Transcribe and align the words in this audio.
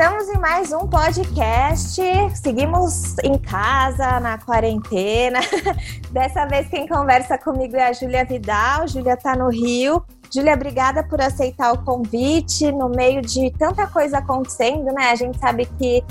Estamos 0.00 0.30
em 0.30 0.38
mais 0.38 0.72
um 0.72 0.88
podcast. 0.88 2.00
Seguimos 2.34 3.18
em 3.22 3.36
casa, 3.36 4.18
na 4.18 4.38
quarentena. 4.38 5.40
Dessa 6.10 6.46
vez 6.46 6.68
quem 6.68 6.88
conversa 6.88 7.36
comigo 7.36 7.76
é 7.76 7.88
a 7.88 7.92
Júlia 7.92 8.24
Vidal. 8.24 8.88
Júlia 8.88 9.12
está 9.12 9.36
no 9.36 9.50
Rio. 9.50 10.02
Júlia, 10.34 10.54
obrigada 10.54 11.02
por 11.02 11.20
aceitar 11.20 11.74
o 11.74 11.84
convite 11.84 12.72
no 12.72 12.88
meio 12.88 13.20
de 13.20 13.50
tanta 13.58 13.86
coisa 13.88 14.16
acontecendo, 14.16 14.86
né? 14.86 15.10
A 15.10 15.14
gente 15.16 15.38
sabe 15.38 15.66
que, 15.78 16.02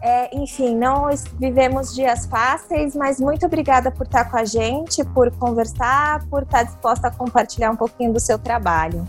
é, 0.00 0.36
enfim, 0.36 0.74
não 0.74 1.08
vivemos 1.38 1.94
dias 1.94 2.26
fáceis, 2.26 2.96
mas 2.96 3.20
muito 3.20 3.46
obrigada 3.46 3.92
por 3.92 4.04
estar 4.04 4.24
com 4.32 4.36
a 4.36 4.44
gente, 4.44 5.04
por 5.04 5.30
conversar, 5.36 6.26
por 6.26 6.42
estar 6.42 6.64
disposta 6.64 7.06
a 7.06 7.10
compartilhar 7.12 7.70
um 7.70 7.76
pouquinho 7.76 8.12
do 8.12 8.18
seu 8.18 8.36
trabalho. 8.36 9.06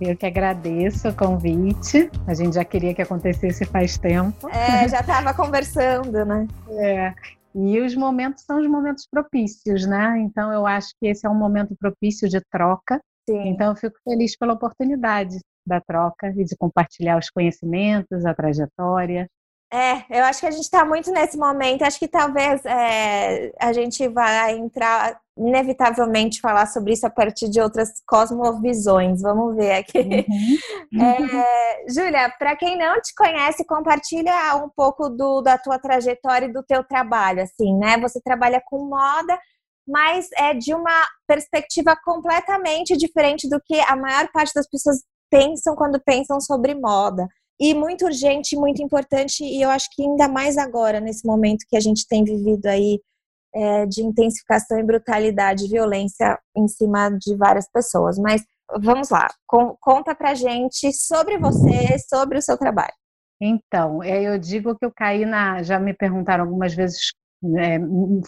Eu 0.00 0.16
que 0.16 0.24
agradeço 0.24 1.08
o 1.08 1.14
convite. 1.14 2.10
A 2.26 2.32
gente 2.32 2.54
já 2.54 2.64
queria 2.64 2.94
que 2.94 3.02
acontecesse 3.02 3.66
faz 3.66 3.98
tempo. 3.98 4.48
É, 4.48 4.88
já 4.88 5.00
estava 5.00 5.34
conversando, 5.34 6.24
né? 6.24 6.46
É. 6.72 7.14
E 7.52 7.80
os 7.80 7.96
momentos 7.96 8.44
são 8.44 8.60
os 8.60 8.66
momentos 8.68 9.06
propícios, 9.10 9.84
né? 9.84 10.18
Então 10.20 10.52
eu 10.52 10.66
acho 10.66 10.94
que 11.00 11.08
esse 11.08 11.26
é 11.26 11.30
um 11.30 11.34
momento 11.34 11.74
propício 11.78 12.28
de 12.28 12.40
troca. 12.50 13.00
Sim. 13.28 13.48
Então 13.48 13.70
eu 13.70 13.76
fico 13.76 13.96
feliz 14.04 14.36
pela 14.36 14.54
oportunidade 14.54 15.38
da 15.66 15.80
troca 15.80 16.28
e 16.28 16.44
de 16.44 16.56
compartilhar 16.56 17.18
os 17.18 17.28
conhecimentos, 17.28 18.24
a 18.24 18.32
trajetória. 18.32 19.28
É, 19.72 20.18
eu 20.18 20.24
acho 20.24 20.40
que 20.40 20.46
a 20.46 20.50
gente 20.50 20.64
está 20.64 20.84
muito 20.84 21.12
nesse 21.12 21.38
momento. 21.38 21.82
Acho 21.82 21.98
que 21.98 22.08
talvez 22.08 22.64
é, 22.64 23.52
a 23.58 23.72
gente 23.72 24.08
vai 24.08 24.56
entrar 24.58 25.20
inevitavelmente 25.38 26.40
falar 26.40 26.66
sobre 26.66 26.92
isso 26.92 27.06
a 27.06 27.10
partir 27.10 27.48
de 27.48 27.60
outras 27.60 28.02
cosmovisões. 28.04 29.22
Vamos 29.22 29.54
ver 29.54 29.72
aqui. 29.72 29.98
Uhum. 29.98 30.58
É, 31.00 31.84
Júlia, 31.88 32.34
para 32.36 32.56
quem 32.56 32.76
não 32.76 33.00
te 33.00 33.14
conhece, 33.14 33.64
compartilha 33.64 34.56
um 34.56 34.68
pouco 34.68 35.08
do, 35.08 35.40
da 35.40 35.56
tua 35.56 35.78
trajetória 35.78 36.46
e 36.46 36.52
do 36.52 36.64
teu 36.64 36.82
trabalho. 36.82 37.42
Assim, 37.42 37.76
né? 37.78 37.96
Você 37.98 38.20
trabalha 38.20 38.60
com 38.66 38.86
moda, 38.86 39.38
mas 39.86 40.28
é 40.36 40.52
de 40.52 40.74
uma 40.74 41.06
perspectiva 41.28 41.96
completamente 42.04 42.96
diferente 42.96 43.48
do 43.48 43.60
que 43.64 43.78
a 43.80 43.94
maior 43.94 44.28
parte 44.32 44.52
das 44.52 44.68
pessoas 44.68 45.02
pensam 45.30 45.76
quando 45.76 46.02
pensam 46.04 46.40
sobre 46.40 46.74
moda 46.74 47.28
e 47.60 47.74
muito 47.74 48.06
urgente, 48.06 48.56
muito 48.56 48.82
importante, 48.82 49.44
e 49.44 49.60
eu 49.60 49.68
acho 49.68 49.88
que 49.92 50.02
ainda 50.02 50.26
mais 50.26 50.56
agora, 50.56 50.98
nesse 50.98 51.26
momento 51.26 51.66
que 51.68 51.76
a 51.76 51.80
gente 51.80 52.06
tem 52.08 52.24
vivido 52.24 52.64
aí 52.66 52.98
é, 53.54 53.84
de 53.84 54.02
intensificação 54.02 54.78
e 54.78 54.82
brutalidade, 54.82 55.68
violência 55.68 56.38
em 56.56 56.66
cima 56.66 57.10
de 57.10 57.36
várias 57.36 57.70
pessoas. 57.70 58.18
Mas 58.18 58.42
vamos 58.80 59.10
lá, 59.10 59.28
com, 59.46 59.76
conta 59.80 60.14
pra 60.14 60.34
gente 60.34 60.92
sobre 60.92 61.36
você, 61.36 61.98
sobre 62.08 62.38
o 62.38 62.42
seu 62.42 62.56
trabalho. 62.56 62.94
Então, 63.40 64.02
é, 64.02 64.22
eu 64.22 64.38
digo 64.38 64.76
que 64.76 64.84
eu 64.84 64.92
caí 64.92 65.24
na. 65.24 65.62
Já 65.62 65.78
me 65.78 65.94
perguntaram 65.94 66.44
algumas 66.44 66.74
vezes, 66.74 67.12
é, 67.58 67.78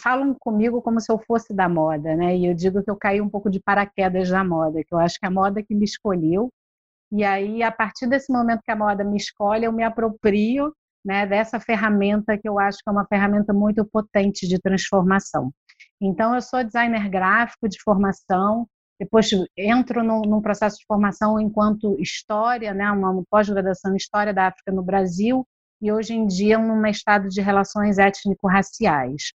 falam 0.00 0.34
comigo 0.38 0.80
como 0.80 1.00
se 1.00 1.12
eu 1.12 1.18
fosse 1.18 1.54
da 1.54 1.68
moda, 1.68 2.16
né? 2.16 2.36
E 2.36 2.46
eu 2.46 2.54
digo 2.54 2.82
que 2.82 2.90
eu 2.90 2.96
caí 2.96 3.20
um 3.20 3.28
pouco 3.28 3.50
de 3.50 3.60
paraquedas 3.60 4.30
da 4.30 4.42
moda, 4.42 4.82
que 4.82 4.94
eu 4.94 4.98
acho 4.98 5.18
que 5.18 5.26
a 5.26 5.30
moda 5.30 5.62
que 5.62 5.74
me 5.74 5.84
escolheu, 5.84 6.50
e 7.12 7.22
aí, 7.24 7.62
a 7.62 7.70
partir 7.70 8.06
desse 8.06 8.32
momento 8.32 8.62
que 8.64 8.70
a 8.70 8.76
moda 8.76 9.04
me 9.04 9.18
escolhe, 9.18 9.66
eu 9.66 9.72
me 9.72 9.82
aproprio 9.82 10.74
né, 11.04 11.26
dessa 11.26 11.60
ferramenta 11.60 12.38
que 12.38 12.48
eu 12.48 12.58
acho 12.58 12.78
que 12.78 12.88
é 12.88 12.92
uma 12.92 13.06
ferramenta 13.06 13.52
muito 13.52 13.84
potente 13.84 14.48
de 14.48 14.58
transformação. 14.58 15.52
Então, 16.00 16.34
eu 16.34 16.40
sou 16.40 16.64
designer 16.64 17.08
gráfico 17.10 17.68
de 17.68 17.78
formação, 17.82 18.66
depois 18.98 19.28
entro 19.56 20.02
num, 20.02 20.22
num 20.22 20.40
processo 20.40 20.78
de 20.78 20.86
formação 20.86 21.38
enquanto 21.38 22.00
história, 22.00 22.72
né, 22.72 22.90
uma 22.90 23.22
pós-graduação 23.28 23.92
em 23.92 23.96
História 23.96 24.32
da 24.32 24.46
África 24.46 24.72
no 24.72 24.82
Brasil, 24.82 25.46
e 25.82 25.92
hoje 25.92 26.14
em 26.14 26.26
dia 26.26 26.56
num 26.56 26.86
estado 26.86 27.28
de 27.28 27.40
relações 27.40 27.98
étnico-raciais. 27.98 29.32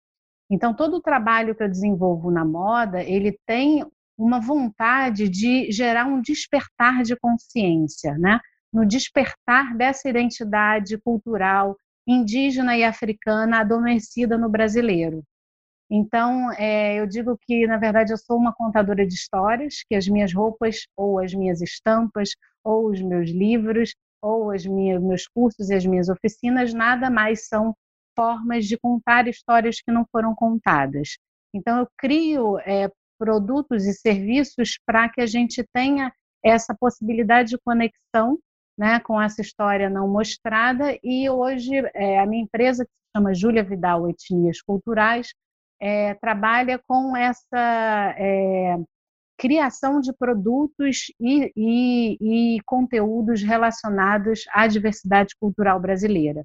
Então, 0.51 0.75
todo 0.75 0.97
o 0.97 1.01
trabalho 1.01 1.55
que 1.55 1.63
eu 1.63 1.69
desenvolvo 1.69 2.29
na 2.29 2.45
moda, 2.45 3.01
ele 3.01 3.39
tem 3.47 3.83
uma 4.17 4.39
vontade 4.39 5.27
de 5.29 5.71
gerar 5.71 6.05
um 6.05 6.21
despertar 6.21 7.03
de 7.03 7.15
consciência, 7.15 8.17
né? 8.17 8.39
no 8.73 8.85
despertar 8.85 9.77
dessa 9.77 10.09
identidade 10.09 10.97
cultural 10.97 11.77
indígena 12.07 12.75
e 12.75 12.83
africana 12.83 13.59
adormecida 13.59 14.37
no 14.37 14.49
brasileiro. 14.49 15.23
Então, 15.89 16.51
é, 16.53 16.99
eu 16.99 17.05
digo 17.05 17.37
que, 17.39 17.67
na 17.67 17.77
verdade, 17.77 18.11
eu 18.11 18.17
sou 18.17 18.37
uma 18.37 18.51
contadora 18.51 19.05
de 19.05 19.13
histórias, 19.13 19.83
que 19.87 19.95
as 19.95 20.07
minhas 20.07 20.33
roupas, 20.33 20.87
ou 20.97 21.19
as 21.19 21.33
minhas 21.33 21.61
estampas, 21.61 22.31
ou 22.63 22.89
os 22.89 22.99
meus 23.01 23.29
livros, 23.29 23.93
ou 24.21 24.51
os 24.51 24.65
meus 24.65 25.27
cursos 25.27 25.69
e 25.69 25.75
as 25.75 25.85
minhas 25.85 26.09
oficinas, 26.09 26.73
nada 26.73 27.09
mais 27.09 27.47
são 27.47 27.75
formas 28.15 28.65
de 28.65 28.77
contar 28.77 29.27
histórias 29.27 29.81
que 29.81 29.91
não 29.91 30.05
foram 30.11 30.33
contadas. 30.33 31.17
Então, 31.53 31.79
eu 31.79 31.87
crio 31.97 32.57
é, 32.59 32.89
produtos 33.17 33.85
e 33.85 33.93
serviços 33.93 34.77
para 34.85 35.09
que 35.09 35.21
a 35.21 35.25
gente 35.25 35.63
tenha 35.73 36.11
essa 36.43 36.75
possibilidade 36.75 37.51
de 37.51 37.57
conexão 37.57 38.37
né, 38.77 38.99
com 38.99 39.21
essa 39.21 39.41
história 39.41 39.89
não 39.89 40.07
mostrada. 40.07 40.97
E 41.03 41.29
hoje 41.29 41.73
é, 41.93 42.19
a 42.19 42.25
minha 42.25 42.43
empresa, 42.43 42.85
que 42.85 42.91
se 42.91 43.17
chama 43.17 43.33
Júlia 43.33 43.63
Vidal 43.63 44.09
Etnias 44.09 44.61
Culturais, 44.61 45.33
é, 45.79 46.13
trabalha 46.15 46.79
com 46.87 47.15
essa 47.15 48.15
é, 48.17 48.77
criação 49.37 49.99
de 49.99 50.13
produtos 50.13 51.11
e, 51.19 51.51
e, 51.55 52.55
e, 52.55 52.61
conteúdos 52.65 53.43
relacionados 53.43 54.45
à 54.53 54.67
diversidade 54.67 55.35
cultural 55.39 55.79
brasileira. 55.79 56.43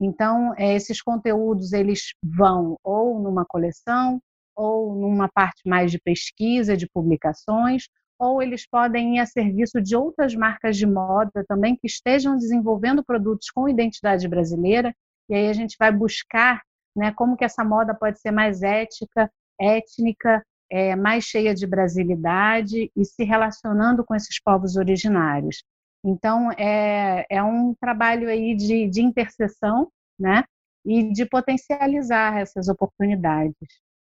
Então, 0.00 0.54
é, 0.56 0.74
esses 0.74 1.02
conteúdos 1.02 1.72
eles 1.72 2.12
vão 2.22 2.76
ou 2.84 3.18
numa 3.18 3.44
coleção, 3.44 4.20
ou 4.56 4.94
numa 4.94 5.28
parte 5.28 5.68
mais 5.68 5.90
de 5.90 5.98
pesquisa, 5.98 6.76
de 6.76 6.88
publicações, 6.88 7.84
ou 8.18 8.42
eles 8.42 8.66
podem 8.66 9.16
ir 9.16 9.18
a 9.20 9.26
serviço 9.26 9.80
de 9.80 9.94
outras 9.94 10.34
marcas 10.34 10.76
de 10.76 10.86
moda 10.86 11.44
também 11.46 11.76
que 11.76 11.86
estejam 11.86 12.36
desenvolvendo 12.36 13.04
produtos 13.04 13.50
com 13.50 13.68
identidade 13.68 14.26
brasileira, 14.26 14.94
e 15.28 15.34
aí 15.34 15.48
a 15.48 15.52
gente 15.52 15.76
vai 15.78 15.92
buscar 15.92 16.62
né, 16.96 17.12
como 17.12 17.36
que 17.36 17.44
essa 17.44 17.62
moda 17.62 17.94
pode 17.94 18.18
ser 18.20 18.30
mais 18.30 18.62
ética, 18.62 19.30
étnica, 19.60 20.42
é, 20.70 20.96
mais 20.96 21.24
cheia 21.24 21.54
de 21.54 21.66
brasilidade 21.66 22.90
e 22.96 23.04
se 23.04 23.22
relacionando 23.22 24.04
com 24.04 24.14
esses 24.14 24.40
povos 24.40 24.76
originários. 24.76 25.62
Então, 26.04 26.50
é, 26.52 27.26
é 27.28 27.42
um 27.42 27.74
trabalho 27.74 28.28
aí 28.28 28.54
de, 28.54 28.88
de 28.88 29.02
interseção, 29.02 29.90
né, 30.18 30.44
e 30.86 31.12
de 31.12 31.26
potencializar 31.26 32.38
essas 32.38 32.68
oportunidades. 32.68 33.56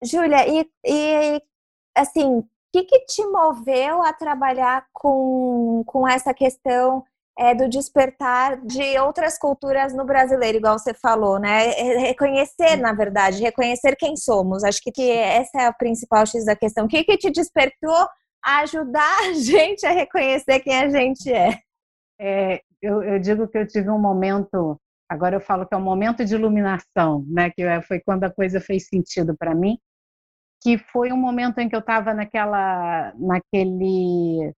Júlia, 0.03 0.47
e, 0.49 0.71
e 0.85 1.43
assim, 1.97 2.39
o 2.39 2.49
que, 2.73 2.85
que 2.85 3.01
te 3.07 3.25
moveu 3.27 4.03
a 4.03 4.13
trabalhar 4.13 4.87
com, 4.93 5.83
com 5.87 6.09
essa 6.09 6.33
questão 6.33 7.05
é, 7.39 7.55
do 7.55 7.69
despertar 7.69 8.61
de 8.61 8.99
outras 8.99 9.39
culturas 9.39 9.95
no 9.95 10.05
brasileiro, 10.05 10.59
igual 10.59 10.79
você 10.79 10.93
falou, 10.93 11.39
né? 11.39 11.71
Reconhecer, 11.99 12.77
na 12.77 12.93
verdade, 12.93 13.43
reconhecer 13.43 13.97
quem 13.97 14.17
somos. 14.17 14.63
Acho 14.63 14.81
que, 14.83 14.93
que 14.93 15.11
essa 15.11 15.63
é 15.63 15.67
a 15.67 15.73
principal 15.73 16.27
X 16.27 16.45
da 16.45 16.55
questão. 16.55 16.85
O 16.85 16.89
que, 16.89 17.03
que 17.03 17.17
te 17.17 17.31
despertou 17.31 18.07
a 18.45 18.59
ajudar 18.61 19.19
a 19.21 19.33
gente 19.41 19.87
a 19.87 19.91
reconhecer 19.91 20.61
quem 20.61 20.75
a 20.75 20.89
gente 20.89 21.33
é? 21.33 21.59
é 22.21 22.61
eu, 22.83 23.03
eu 23.03 23.19
digo 23.19 23.49
que 23.49 23.59
eu 23.59 23.67
tive 23.67 23.91
um 23.91 23.99
momento 23.99 24.79
agora 25.11 25.35
eu 25.35 25.41
falo 25.41 25.67
que 25.67 25.75
é 25.75 25.77
um 25.77 25.83
momento 25.83 26.25
de 26.25 26.35
iluminação, 26.35 27.25
né? 27.27 27.51
Que 27.51 27.63
é, 27.63 27.83
foi 27.83 28.01
quando 28.01 28.25
a 28.25 28.31
coisa 28.31 28.61
fez 28.61 28.87
sentido 28.87 29.37
para 29.37 29.55
mim, 29.55 29.77
que 30.63 30.79
foi 30.79 31.13
um 31.13 31.17
momento 31.17 31.59
em 31.59 31.69
que 31.69 31.75
eu 31.75 31.81
estava 31.81 32.13
naquela, 32.13 33.13
naquele, 33.17 34.53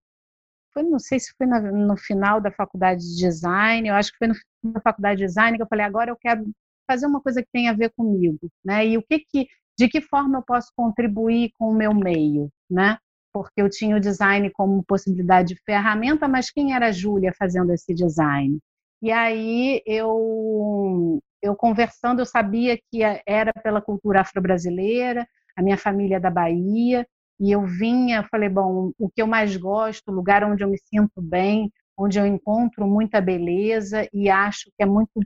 foi, 0.73 0.83
não 0.83 0.99
sei 0.99 1.21
se 1.21 1.33
foi 1.37 1.47
no, 1.47 1.97
final 1.97 2.41
da 2.41 2.51
faculdade 2.51 3.01
de 3.01 3.17
design, 3.17 3.89
eu 3.89 3.95
acho 3.95 4.11
que 4.13 4.19
foi 4.19 4.29
no 4.29 4.35
final 4.35 4.75
da 4.75 4.81
faculdade 4.81 5.19
de 5.21 5.27
design 5.27 5.57
que 5.57 5.63
eu 5.63 5.69
falei, 5.69 5.85
agora 5.85 6.11
eu 6.11 6.17
quero 6.17 6.45
fazer 6.91 7.07
uma 7.07 7.21
coisa 7.21 7.43
que 7.43 7.49
tem 7.53 7.69
a 7.69 7.73
ver 7.73 7.91
comigo, 7.97 8.51
né? 8.65 8.87
E 8.87 8.99
o 8.99 9.03
que 9.03 9.21
que, 9.21 9.47
de 9.79 9.89
que 9.89 10.01
forma 10.01 10.39
eu 10.39 10.43
posso 10.43 10.73
contribuir 10.77 11.53
com 11.59 11.71
o 11.71 11.75
meu 11.75 11.95
meio, 11.95 12.51
né? 12.71 12.99
Porque 13.33 13.63
eu 13.63 13.71
tinha 13.71 13.97
o 13.97 14.01
design 14.01 14.51
como 14.51 14.85
possibilidade 14.85 15.55
de 15.55 15.61
ferramenta, 15.65 16.29
mas 16.29 16.51
quem 16.51 16.75
era 16.75 16.89
a 16.89 16.93
Júlia 16.93 17.33
fazendo 17.39 17.73
esse 17.73 17.95
design? 17.95 18.59
E 19.01 19.11
aí 19.11 19.83
eu 19.87 21.21
eu 21.43 21.57
conversando, 21.57 22.21
eu 22.21 22.27
sabia 22.27 22.79
que 22.91 23.03
era 23.27 23.53
pela 23.53 23.83
cultura 23.83 24.21
afro-brasileira, 24.21 25.27
a 25.57 25.63
minha 25.63 25.77
família 25.77 26.17
é 26.17 26.21
da 26.21 26.31
Bahia, 26.31 27.07
e 27.41 27.51
eu 27.51 27.67
vinha, 27.67 28.27
falei, 28.31 28.49
bom, 28.49 28.93
o 28.99 29.11
que 29.11 29.21
eu 29.21 29.27
mais 29.27 29.57
gosto, 29.57 30.09
o 30.09 30.15
lugar 30.15 30.45
onde 30.45 30.63
eu 30.63 30.69
me 30.69 30.79
sinto 30.79 31.21
bem, 31.21 31.73
onde 31.99 32.19
eu 32.19 32.27
encontro 32.27 32.87
muita 32.87 33.21
beleza 33.21 34.09
e 34.13 34.31
acho 34.31 34.71
que 34.77 34.83
é 34.83 34.87
muito 34.87 35.21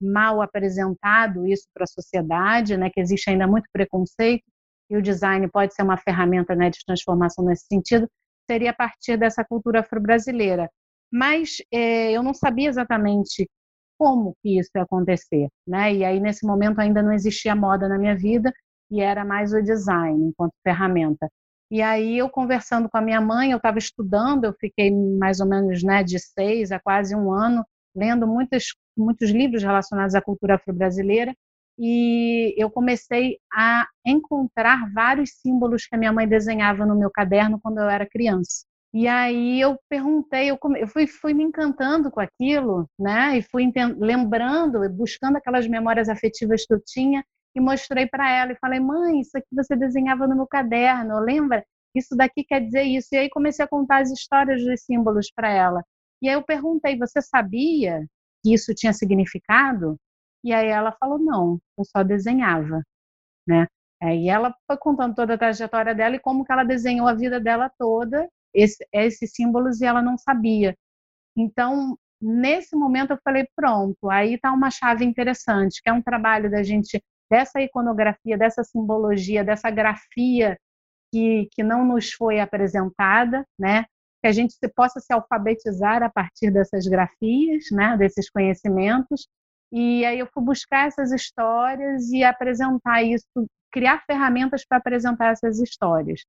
mal 0.00 0.40
apresentado 0.40 1.46
isso 1.46 1.66
para 1.74 1.84
a 1.84 1.86
sociedade, 1.86 2.76
né, 2.76 2.88
que 2.90 3.00
existe 3.00 3.28
ainda 3.30 3.46
muito 3.46 3.68
preconceito, 3.72 4.44
e 4.90 4.96
o 4.96 5.02
design 5.02 5.48
pode 5.48 5.74
ser 5.74 5.82
uma 5.82 5.98
ferramenta 5.98 6.54
né, 6.54 6.70
de 6.70 6.78
transformação 6.86 7.44
nesse 7.44 7.66
sentido, 7.66 8.08
seria 8.50 8.70
a 8.70 8.74
partir 8.74 9.16
dessa 9.18 9.44
cultura 9.44 9.80
afro-brasileira. 9.80 10.70
Mas 11.12 11.58
é, 11.72 12.12
eu 12.12 12.22
não 12.22 12.32
sabia 12.32 12.68
exatamente 12.68 13.48
como 13.98 14.34
que 14.42 14.58
isso 14.58 14.70
ia 14.76 14.82
acontecer, 14.82 15.48
né? 15.66 15.92
E 15.92 16.04
aí 16.04 16.20
nesse 16.20 16.46
momento 16.46 16.78
ainda 16.78 17.02
não 17.02 17.12
existia 17.12 17.54
moda 17.56 17.88
na 17.88 17.98
minha 17.98 18.16
vida 18.16 18.52
e 18.90 19.00
era 19.00 19.24
mais 19.24 19.52
o 19.52 19.62
design 19.62 20.26
enquanto 20.26 20.54
ferramenta. 20.62 21.28
E 21.70 21.82
aí 21.82 22.16
eu 22.16 22.30
conversando 22.30 22.88
com 22.88 22.96
a 22.96 23.02
minha 23.02 23.20
mãe, 23.20 23.50
eu 23.50 23.58
estava 23.58 23.78
estudando, 23.78 24.44
eu 24.44 24.54
fiquei 24.58 24.90
mais 24.90 25.40
ou 25.40 25.46
menos 25.46 25.82
né, 25.82 26.02
de 26.02 26.18
seis 26.18 26.72
a 26.72 26.80
quase 26.80 27.14
um 27.14 27.32
ano 27.32 27.64
lendo 27.94 28.26
muitos 28.26 28.74
muitos 28.96 29.30
livros 29.30 29.62
relacionados 29.62 30.14
à 30.14 30.20
cultura 30.20 30.56
afro-brasileira 30.56 31.34
e 31.78 32.54
eu 32.60 32.68
comecei 32.70 33.38
a 33.52 33.86
encontrar 34.04 34.92
vários 34.92 35.30
símbolos 35.40 35.86
que 35.86 35.94
a 35.94 35.98
minha 35.98 36.12
mãe 36.12 36.26
desenhava 36.26 36.84
no 36.84 36.98
meu 36.98 37.10
caderno 37.10 37.60
quando 37.62 37.78
eu 37.78 37.88
era 37.88 38.08
criança. 38.08 38.64
E 38.92 39.06
aí 39.06 39.60
eu 39.60 39.78
perguntei, 39.88 40.50
eu, 40.50 40.58
eu 40.76 40.88
fui, 40.88 41.06
fui 41.06 41.34
me 41.34 41.44
encantando 41.44 42.10
com 42.10 42.20
aquilo, 42.20 42.88
né? 42.98 43.38
E 43.38 43.42
fui 43.42 43.70
lembrando, 43.98 44.88
buscando 44.90 45.36
aquelas 45.36 45.68
memórias 45.68 46.08
afetivas 46.08 46.66
que 46.66 46.74
eu 46.74 46.80
tinha 46.84 47.22
e 47.58 47.60
mostrei 47.60 48.06
para 48.06 48.30
ela 48.30 48.52
e 48.52 48.58
falei: 48.58 48.80
"Mãe, 48.80 49.20
isso 49.20 49.36
aqui 49.38 49.48
você 49.54 49.76
desenhava 49.76 50.26
no 50.26 50.36
meu 50.36 50.46
caderno, 50.46 51.18
lembra? 51.20 51.64
Isso 51.94 52.16
daqui 52.16 52.44
quer 52.44 52.60
dizer 52.62 52.82
isso". 52.84 53.08
E 53.12 53.18
aí 53.18 53.30
comecei 53.30 53.64
a 53.64 53.68
contar 53.68 54.02
as 54.02 54.10
histórias 54.10 54.64
dos 54.64 54.82
símbolos 54.84 55.30
para 55.34 55.50
ela. 55.50 55.82
E 56.22 56.28
aí 56.28 56.34
eu 56.34 56.42
perguntei: 56.44 56.96
"Você 56.98 57.20
sabia 57.22 58.06
que 58.44 58.54
isso 58.54 58.74
tinha 58.74 58.92
significado?" 58.92 59.96
E 60.44 60.52
aí 60.54 60.68
ela 60.68 60.92
falou: 61.00 61.18
"Não, 61.18 61.58
eu 61.78 61.84
só 61.84 62.02
desenhava", 62.04 62.82
né? 63.46 63.66
E 64.02 64.28
ela 64.30 64.54
foi 64.66 64.76
contando 64.78 65.14
toda 65.14 65.34
a 65.34 65.38
trajetória 65.38 65.94
dela 65.94 66.16
e 66.16 66.20
como 66.20 66.44
que 66.44 66.52
ela 66.52 66.64
desenhou 66.64 67.08
a 67.08 67.14
vida 67.14 67.40
dela 67.40 67.70
toda, 67.78 68.28
esse, 68.54 68.86
esses 68.92 69.32
símbolos, 69.34 69.80
e 69.80 69.86
ela 69.86 70.02
não 70.02 70.16
sabia. 70.18 70.76
Então, 71.36 71.96
nesse 72.20 72.76
momento 72.76 73.12
eu 73.12 73.18
falei, 73.24 73.46
pronto, 73.56 74.10
aí 74.10 74.34
está 74.34 74.52
uma 74.52 74.70
chave 74.70 75.04
interessante, 75.04 75.82
que 75.82 75.90
é 75.90 75.92
um 75.92 76.02
trabalho 76.02 76.50
da 76.50 76.62
gente 76.62 77.02
dessa 77.30 77.60
iconografia, 77.60 78.38
dessa 78.38 78.64
simbologia, 78.64 79.44
dessa 79.44 79.70
grafia 79.70 80.56
que, 81.12 81.48
que 81.52 81.62
não 81.62 81.84
nos 81.84 82.12
foi 82.12 82.40
apresentada, 82.40 83.44
né? 83.58 83.84
Que 84.20 84.28
a 84.28 84.32
gente 84.32 84.54
se, 84.54 84.68
possa 84.68 85.00
se 85.00 85.12
alfabetizar 85.12 86.02
a 86.02 86.10
partir 86.10 86.50
dessas 86.50 86.86
grafias, 86.86 87.66
né? 87.70 87.96
Desses 87.96 88.30
conhecimentos. 88.30 89.28
E 89.72 90.04
aí 90.04 90.18
eu 90.18 90.28
fui 90.32 90.42
buscar 90.42 90.88
essas 90.88 91.12
histórias 91.12 92.10
e 92.10 92.24
apresentar 92.24 93.02
isso, 93.02 93.26
criar 93.70 94.02
ferramentas 94.06 94.64
para 94.66 94.78
apresentar 94.78 95.32
essas 95.32 95.60
histórias. 95.60 96.22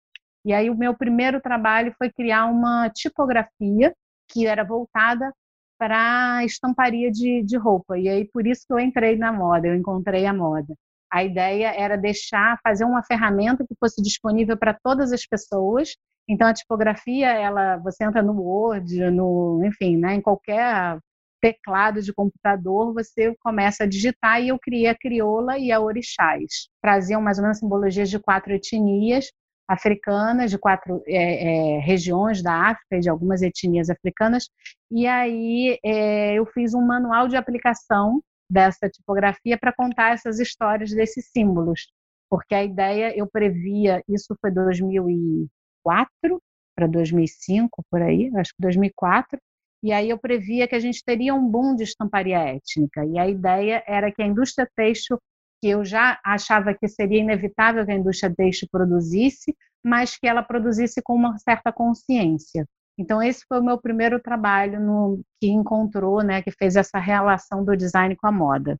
E 0.46 0.54
aí 0.54 0.70
o 0.70 0.78
meu 0.78 0.96
primeiro 0.96 1.42
trabalho 1.42 1.94
foi 1.98 2.12
criar 2.12 2.46
uma 2.46 2.90
tipografia 2.90 3.94
que 4.30 4.46
era 4.46 4.64
voltada 4.64 5.34
para 5.78 6.44
estamparia 6.46 7.12
de, 7.12 7.42
de 7.44 7.58
roupa. 7.58 7.98
E 7.98 8.10
aí 8.10 8.26
por 8.30 8.46
isso 8.46 8.66
que 8.68 8.74
eu 8.74 8.80
entrei 8.80 9.18
na 9.18 9.32
moda, 9.32 9.68
eu 9.68 9.76
encontrei 9.76 10.26
a 10.26 10.34
moda. 10.34 10.76
A 11.12 11.24
ideia 11.24 11.74
era 11.76 11.98
deixar, 11.98 12.60
fazer 12.64 12.86
uma 12.86 13.04
ferramenta 13.04 13.66
que 13.68 13.76
fosse 13.80 14.02
disponível 14.02 14.58
para 14.58 14.74
todas 14.74 15.12
as 15.12 15.26
pessoas. 15.26 15.96
Então 16.28 16.48
a 16.48 16.54
tipografia, 16.54 17.28
ela, 17.32 17.78
você 17.78 18.04
entra 18.04 18.22
no 18.22 18.34
Word, 18.34 19.10
no, 19.12 19.62
enfim, 19.66 19.98
né, 19.98 20.16
em 20.16 20.22
qualquer 20.22 21.00
teclado 21.42 22.02
de 22.02 22.14
computador, 22.14 22.94
você 22.94 23.34
começa 23.42 23.84
a 23.84 23.88
digitar 23.88 24.42
e 24.42 24.50
eu 24.50 24.60
criei 24.60 24.88
a 24.88 24.98
crioula 24.98 25.58
e 25.58 25.72
a 25.72 25.80
orixás. 25.80 26.68
Traziam 26.82 27.22
mais 27.22 27.38
ou 27.38 27.44
menos 27.44 27.60
simbologias 27.60 28.10
de 28.10 28.20
quatro 28.20 28.54
etnias 28.54 29.32
africanas, 29.68 30.50
de 30.50 30.58
quatro 30.58 31.04
é, 31.08 31.76
é, 31.76 31.80
regiões 31.80 32.42
da 32.42 32.54
África 32.72 32.98
e 32.98 33.00
de 33.00 33.10
algumas 33.10 33.42
etnias 33.42 33.90
africanas. 33.90 34.50
E 34.92 35.06
aí 35.06 35.78
é, 35.84 36.34
eu 36.34 36.46
fiz 36.48 36.74
um 36.74 36.82
manual 36.82 37.28
de 37.28 37.38
aplicação 37.38 38.22
dessa 38.50 38.90
tipografia 38.90 39.58
para 39.58 39.74
contar 39.74 40.14
essas 40.14 40.40
histórias 40.40 40.92
desses 40.92 41.30
símbolos, 41.32 41.88
porque 42.30 42.56
a 42.56 42.64
ideia 42.64 43.18
eu 43.18 43.28
previa, 43.28 44.04
isso 44.08 44.36
foi 44.42 44.52
2004 44.52 46.42
para 46.76 46.88
2005 46.88 47.84
por 47.90 48.02
aí, 48.02 48.32
acho 48.36 48.52
que 48.52 48.62
2004, 48.62 49.40
e 49.84 49.92
aí 49.92 50.10
eu 50.10 50.18
previa 50.18 50.68
que 50.68 50.76
a 50.76 50.80
gente 50.80 51.04
teria 51.04 51.34
um 51.34 51.48
boom 51.48 51.76
de 51.76 51.84
estamparia 51.84 52.40
étnica, 52.40 53.06
e 53.06 53.18
a 53.18 53.28
ideia 53.28 53.84
era 53.88 54.12
que 54.12 54.22
a 54.22 54.28
indústria 54.28 54.70
têxtil, 54.76 55.20
que 55.62 55.70
eu 55.70 55.84
já 55.84 56.20
achava 56.24 56.74
que 56.74 56.88
seria 56.88 57.20
inevitável 57.20 57.86
que 57.86 57.92
a 57.92 57.96
indústria 57.96 58.34
têxtil 58.34 58.68
produzisse, 58.72 59.56
mas 59.84 60.18
que 60.18 60.28
ela 60.28 60.44
produzisse 60.44 61.02
com 61.02 61.14
uma 61.14 61.38
certa 61.38 61.72
consciência. 61.72 62.66
Então 63.00 63.24
esse 63.24 63.46
foi 63.48 63.62
o 63.62 63.64
meu 63.64 63.80
primeiro 63.80 64.22
trabalho 64.22 64.78
no, 64.78 65.22
que 65.40 65.50
encontrou, 65.50 66.22
né, 66.22 66.42
que 66.42 66.52
fez 66.52 66.76
essa 66.76 67.00
relação 67.00 67.64
do 67.64 67.78
design 67.78 68.14
com 68.18 68.28
a 68.28 68.32
moda. 68.32 68.76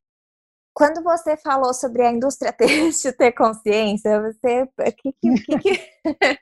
Quando 0.76 1.02
você 1.02 1.38
falou 1.38 1.72
sobre 1.72 2.02
a 2.02 2.12
indústria 2.12 2.52
têxtil 2.52 3.16
ter 3.16 3.32
consciência, 3.32 4.20
você 4.20 4.68
que, 4.98 5.12
que, 5.12 5.34
que, 5.42 5.58
que... 5.58 5.80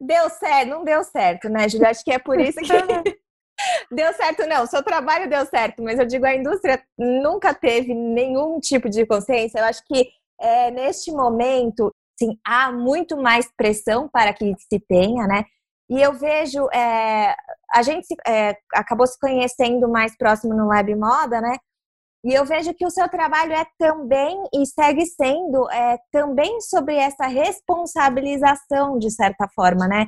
deu 0.00 0.28
certo, 0.28 0.68
não 0.68 0.84
deu 0.84 1.04
certo, 1.04 1.48
né, 1.48 1.68
Julia? 1.68 1.90
Acho 1.90 2.04
que 2.04 2.12
é 2.12 2.18
por 2.18 2.40
isso 2.40 2.58
que 2.58 2.66
deu 3.94 4.12
certo, 4.14 4.44
não. 4.48 4.66
Seu 4.66 4.82
trabalho 4.82 5.30
deu 5.30 5.46
certo, 5.46 5.84
mas 5.84 6.00
eu 6.00 6.06
digo 6.06 6.26
a 6.26 6.34
indústria 6.34 6.82
nunca 6.98 7.54
teve 7.54 7.94
nenhum 7.94 8.58
tipo 8.58 8.90
de 8.90 9.06
consciência. 9.06 9.60
Eu 9.60 9.64
acho 9.66 9.84
que 9.86 10.10
é, 10.40 10.72
neste 10.72 11.12
momento, 11.12 11.94
sim, 12.18 12.36
há 12.44 12.72
muito 12.72 13.16
mais 13.16 13.48
pressão 13.56 14.08
para 14.08 14.34
que 14.34 14.52
se 14.58 14.80
tenha, 14.80 15.28
né? 15.28 15.44
E 15.88 16.00
eu 16.00 16.14
vejo, 16.14 16.66
é, 16.72 17.34
a 17.72 17.82
gente 17.82 18.06
se, 18.06 18.14
é, 18.26 18.56
acabou 18.74 19.06
se 19.06 19.18
conhecendo 19.18 19.88
mais 19.88 20.16
próximo 20.16 20.54
no 20.54 20.66
Lab 20.66 20.94
Moda, 20.94 21.40
né? 21.40 21.56
E 22.24 22.32
eu 22.32 22.46
vejo 22.46 22.72
que 22.72 22.86
o 22.86 22.90
seu 22.90 23.06
trabalho 23.06 23.52
é 23.52 23.66
também 23.78 24.42
e 24.54 24.64
segue 24.64 25.04
sendo 25.04 25.70
é, 25.70 25.98
também 26.10 26.58
sobre 26.62 26.96
essa 26.96 27.26
responsabilização, 27.26 28.98
de 28.98 29.10
certa 29.10 29.46
forma, 29.54 29.86
né? 29.86 30.06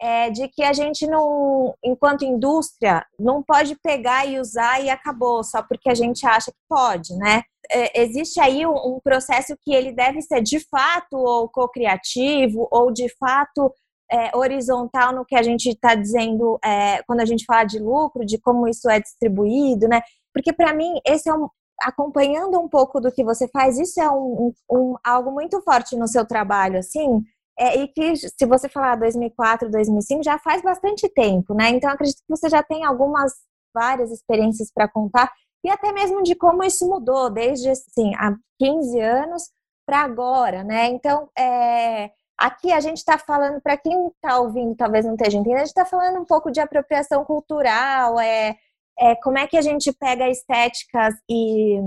É, 0.00 0.30
de 0.30 0.48
que 0.48 0.62
a 0.62 0.72
gente 0.72 1.06
não, 1.06 1.74
enquanto 1.84 2.24
indústria, 2.24 3.04
não 3.18 3.42
pode 3.42 3.76
pegar 3.82 4.24
e 4.24 4.38
usar 4.40 4.80
e 4.82 4.88
acabou, 4.88 5.44
só 5.44 5.60
porque 5.60 5.90
a 5.90 5.94
gente 5.94 6.24
acha 6.26 6.50
que 6.50 6.58
pode, 6.66 7.14
né? 7.18 7.42
É, 7.70 8.00
existe 8.00 8.40
aí 8.40 8.64
um, 8.64 8.74
um 8.74 9.00
processo 9.04 9.54
que 9.60 9.74
ele 9.74 9.92
deve 9.92 10.22
ser 10.22 10.40
de 10.40 10.60
fato 10.70 11.18
ou 11.18 11.50
co-criativo 11.50 12.66
ou 12.70 12.90
de 12.90 13.14
fato 13.18 13.70
é, 14.10 14.36
horizontal 14.36 15.14
no 15.14 15.24
que 15.24 15.36
a 15.36 15.42
gente 15.42 15.68
está 15.70 15.94
dizendo 15.94 16.58
é, 16.64 17.02
quando 17.02 17.20
a 17.20 17.24
gente 17.24 17.44
fala 17.44 17.64
de 17.64 17.78
lucro, 17.78 18.24
de 18.24 18.38
como 18.38 18.68
isso 18.68 18.88
é 18.88 19.00
distribuído, 19.00 19.88
né? 19.88 20.00
Porque 20.32 20.52
para 20.52 20.74
mim 20.74 21.00
esse 21.04 21.28
é 21.28 21.34
um 21.34 21.48
acompanhando 21.80 22.58
um 22.58 22.68
pouco 22.68 23.00
do 23.00 23.12
que 23.12 23.22
você 23.22 23.46
faz, 23.48 23.78
isso 23.78 24.00
é 24.00 24.10
um, 24.10 24.52
um 24.70 24.96
algo 25.04 25.30
muito 25.30 25.60
forte 25.62 25.96
no 25.96 26.08
seu 26.08 26.26
trabalho, 26.26 26.78
assim. 26.78 27.22
É, 27.58 27.76
e 27.78 27.88
que 27.88 28.16
se 28.16 28.46
você 28.46 28.68
falar 28.68 28.96
2004, 28.96 29.70
2005, 29.70 30.22
já 30.22 30.38
faz 30.38 30.62
bastante 30.62 31.08
tempo, 31.08 31.54
né? 31.54 31.70
Então 31.70 31.90
acredito 31.90 32.18
que 32.18 32.36
você 32.36 32.48
já 32.48 32.62
tem 32.62 32.84
algumas 32.84 33.32
várias 33.74 34.10
experiências 34.10 34.72
para 34.72 34.88
contar 34.88 35.30
e 35.64 35.70
até 35.70 35.92
mesmo 35.92 36.22
de 36.22 36.34
como 36.34 36.64
isso 36.64 36.88
mudou 36.88 37.30
desde 37.30 37.68
assim 37.70 38.14
há 38.16 38.34
15 38.58 39.00
anos 39.00 39.50
para 39.88 40.00
agora, 40.00 40.62
né? 40.62 40.86
Então, 40.86 41.30
é, 41.36 42.10
Aqui 42.38 42.72
a 42.72 42.80
gente 42.80 42.98
está 42.98 43.18
falando, 43.18 43.60
para 43.60 43.76
quem 43.76 44.08
está 44.08 44.38
ouvindo, 44.38 44.74
talvez 44.76 45.04
não 45.04 45.14
esteja 45.14 45.36
entendendo, 45.36 45.56
a 45.56 45.64
gente 45.64 45.68
está 45.68 45.84
falando 45.84 46.20
um 46.20 46.24
pouco 46.24 46.52
de 46.52 46.60
apropriação 46.60 47.24
cultural, 47.24 48.20
é, 48.20 48.56
é, 48.98 49.16
como 49.16 49.38
é 49.38 49.46
que 49.46 49.56
a 49.56 49.62
gente 49.62 49.92
pega 49.92 50.28
estéticas 50.28 51.14
e, 51.28 51.78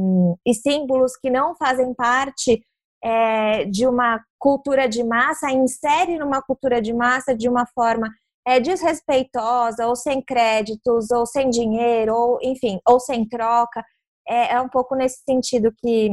e 0.46 0.54
símbolos 0.54 1.16
que 1.16 1.30
não 1.30 1.56
fazem 1.56 1.94
parte 1.94 2.62
é, 3.04 3.66
de 3.66 3.88
uma 3.88 4.22
cultura 4.38 4.88
de 4.88 5.04
massa, 5.04 5.52
insere 5.52 6.18
numa 6.18 6.42
cultura 6.42 6.82
de 6.82 6.94
massa 6.94 7.36
de 7.36 7.50
uma 7.50 7.66
forma 7.68 8.10
é, 8.46 8.60
desrespeitosa, 8.60 9.88
ou 9.88 9.96
sem 9.96 10.22
créditos, 10.22 11.12
ou 11.12 11.26
sem 11.26 11.50
dinheiro, 11.50 12.14
ou 12.14 12.40
enfim, 12.42 12.80
ou 12.88 13.00
sem 13.00 13.28
troca. 13.28 13.84
É, 14.28 14.54
é 14.54 14.62
um 14.62 14.70
pouco 14.70 14.96
nesse 14.96 15.22
sentido 15.28 15.72
que, 15.78 16.10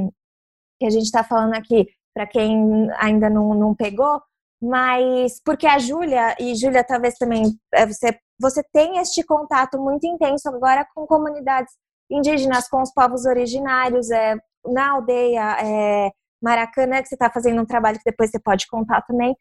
que 0.78 0.86
a 0.86 0.90
gente 0.90 1.04
está 1.04 1.24
falando 1.24 1.54
aqui, 1.54 1.86
para 2.14 2.26
quem 2.26 2.88
ainda 2.98 3.30
não, 3.30 3.54
não 3.54 3.74
pegou, 3.74 4.20
mas 4.60 5.40
porque 5.44 5.66
a 5.66 5.78
Júlia, 5.78 6.34
e 6.38 6.54
Júlia 6.54 6.84
talvez 6.84 7.14
também 7.14 7.58
é, 7.72 7.86
você, 7.86 8.18
você 8.40 8.62
tem 8.72 8.98
este 8.98 9.22
contato 9.24 9.78
muito 9.78 10.06
intenso 10.06 10.48
agora 10.48 10.86
com 10.94 11.06
comunidades 11.06 11.72
indígenas, 12.10 12.68
com 12.68 12.82
os 12.82 12.92
povos 12.92 13.24
originários, 13.24 14.10
é, 14.10 14.36
na 14.66 14.92
aldeia, 14.92 15.56
é, 15.60 16.10
Maracanã, 16.42 17.02
que 17.02 17.08
você 17.08 17.14
está 17.14 17.30
fazendo 17.30 17.60
um 17.60 17.66
trabalho 17.66 17.98
que 17.98 18.10
depois 18.10 18.30
você 18.30 18.38
pode 18.38 18.66
contar 18.66 19.02
também. 19.02 19.36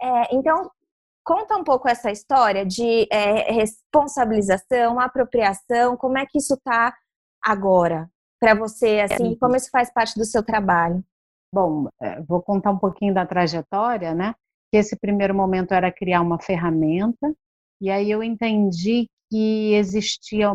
É, 0.00 0.34
então, 0.34 0.70
conta 1.24 1.56
um 1.56 1.64
pouco 1.64 1.88
essa 1.88 2.10
história 2.10 2.64
de 2.64 3.06
é, 3.10 3.52
responsabilização, 3.52 5.00
apropriação, 5.00 5.96
como 5.96 6.18
é 6.18 6.26
que 6.26 6.38
isso 6.38 6.54
está 6.54 6.94
agora 7.42 8.08
para 8.40 8.54
você, 8.54 9.00
assim, 9.00 9.36
como 9.36 9.54
isso 9.54 9.70
faz 9.70 9.92
parte 9.92 10.18
do 10.18 10.24
seu 10.24 10.42
trabalho? 10.42 11.02
Bom, 11.54 11.88
é, 12.00 12.20
vou 12.22 12.42
contar 12.42 12.70
um 12.70 12.78
pouquinho 12.78 13.14
da 13.14 13.24
trajetória, 13.24 14.14
né? 14.14 14.34
Que 14.72 14.78
esse 14.78 14.96
primeiro 14.98 15.34
momento 15.34 15.72
era 15.74 15.92
criar 15.92 16.22
uma 16.22 16.40
ferramenta, 16.40 17.34
e 17.80 17.90
aí 17.90 18.10
eu 18.10 18.22
entendi 18.22 19.06
que 19.30 19.74
existia, 19.74 20.48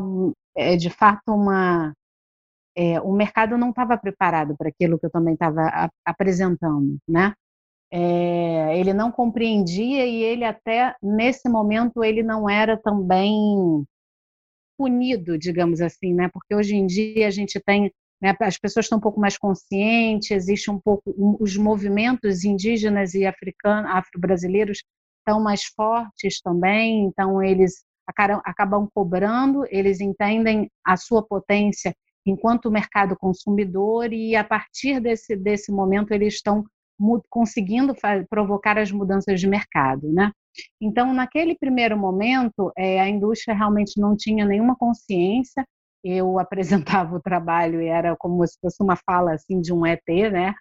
é, 0.55 0.75
de 0.75 0.89
fato, 0.89 1.33
uma 1.33 1.93
é, 2.75 3.01
o 3.01 3.11
mercado 3.11 3.57
não 3.57 3.71
estava 3.71 3.97
preparado 3.97 4.55
para 4.55 4.69
aquilo 4.69 4.99
que 4.99 5.05
eu 5.07 5.09
também 5.11 5.33
estava 5.33 5.89
apresentando, 6.05 6.97
né? 7.07 7.33
É, 7.91 8.77
ele 8.79 8.93
não 8.93 9.11
compreendia 9.11 10.05
e 10.05 10.23
ele 10.23 10.43
até 10.45 10.95
nesse 11.01 11.49
momento 11.49 12.03
ele 12.03 12.21
não 12.21 12.49
era 12.49 12.77
também 12.77 13.83
punido, 14.77 15.37
digamos 15.37 15.81
assim, 15.81 16.13
né? 16.13 16.29
Porque 16.31 16.53
hoje 16.55 16.75
em 16.75 16.85
dia 16.85 17.27
a 17.27 17.31
gente 17.31 17.59
tem 17.59 17.91
né, 18.21 18.35
as 18.41 18.57
pessoas 18.57 18.85
estão 18.85 18.97
um 18.97 19.01
pouco 19.01 19.19
mais 19.19 19.37
conscientes, 19.37 20.31
existe 20.31 20.71
um 20.71 20.79
pouco 20.79 21.13
os 21.39 21.55
movimentos 21.55 22.43
indígenas 22.43 23.13
e 23.13 23.25
africanos, 23.25 23.91
afro-brasileiros 23.91 24.83
estão 25.19 25.41
mais 25.41 25.63
fortes 25.65 26.41
também, 26.41 27.05
então 27.05 27.41
eles 27.43 27.83
acabam 28.45 28.87
cobrando, 28.93 29.65
eles 29.69 29.99
entendem 29.99 30.71
a 30.85 30.95
sua 30.95 31.21
potência 31.21 31.93
enquanto 32.25 32.71
mercado 32.71 33.15
consumidor 33.17 34.11
e 34.11 34.35
a 34.35 34.43
partir 34.43 34.99
desse, 34.99 35.35
desse 35.35 35.71
momento 35.71 36.11
eles 36.11 36.35
estão 36.35 36.63
conseguindo 37.29 37.93
provocar 38.29 38.77
as 38.77 38.91
mudanças 38.91 39.39
de 39.39 39.47
mercado, 39.47 40.11
né? 40.11 40.31
Então, 40.81 41.13
naquele 41.13 41.55
primeiro 41.55 41.97
momento, 41.97 42.71
é, 42.75 42.99
a 42.99 43.07
indústria 43.07 43.55
realmente 43.55 43.99
não 44.01 44.15
tinha 44.17 44.43
nenhuma 44.45 44.75
consciência. 44.75 45.63
Eu 46.09 46.39
apresentava 46.39 47.15
o 47.15 47.21
trabalho 47.21 47.81
e 47.81 47.87
era 47.87 48.15
como 48.17 48.45
se 48.47 48.57
fosse 48.59 48.81
uma 48.81 48.95
fala 48.95 49.33
assim 49.33 49.61
de 49.61 49.73
um 49.73 49.85
ET, 49.85 50.03
né? 50.31 50.53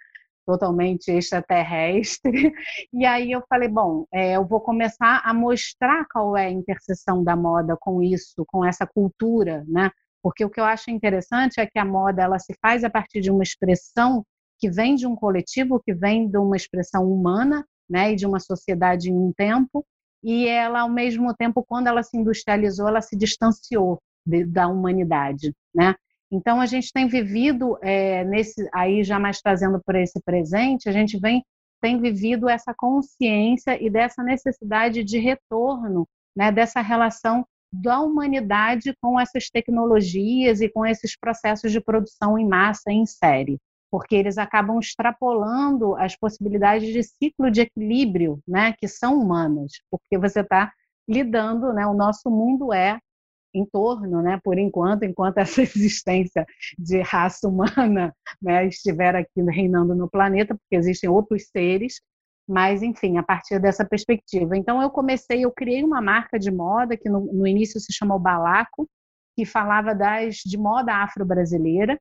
Totalmente 0.47 1.11
extraterrestre. 1.11 2.53
E 2.93 3.05
aí 3.05 3.33
eu 3.33 3.43
falei, 3.49 3.69
bom, 3.69 4.07
é, 4.13 4.37
eu 4.37 4.47
vou 4.47 4.61
começar 4.61 5.21
a 5.25 5.35
mostrar 5.35 6.07
qual 6.13 6.37
é 6.37 6.47
a 6.47 6.51
interseção 6.51 7.23
da 7.25 7.37
moda 7.37 7.77
com 7.81 8.03
isso, 8.03 8.45
com 8.47 8.65
essa 8.65 8.87
cultura, 8.87 9.65
né? 9.69 9.91
Porque 10.23 10.45
o 10.45 10.51
que 10.51 10.61
eu 10.61 10.65
acho 10.65 10.91
interessante 10.91 11.61
é 11.61 11.67
que 11.67 11.79
a 11.79 11.85
moda 11.85 12.23
ela 12.23 12.39
se 12.39 12.55
faz 12.61 12.85
a 12.85 12.91
partir 12.91 13.21
de 13.21 13.31
uma 13.31 13.43
expressão 13.43 14.25
que 14.59 14.71
vem 14.71 14.95
de 14.95 15.07
um 15.07 15.15
coletivo, 15.15 15.81
que 15.81 15.95
vem 15.95 16.29
de 16.29 16.39
uma 16.39 16.57
expressão 16.57 17.05
humana, 17.11 17.65
né, 17.89 18.13
e 18.13 18.17
de 18.17 18.27
uma 18.27 18.41
sociedade 18.41 19.11
em 19.11 19.15
um 19.17 19.33
tempo, 19.33 19.85
e 20.23 20.49
ela 20.49 20.81
ao 20.81 20.89
mesmo 20.89 21.33
tempo 21.35 21.65
quando 21.65 21.87
ela 21.87 22.03
se 22.03 22.17
industrializou, 22.17 22.89
ela 22.89 23.01
se 23.01 23.17
distanciou 23.17 24.01
de, 24.27 24.45
da 24.45 24.67
humanidade, 24.67 25.53
né? 25.75 25.95
Então 26.31 26.61
a 26.61 26.67
gente 26.67 26.93
tem 26.93 27.07
vivido 27.07 27.79
é, 27.81 28.25
nesse 28.25 28.69
aí 28.75 29.05
já 29.05 29.19
mais 29.19 29.41
trazendo 29.41 29.81
para 29.85 30.03
esse 30.03 30.21
presente, 30.23 30.89
a 30.89 30.93
gente 30.93 31.19
vem 31.19 31.43
tem 31.81 32.01
vivido 32.01 32.49
essa 32.49 32.75
consciência 32.75 33.81
e 33.81 33.91
dessa 33.91 34.23
necessidade 34.23 35.05
de 35.05 35.19
retorno, 35.19 36.09
né, 36.35 36.51
dessa 36.51 36.81
relação 36.81 37.47
da 37.73 38.01
humanidade 38.01 38.95
com 39.01 39.21
essas 39.21 39.51
tecnologias 39.51 40.61
e 40.61 40.69
com 40.69 40.87
esses 40.87 41.17
processos 41.17 41.71
de 41.71 41.81
produção 41.81 42.39
em 42.39 42.49
massa 42.49 42.91
em 42.91 43.05
série, 43.05 43.59
porque 43.91 44.15
eles 44.15 44.39
acabam 44.39 44.79
extrapolando 44.79 45.95
as 45.97 46.17
possibilidades 46.17 46.93
de 46.93 47.03
ciclo 47.03 47.51
de 47.51 47.61
equilíbrio, 47.63 48.41
né, 48.49 48.73
que 48.79 48.89
são 48.89 49.21
humanas, 49.21 49.73
porque 49.91 50.17
você 50.19 50.41
está 50.41 50.73
lidando, 51.09 51.73
né, 51.73 51.87
o 51.87 51.95
nosso 51.95 52.31
mundo 52.31 52.73
é 52.73 52.99
em 53.57 53.65
torno, 53.67 54.23
né, 54.23 54.41
por 54.45 54.59
enquanto, 54.59 55.05
enquanto 55.05 55.39
essa 55.39 55.63
existência 55.63 56.47
de 56.79 57.01
raça 57.01 57.49
humana 57.49 58.15
né, 58.41 58.67
estiver 58.67 59.17
aqui 59.17 59.43
reinando 59.43 59.95
no 59.95 60.09
planeta, 60.11 60.55
porque 60.55 60.77
existem 60.77 61.09
outros 61.09 61.49
seres 61.49 62.01
mas, 62.49 62.83
enfim, 62.83 63.19
a 63.19 63.23
partir 63.23 63.59
dessa 63.59 63.85
perspectiva. 63.85 64.57
Então, 64.57 64.81
eu 64.81 64.89
comecei, 64.89 65.45
eu 65.45 65.51
criei 65.51 65.83
uma 65.83 66.01
marca 66.01 66.39
de 66.39 66.51
moda 66.51 66.97
que 66.97 67.09
no, 67.09 67.21
no 67.33 67.47
início 67.47 67.81
se 67.81 67.93
chamou 67.93 68.21
Balaco, 68.21 68.89
que 69.37 69.45
falava 69.45 69.95
das, 69.95 70.37
de 70.37 70.57
moda 70.57 70.95
afro-brasileira. 70.95 71.99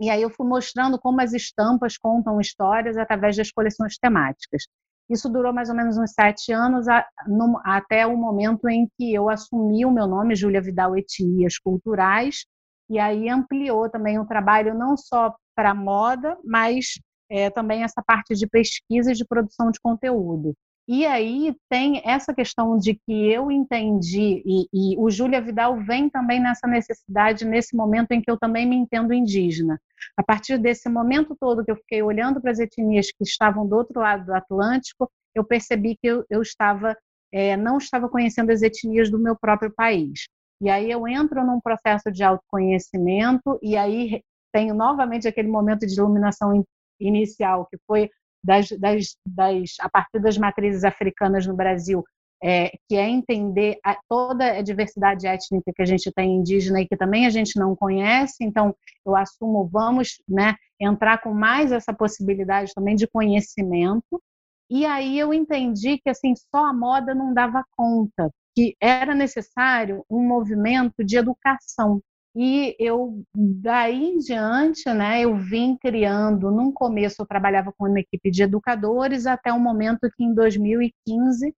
E 0.00 0.10
aí 0.10 0.22
eu 0.22 0.30
fui 0.30 0.46
mostrando 0.46 0.98
como 0.98 1.20
as 1.20 1.32
estampas 1.32 1.96
contam 1.98 2.40
histórias 2.40 2.96
através 2.96 3.36
das 3.36 3.50
coleções 3.50 3.98
temáticas. 3.98 4.64
Isso 5.08 5.28
durou 5.28 5.52
mais 5.52 5.68
ou 5.68 5.74
menos 5.74 5.96
uns 5.96 6.12
sete 6.12 6.52
anos, 6.52 6.88
a, 6.88 7.06
no, 7.26 7.60
até 7.64 8.06
o 8.06 8.16
momento 8.16 8.68
em 8.68 8.88
que 8.96 9.14
eu 9.14 9.28
assumi 9.28 9.84
o 9.84 9.90
meu 9.90 10.06
nome, 10.06 10.34
Júlia 10.34 10.60
Vidal 10.60 10.96
Etnias 10.96 11.58
Culturais, 11.58 12.44
e 12.90 12.98
aí 12.98 13.28
ampliou 13.28 13.88
também 13.88 14.18
o 14.18 14.26
trabalho 14.26 14.74
não 14.74 14.96
só 14.96 15.34
para 15.54 15.74
moda, 15.74 16.36
mas 16.44 16.98
é, 17.30 17.50
também 17.50 17.82
essa 17.82 18.02
parte 18.04 18.34
de 18.34 18.46
pesquisa 18.46 19.12
e 19.12 19.14
de 19.14 19.24
produção 19.24 19.70
de 19.70 19.80
conteúdo. 19.80 20.54
E 20.88 21.04
aí 21.04 21.56
tem 21.68 22.00
essa 22.04 22.32
questão 22.32 22.78
de 22.78 22.94
que 22.94 23.28
eu 23.28 23.50
entendi, 23.50 24.40
e, 24.46 24.68
e, 24.72 24.96
o 24.98 25.10
Júlia 25.10 25.40
Vidal 25.40 25.76
vem 25.82 26.08
também 26.08 26.40
nessa 26.40 26.68
necessidade, 26.68 27.44
nesse 27.44 27.74
momento 27.74 28.12
em 28.12 28.20
que 28.20 28.30
eu 28.30 28.38
também 28.38 28.64
me 28.64 28.76
entendo 28.76 29.12
indígena. 29.12 29.80
A 30.16 30.22
partir 30.22 30.58
desse 30.58 30.88
momento 30.88 31.36
todo 31.40 31.64
que 31.64 31.72
eu 31.72 31.76
fiquei 31.76 32.02
olhando 32.02 32.40
para 32.40 32.52
as 32.52 32.60
etnias 32.60 33.10
que 33.10 33.24
estavam 33.24 33.66
do 33.66 33.74
outro 33.74 34.00
lado 34.00 34.26
do 34.26 34.34
Atlântico, 34.34 35.10
eu 35.34 35.44
percebi 35.44 35.96
que 35.96 36.06
eu, 36.06 36.24
eu 36.30 36.40
estava, 36.40 36.96
é, 37.32 37.56
não 37.56 37.78
estava 37.78 38.08
conhecendo 38.08 38.52
as 38.52 38.62
etnias 38.62 39.10
do 39.10 39.18
meu 39.18 39.36
próprio 39.36 39.72
país. 39.74 40.28
E 40.62 40.70
aí 40.70 40.88
eu 40.88 41.06
entro 41.08 41.44
num 41.44 41.60
processo 41.60 42.12
de 42.12 42.22
autoconhecimento, 42.22 43.58
e 43.60 43.76
aí 43.76 44.22
tenho 44.52 44.72
novamente 44.72 45.26
aquele 45.26 45.48
momento 45.48 45.84
de 45.84 45.98
iluminação 45.98 46.64
inicial, 47.00 47.66
que 47.66 47.76
foi 47.86 48.08
das, 48.46 48.68
das, 48.78 49.16
das, 49.26 49.74
a 49.80 49.88
partir 49.88 50.20
das 50.20 50.38
matrizes 50.38 50.84
africanas 50.84 51.46
no 51.46 51.54
Brasil, 51.54 52.04
é, 52.42 52.70
que 52.88 52.94
é 52.94 53.08
entender 53.08 53.78
a, 53.84 53.98
toda 54.08 54.58
a 54.58 54.62
diversidade 54.62 55.26
étnica 55.26 55.72
que 55.74 55.82
a 55.82 55.86
gente 55.86 56.12
tem 56.12 56.36
indígena 56.36 56.80
e 56.80 56.86
que 56.86 56.96
também 56.96 57.26
a 57.26 57.30
gente 57.30 57.58
não 57.58 57.74
conhece. 57.74 58.36
Então, 58.40 58.74
eu 59.04 59.16
assumo, 59.16 59.68
vamos 59.68 60.22
né, 60.28 60.54
entrar 60.80 61.20
com 61.22 61.34
mais 61.34 61.72
essa 61.72 61.92
possibilidade 61.92 62.72
também 62.72 62.94
de 62.94 63.08
conhecimento. 63.08 64.22
E 64.70 64.84
aí 64.86 65.18
eu 65.18 65.34
entendi 65.34 65.98
que 65.98 66.10
assim 66.10 66.34
só 66.36 66.66
a 66.66 66.72
moda 66.72 67.14
não 67.14 67.32
dava 67.34 67.64
conta, 67.76 68.30
que 68.54 68.76
era 68.80 69.14
necessário 69.14 70.04
um 70.10 70.26
movimento 70.26 71.04
de 71.04 71.16
educação 71.16 72.00
e 72.38 72.76
eu, 72.78 73.24
daí 73.34 74.10
em 74.10 74.18
diante, 74.18 74.86
né, 74.92 75.22
eu 75.22 75.38
vim 75.38 75.74
criando, 75.74 76.50
num 76.50 76.70
começo 76.70 77.22
eu 77.22 77.26
trabalhava 77.26 77.72
com 77.72 77.88
uma 77.88 77.98
equipe 77.98 78.30
de 78.30 78.42
educadores, 78.42 79.26
até 79.26 79.50
o 79.50 79.58
momento 79.58 80.10
que 80.14 80.22
em 80.22 80.34
2015, 80.34 81.54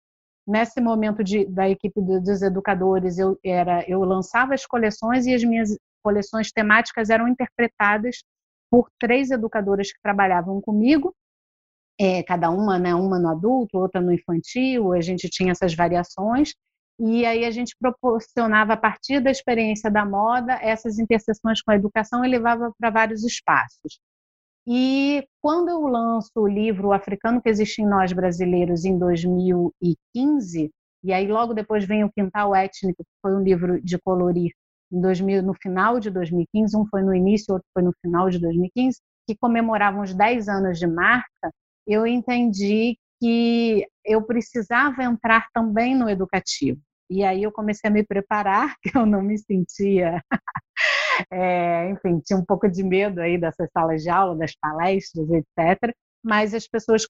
nesse 0.46 0.80
momento 0.80 1.24
de, 1.24 1.44
da 1.46 1.68
equipe 1.68 2.00
dos 2.00 2.42
educadores, 2.42 3.18
eu, 3.18 3.36
era, 3.44 3.84
eu 3.90 4.04
lançava 4.04 4.54
as 4.54 4.64
coleções 4.64 5.26
e 5.26 5.34
as 5.34 5.42
minhas 5.42 5.76
coleções 6.00 6.52
temáticas 6.52 7.10
eram 7.10 7.26
interpretadas 7.26 8.22
por 8.70 8.88
três 9.00 9.32
educadoras 9.32 9.90
que 9.90 10.00
trabalhavam 10.00 10.60
comigo, 10.60 11.12
é, 12.00 12.22
cada 12.22 12.50
uma, 12.50 12.78
né, 12.78 12.94
uma 12.94 13.18
no 13.18 13.30
adulto, 13.30 13.78
outra 13.78 14.00
no 14.00 14.12
infantil, 14.12 14.92
a 14.92 15.00
gente 15.00 15.28
tinha 15.28 15.50
essas 15.50 15.74
variações, 15.74 16.54
e 16.98 17.24
aí 17.24 17.44
a 17.44 17.50
gente 17.50 17.76
proporcionava, 17.78 18.72
a 18.72 18.76
partir 18.76 19.20
da 19.20 19.30
experiência 19.30 19.90
da 19.90 20.04
moda, 20.04 20.54
essas 20.60 20.98
interseções 20.98 21.62
com 21.62 21.70
a 21.70 21.76
educação 21.76 22.24
e 22.24 22.28
levava 22.28 22.72
para 22.78 22.90
vários 22.90 23.24
espaços. 23.24 24.00
E 24.66 25.26
quando 25.40 25.70
eu 25.70 25.86
lanço 25.86 26.30
o 26.36 26.46
livro 26.46 26.92
Africano 26.92 27.40
que 27.40 27.48
existe 27.48 27.80
em 27.80 27.86
nós 27.86 28.12
brasileiros 28.12 28.84
em 28.84 28.98
2015, 28.98 30.70
e 31.04 31.12
aí 31.12 31.26
logo 31.26 31.54
depois 31.54 31.84
vem 31.86 32.04
o 32.04 32.12
Quintal 32.12 32.54
Étnico, 32.54 33.02
que 33.02 33.10
foi 33.22 33.34
um 33.34 33.42
livro 33.42 33.80
de 33.80 33.98
colorir 33.98 34.52
em 34.92 35.00
2000, 35.00 35.42
no 35.42 35.54
final 35.54 36.00
de 36.00 36.10
2015, 36.10 36.76
um 36.76 36.86
foi 36.86 37.02
no 37.02 37.14
início, 37.14 37.54
outro 37.54 37.68
foi 37.72 37.82
no 37.82 37.92
final 38.02 38.28
de 38.28 38.38
2015, 38.38 38.98
que 39.26 39.36
comemoravam 39.36 40.02
os 40.02 40.14
10 40.14 40.48
anos 40.48 40.78
de 40.78 40.86
marca, 40.86 41.52
eu 41.86 42.06
entendi 42.06 42.98
que 43.20 43.86
eu 44.04 44.22
precisava 44.22 45.02
entrar 45.02 45.46
também 45.52 45.94
no 45.94 46.08
educativo. 46.08 46.80
E 47.10 47.24
aí 47.24 47.42
eu 47.42 47.52
comecei 47.52 47.88
a 47.90 47.92
me 47.92 48.04
preparar, 48.04 48.74
que 48.82 48.96
eu 48.96 49.06
não 49.06 49.22
me 49.22 49.38
sentia, 49.38 50.22
é, 51.32 51.90
enfim, 51.90 52.20
tinha 52.20 52.38
um 52.38 52.44
pouco 52.44 52.68
de 52.68 52.82
medo 52.82 53.20
aí 53.20 53.38
dessas 53.38 53.68
salas 53.72 54.02
de 54.02 54.10
aula, 54.10 54.36
das 54.36 54.54
palestras, 54.56 55.28
etc. 55.30 55.94
Mas 56.22 56.54
as 56.54 56.68
pessoas 56.68 57.06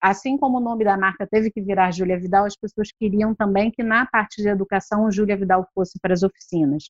assim 0.00 0.36
como 0.38 0.58
o 0.58 0.60
nome 0.60 0.84
da 0.84 0.96
marca 0.96 1.26
teve 1.26 1.50
que 1.50 1.60
virar 1.60 1.92
Júlia 1.92 2.18
Vidal, 2.18 2.44
as 2.44 2.56
pessoas 2.56 2.88
queriam 2.92 3.34
também 3.34 3.70
que 3.70 3.82
na 3.82 4.06
parte 4.06 4.40
de 4.40 4.48
educação 4.48 5.10
Júlia 5.10 5.36
Vidal 5.36 5.66
fosse 5.74 5.98
para 6.00 6.14
as 6.14 6.22
oficinas. 6.22 6.84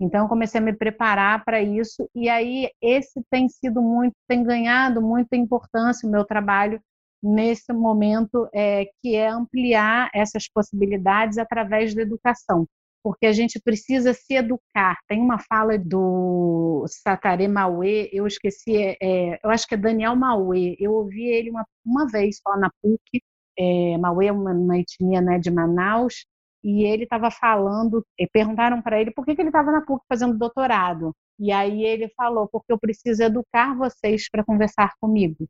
Então 0.00 0.22
eu 0.22 0.28
comecei 0.28 0.60
a 0.60 0.64
me 0.64 0.72
preparar 0.72 1.44
para 1.44 1.60
isso 1.60 2.08
e 2.14 2.28
aí 2.28 2.70
esse 2.80 3.22
tem 3.30 3.48
sido 3.48 3.82
muito, 3.82 4.14
tem 4.28 4.44
ganhado 4.44 5.00
muita 5.00 5.36
importância 5.36 6.08
o 6.08 6.10
meu 6.12 6.24
trabalho 6.24 6.80
nesse 7.22 7.72
momento 7.72 8.48
é, 8.54 8.86
que 9.00 9.14
é 9.16 9.28
ampliar 9.28 10.10
essas 10.14 10.48
possibilidades 10.48 11.38
através 11.38 11.94
da 11.94 12.02
educação 12.02 12.66
porque 13.02 13.26
a 13.26 13.32
gente 13.32 13.60
precisa 13.60 14.12
se 14.12 14.34
educar. 14.34 14.98
Tem 15.08 15.20
uma 15.20 15.38
fala 15.38 15.78
do 15.78 16.84
Satare 16.88 17.48
Mauê, 17.48 18.08
eu 18.12 18.26
esqueci, 18.26 18.76
é, 18.76 18.96
é, 19.00 19.40
eu 19.42 19.50
acho 19.50 19.66
que 19.66 19.74
é 19.74 19.78
Daniel 19.78 20.16
Mauê, 20.16 20.76
eu 20.78 20.92
ouvi 20.92 21.24
ele 21.24 21.50
uma, 21.50 21.64
uma 21.84 22.06
vez 22.06 22.38
só 22.42 22.56
na 22.56 22.70
PUC, 22.82 23.22
é, 23.58 23.96
Mauê 23.98 24.26
é 24.26 24.32
uma, 24.32 24.52
uma 24.52 24.78
etnia 24.78 25.20
né, 25.20 25.38
de 25.38 25.50
Manaus, 25.50 26.26
e 26.62 26.84
ele 26.84 27.04
estava 27.04 27.30
falando, 27.30 28.04
perguntaram 28.32 28.82
para 28.82 29.00
ele 29.00 29.10
por 29.12 29.24
que, 29.24 29.34
que 29.34 29.40
ele 29.40 29.48
estava 29.48 29.70
na 29.72 29.80
PUC 29.82 30.04
fazendo 30.08 30.36
doutorado. 30.36 31.14
E 31.38 31.52
aí 31.52 31.84
ele 31.84 32.08
falou, 32.16 32.48
porque 32.48 32.72
eu 32.72 32.78
preciso 32.78 33.22
educar 33.22 33.74
vocês 33.76 34.28
para 34.28 34.44
conversar 34.44 34.92
comigo, 35.00 35.48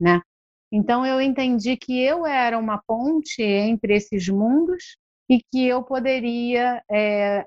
né? 0.00 0.20
Então 0.72 1.04
eu 1.06 1.20
entendi 1.20 1.76
que 1.76 2.00
eu 2.00 2.26
era 2.26 2.58
uma 2.58 2.82
ponte 2.86 3.42
entre 3.42 3.94
esses 3.96 4.28
mundos 4.28 4.96
e 5.28 5.40
que 5.50 5.66
eu 5.66 5.82
poderia 5.82 6.82
é, 6.90 7.46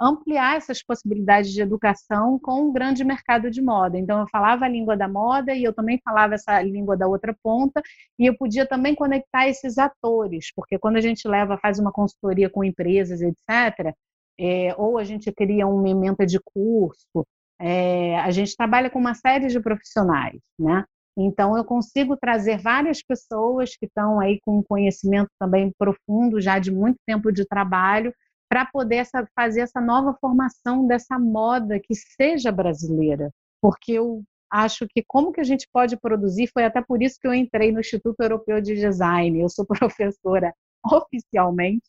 ampliar 0.00 0.56
essas 0.56 0.82
possibilidades 0.82 1.52
de 1.52 1.62
educação 1.62 2.38
com 2.38 2.68
um 2.68 2.72
grande 2.72 3.04
mercado 3.04 3.50
de 3.50 3.62
moda. 3.62 3.98
Então, 3.98 4.20
eu 4.20 4.28
falava 4.28 4.64
a 4.66 4.68
língua 4.68 4.96
da 4.96 5.08
moda 5.08 5.54
e 5.54 5.64
eu 5.64 5.72
também 5.72 6.00
falava 6.04 6.34
essa 6.34 6.60
língua 6.62 6.96
da 6.96 7.06
outra 7.06 7.34
ponta, 7.42 7.82
e 8.18 8.26
eu 8.26 8.36
podia 8.36 8.66
também 8.66 8.94
conectar 8.94 9.48
esses 9.48 9.78
atores, 9.78 10.52
porque 10.54 10.78
quando 10.78 10.96
a 10.96 11.00
gente 11.00 11.26
leva, 11.26 11.58
faz 11.58 11.78
uma 11.78 11.92
consultoria 11.92 12.50
com 12.50 12.64
empresas, 12.64 13.20
etc., 13.22 13.94
é, 14.38 14.74
ou 14.76 14.98
a 14.98 15.04
gente 15.04 15.32
cria 15.32 15.66
um 15.66 15.80
memento 15.80 16.26
de 16.26 16.38
curso, 16.40 17.26
é, 17.58 18.18
a 18.18 18.30
gente 18.30 18.54
trabalha 18.54 18.90
com 18.90 18.98
uma 18.98 19.14
série 19.14 19.46
de 19.46 19.58
profissionais, 19.60 20.38
né? 20.58 20.84
Então, 21.16 21.56
eu 21.56 21.64
consigo 21.64 22.16
trazer 22.16 22.58
várias 22.58 23.02
pessoas 23.02 23.74
que 23.74 23.86
estão 23.86 24.20
aí 24.20 24.38
com 24.44 24.62
conhecimento 24.62 25.30
também 25.38 25.72
profundo, 25.78 26.40
já 26.40 26.58
de 26.58 26.70
muito 26.70 26.98
tempo 27.06 27.32
de 27.32 27.46
trabalho, 27.46 28.12
para 28.48 28.66
poder 28.66 28.96
essa, 28.96 29.26
fazer 29.34 29.60
essa 29.60 29.80
nova 29.80 30.14
formação 30.20 30.86
dessa 30.86 31.18
moda 31.18 31.80
que 31.80 31.94
seja 31.94 32.52
brasileira. 32.52 33.30
Porque 33.62 33.92
eu 33.92 34.22
acho 34.52 34.86
que 34.88 35.02
como 35.06 35.32
que 35.32 35.40
a 35.40 35.44
gente 35.44 35.66
pode 35.72 35.96
produzir, 35.98 36.48
foi 36.52 36.64
até 36.64 36.82
por 36.82 37.02
isso 37.02 37.18
que 37.20 37.26
eu 37.26 37.34
entrei 37.34 37.72
no 37.72 37.80
Instituto 37.80 38.20
Europeu 38.20 38.60
de 38.60 38.74
Design. 38.74 39.40
Eu 39.40 39.48
sou 39.48 39.64
professora 39.66 40.54
oficialmente, 40.84 41.88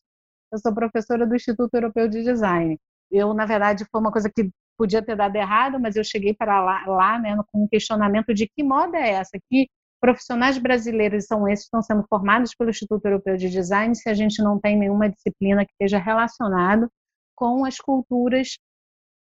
eu 0.52 0.58
sou 0.60 0.74
professora 0.74 1.28
do 1.28 1.36
Instituto 1.36 1.74
Europeu 1.76 2.08
de 2.08 2.24
Design. 2.24 2.80
Eu, 3.12 3.34
na 3.34 3.46
verdade, 3.46 3.86
foi 3.92 4.02
uma 4.02 4.12
coisa 4.12 4.30
que 4.34 4.50
podia 4.78 5.02
ter 5.02 5.16
dado 5.16 5.36
errado, 5.36 5.80
mas 5.80 5.96
eu 5.96 6.04
cheguei 6.04 6.34
para 6.34 6.62
lá, 6.64 6.86
lá 6.86 7.20
né, 7.20 7.38
com 7.52 7.64
um 7.64 7.68
questionamento 7.68 8.34
de 8.34 8.48
que 8.48 8.64
moda 8.64 8.98
é 8.98 9.12
essa, 9.12 9.38
que 9.50 9.68
profissionais 10.00 10.58
brasileiros 10.58 11.26
são 11.26 11.48
esses 11.48 11.66
que 11.66 11.68
estão 11.68 11.82
sendo 11.82 12.06
formados 12.08 12.54
pelo 12.56 12.70
Instituto 12.70 13.06
Europeu 13.06 13.36
de 13.36 13.50
Design 13.50 13.96
se 13.96 14.10
a 14.10 14.14
gente 14.14 14.42
não 14.42 14.60
tem 14.60 14.78
nenhuma 14.78 15.10
disciplina 15.10 15.66
que 15.66 15.72
esteja 15.72 15.98
relacionado 15.98 16.90
com 17.36 17.66
as 17.66 17.78
culturas, 17.78 18.58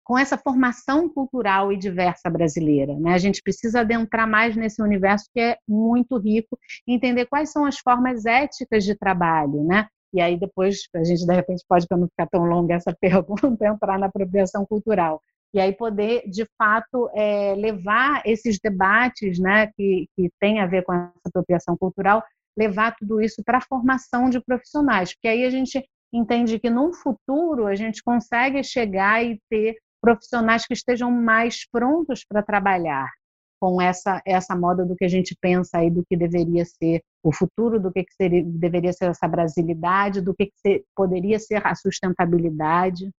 com 0.03 0.17
essa 0.17 0.37
formação 0.37 1.09
cultural 1.09 1.71
e 1.71 1.77
diversa 1.77 2.29
brasileira. 2.29 2.97
Né? 2.99 3.13
A 3.13 3.17
gente 3.17 3.41
precisa 3.41 3.81
adentrar 3.81 4.27
mais 4.27 4.55
nesse 4.55 4.81
universo 4.81 5.25
que 5.33 5.39
é 5.39 5.57
muito 5.67 6.17
rico, 6.17 6.57
entender 6.87 7.25
quais 7.25 7.51
são 7.51 7.65
as 7.65 7.79
formas 7.79 8.25
éticas 8.25 8.83
de 8.83 8.95
trabalho, 8.95 9.63
né? 9.63 9.87
E 10.13 10.21
aí 10.21 10.39
depois 10.39 10.83
a 10.95 11.03
gente 11.03 11.25
de 11.25 11.33
repente 11.33 11.65
pode, 11.67 11.85
para 11.87 11.97
não 11.97 12.07
ficar 12.07 12.27
tão 12.27 12.45
longa 12.45 12.75
essa 12.75 12.95
pergunta, 12.99 13.65
entrar 13.65 13.99
na 13.99 14.05
apropriação 14.05 14.65
cultural 14.65 15.21
e 15.55 15.59
aí 15.59 15.71
poder, 15.71 16.29
de 16.29 16.45
fato, 16.57 17.09
é, 17.15 17.55
levar 17.55 18.21
esses 18.25 18.59
debates 18.61 19.39
né, 19.39 19.67
que, 19.67 20.05
que 20.13 20.29
têm 20.37 20.59
a 20.59 20.65
ver 20.65 20.83
com 20.83 20.91
essa 20.93 21.29
apropriação 21.29 21.77
cultural, 21.77 22.21
levar 22.57 22.93
tudo 22.97 23.21
isso 23.21 23.41
para 23.41 23.59
a 23.59 23.61
formação 23.61 24.29
de 24.29 24.41
profissionais, 24.41 25.13
porque 25.13 25.29
aí 25.29 25.45
a 25.45 25.49
gente 25.49 25.81
entende 26.13 26.59
que 26.59 26.69
num 26.69 26.91
futuro 26.93 27.67
a 27.67 27.75
gente 27.75 28.03
consegue 28.03 28.61
chegar 28.65 29.23
e 29.23 29.39
ter 29.49 29.77
profissionais 30.01 30.67
que 30.67 30.73
estejam 30.73 31.09
mais 31.09 31.65
prontos 31.71 32.25
para 32.27 32.43
trabalhar 32.43 33.09
com 33.57 33.81
essa 33.81 34.21
essa 34.25 34.53
moda 34.57 34.85
do 34.85 34.93
que 34.93 35.05
a 35.05 35.09
gente 35.09 35.35
pensa 35.39 35.77
aí 35.77 35.89
do 35.89 36.03
que 36.05 36.17
deveria 36.17 36.65
ser 36.65 37.01
o 37.23 37.33
futuro, 37.33 37.79
do 37.79 37.93
que, 37.93 38.03
que 38.03 38.13
seria, 38.13 38.43
deveria 38.43 38.91
ser 38.91 39.05
essa 39.05 39.27
brasilidade, 39.27 40.19
do 40.19 40.35
que, 40.35 40.47
que 40.47 40.57
ser, 40.57 40.83
poderia 40.93 41.39
ser 41.39 41.65
a 41.65 41.73
sustentabilidade 41.73 43.09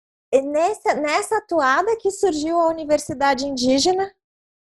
nessa, 0.42 0.94
nessa 0.94 1.38
atuada 1.38 1.96
que 2.00 2.10
surgiu 2.10 2.58
a 2.58 2.68
Universidade 2.68 3.46
Indígena? 3.46 4.10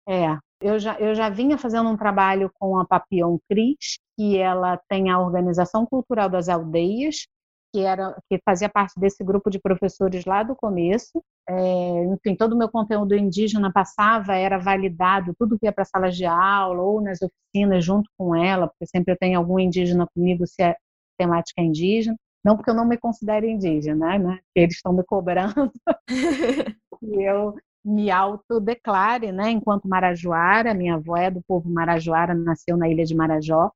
É, 0.08 0.36
eu 0.60 0.78
já, 0.78 0.98
eu 0.98 1.14
já 1.14 1.28
vinha 1.28 1.56
fazendo 1.56 1.88
um 1.88 1.96
trabalho 1.96 2.50
com 2.58 2.78
a 2.78 2.86
Papillon 2.86 3.38
Cris, 3.48 3.98
que 4.16 4.36
ela 4.36 4.76
tem 4.88 5.10
a 5.10 5.18
Organização 5.18 5.86
Cultural 5.86 6.28
das 6.28 6.48
Aldeias, 6.48 7.26
que, 7.72 7.80
era, 7.80 8.16
que 8.28 8.40
fazia 8.44 8.68
parte 8.68 8.98
desse 8.98 9.22
grupo 9.22 9.48
de 9.48 9.58
professores 9.58 10.24
lá 10.24 10.42
do 10.42 10.56
começo. 10.56 11.22
É, 11.48 12.04
enfim, 12.04 12.34
todo 12.36 12.52
o 12.52 12.58
meu 12.58 12.68
conteúdo 12.68 13.14
indígena 13.14 13.72
passava, 13.72 14.34
era 14.34 14.58
validado, 14.58 15.34
tudo 15.38 15.58
que 15.58 15.66
ia 15.66 15.72
para 15.72 15.84
salas 15.84 16.16
de 16.16 16.26
aula 16.26 16.82
ou 16.82 17.00
nas 17.00 17.18
oficinas 17.22 17.84
junto 17.84 18.10
com 18.18 18.34
ela, 18.34 18.68
porque 18.68 18.86
sempre 18.86 19.12
eu 19.12 19.18
tenho 19.18 19.38
algum 19.38 19.58
indígena 19.58 20.06
comigo 20.14 20.46
se 20.46 20.62
é 20.62 20.76
temática 21.18 21.62
indígena. 21.62 22.16
Não 22.44 22.56
porque 22.56 22.70
eu 22.70 22.74
não 22.74 22.86
me 22.86 22.96
considere 22.96 23.50
indígena, 23.50 24.18
né? 24.18 24.38
Eles 24.54 24.76
estão 24.76 24.92
me 24.92 25.04
cobrando 25.04 25.70
e 27.02 27.22
eu 27.22 27.54
me 27.84 28.10
autodeclare, 28.10 29.32
né? 29.32 29.50
Enquanto 29.50 29.88
marajoara, 29.88 30.74
minha 30.74 30.94
avó 30.94 31.16
é 31.16 31.30
do 31.30 31.42
povo 31.42 31.68
marajoara, 31.68 32.34
nasceu 32.34 32.76
na 32.76 32.88
ilha 32.88 33.04
de 33.04 33.14
Marajó, 33.14 33.70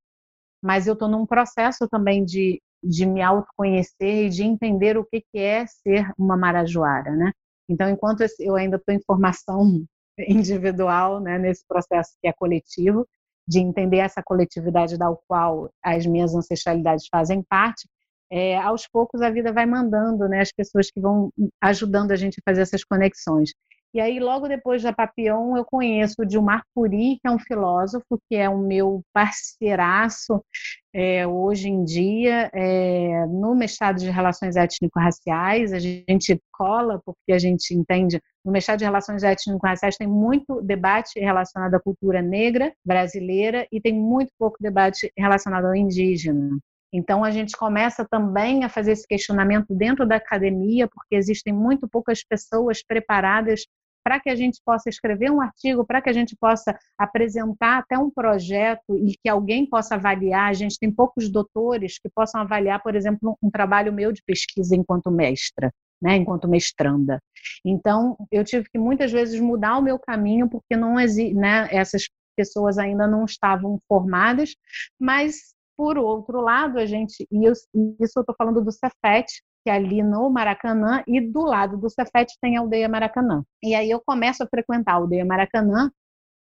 mas 0.63 0.87
eu 0.87 0.95
estou 0.95 1.09
num 1.09 1.27
processo 1.27 1.89
também 1.89 2.25
de, 2.25 2.61
de 2.83 3.07
me 3.07 3.23
autoconhecer 3.23 4.27
e 4.27 4.31
de 4.31 4.43
entender 4.45 4.97
o 4.97 5.05
que, 5.05 5.21
que 5.21 5.39
é 5.39 5.67
ser 5.67 6.11
uma 6.19 6.37
marajoara, 6.37 7.13
né? 7.13 7.33
Então, 7.69 7.89
enquanto 7.89 8.25
eu 8.41 8.57
ainda 8.57 8.77
estou 8.77 8.95
em 8.95 9.01
formação 9.03 9.85
individual, 10.19 11.21
né, 11.21 11.39
nesse 11.39 11.67
processo 11.67 12.13
que 12.21 12.29
é 12.29 12.33
coletivo, 12.33 13.07
de 13.47 13.59
entender 13.59 13.99
essa 13.99 14.23
coletividade 14.23 14.97
da 14.97 15.15
qual 15.29 15.71
as 15.83 16.07
minhas 16.07 16.35
ancestralidades 16.35 17.07
fazem 17.11 17.43
parte, 17.43 17.87
é, 18.31 18.57
aos 18.57 18.87
poucos 18.89 19.21
a 19.23 19.31
vida 19.31 19.53
vai 19.53 19.67
mandando 19.67 20.29
né, 20.29 20.41
as 20.41 20.53
pessoas 20.53 20.91
que 20.91 21.01
vão 21.01 21.31
ajudando 21.61 22.11
a 22.13 22.17
gente 22.17 22.39
a 22.41 22.51
fazer 22.51 22.63
essas 22.63 22.85
conexões. 22.85 23.51
E 23.95 24.01
aí, 24.01 24.19
logo 24.19 24.49
depois 24.49 24.83
da 24.83 24.93
Papillon, 24.93 25.57
eu 25.57 25.65
conheço 25.65 26.17
o 26.19 26.27
Dilmar 26.27 26.65
Puri, 26.75 27.17
que 27.21 27.29
é 27.29 27.31
um 27.31 27.39
filósofo, 27.39 28.19
que 28.29 28.35
é 28.35 28.49
o 28.49 28.59
meu 28.59 29.03
parceiraço 29.13 30.45
é, 30.93 31.25
hoje 31.25 31.69
em 31.69 31.85
dia 31.85 32.51
é, 32.53 33.25
no 33.27 33.55
mestrado 33.55 33.99
de 34.01 34.11
Relações 34.11 34.57
Étnico-Raciais. 34.57 35.73
A 35.73 35.79
gente 35.79 36.43
cola, 36.53 37.01
porque 37.07 37.33
a 37.33 37.39
gente 37.39 37.73
entende, 37.73 38.21
no 38.45 38.51
mestrado 38.51 38.81
de 38.81 38.85
Relações 38.85 39.23
Étnico-Raciais 39.23 39.97
tem 39.97 40.09
muito 40.09 40.61
debate 40.61 41.21
relacionado 41.21 41.77
à 41.77 41.81
cultura 41.81 42.21
negra 42.21 42.73
brasileira 42.85 43.65
e 43.71 43.81
tem 43.81 43.93
muito 43.93 44.33
pouco 44.37 44.57
debate 44.61 45.09
relacionado 45.17 45.67
ao 45.67 45.77
indígena. 45.77 46.59
Então, 46.95 47.25
a 47.25 47.31
gente 47.33 47.57
começa 47.57 48.07
também 48.09 48.63
a 48.63 48.69
fazer 48.69 48.93
esse 48.93 49.05
questionamento 49.05 49.75
dentro 49.75 50.07
da 50.07 50.15
academia, 50.15 50.87
porque 50.87 51.17
existem 51.17 51.53
muito 51.53 51.89
poucas 51.89 52.23
pessoas 52.23 52.85
preparadas 52.85 53.65
para 54.05 54.21
que 54.21 54.31
a 54.31 54.37
gente 54.37 54.61
possa 54.65 54.89
escrever 54.89 55.31
um 55.33 55.41
artigo, 55.41 55.85
para 55.85 56.01
que 56.01 56.09
a 56.09 56.13
gente 56.13 56.37
possa 56.37 56.79
apresentar 56.97 57.79
até 57.79 57.99
um 57.99 58.11
projeto 58.11 58.97
e 58.97 59.17
que 59.21 59.29
alguém 59.29 59.67
possa 59.67 59.97
avaliar. 59.97 60.51
A 60.51 60.53
gente 60.53 60.79
tem 60.79 60.89
poucos 60.89 61.29
doutores 61.29 61.99
que 61.99 62.09
possam 62.15 62.43
avaliar, 62.43 62.81
por 62.81 62.95
exemplo, 62.95 63.37
um 63.43 63.51
trabalho 63.51 63.93
meu 63.93 64.13
de 64.13 64.23
pesquisa 64.23 64.77
enquanto 64.77 65.11
mestra. 65.11 65.73
Né, 66.03 66.17
enquanto 66.17 66.47
mestranda. 66.47 67.19
Então, 67.65 68.15
eu 68.31 68.45
tive 68.45 68.69
que 68.69 68.79
muitas 68.79 69.11
vezes 69.11 69.41
mudar 69.41 69.79
o 69.79 69.83
meu 69.83 69.99
caminho, 69.99 70.51
porque 70.51 70.77
não 70.77 70.97
né, 70.97 71.67
essas 71.71 72.11
pessoas 72.37 72.77
ainda 72.77 73.07
não 73.07 73.25
estavam 73.25 73.79
formadas, 73.89 74.55
mas 75.01 75.54
por 75.77 75.99
outro 75.99 76.41
lado, 76.41 76.79
a 76.79 76.87
gente, 76.87 77.27
e 77.31 77.47
isso 77.47 78.19
eu 78.19 78.21
estou 78.21 78.35
falando 78.37 78.63
do 78.63 78.71
Cefet, 78.71 79.27
que 79.65 79.71
é 79.71 79.73
ali 79.73 80.03
no 80.03 80.29
Maracanã, 80.31 81.03
e 81.07 81.21
do 81.21 81.41
lado 81.41 81.77
do 81.79 81.89
Cefet 81.89 82.33
tem 82.41 82.57
a 82.57 82.61
aldeia 82.61 82.89
Maracanã. 82.89 83.43
E 83.63 83.75
aí 83.75 83.91
eu 83.91 84.01
começo 84.05 84.43
a 84.43 84.47
frequentar 84.47 84.93
a 84.93 84.97
aldeia 84.97 85.25
Maracanã, 85.25 85.91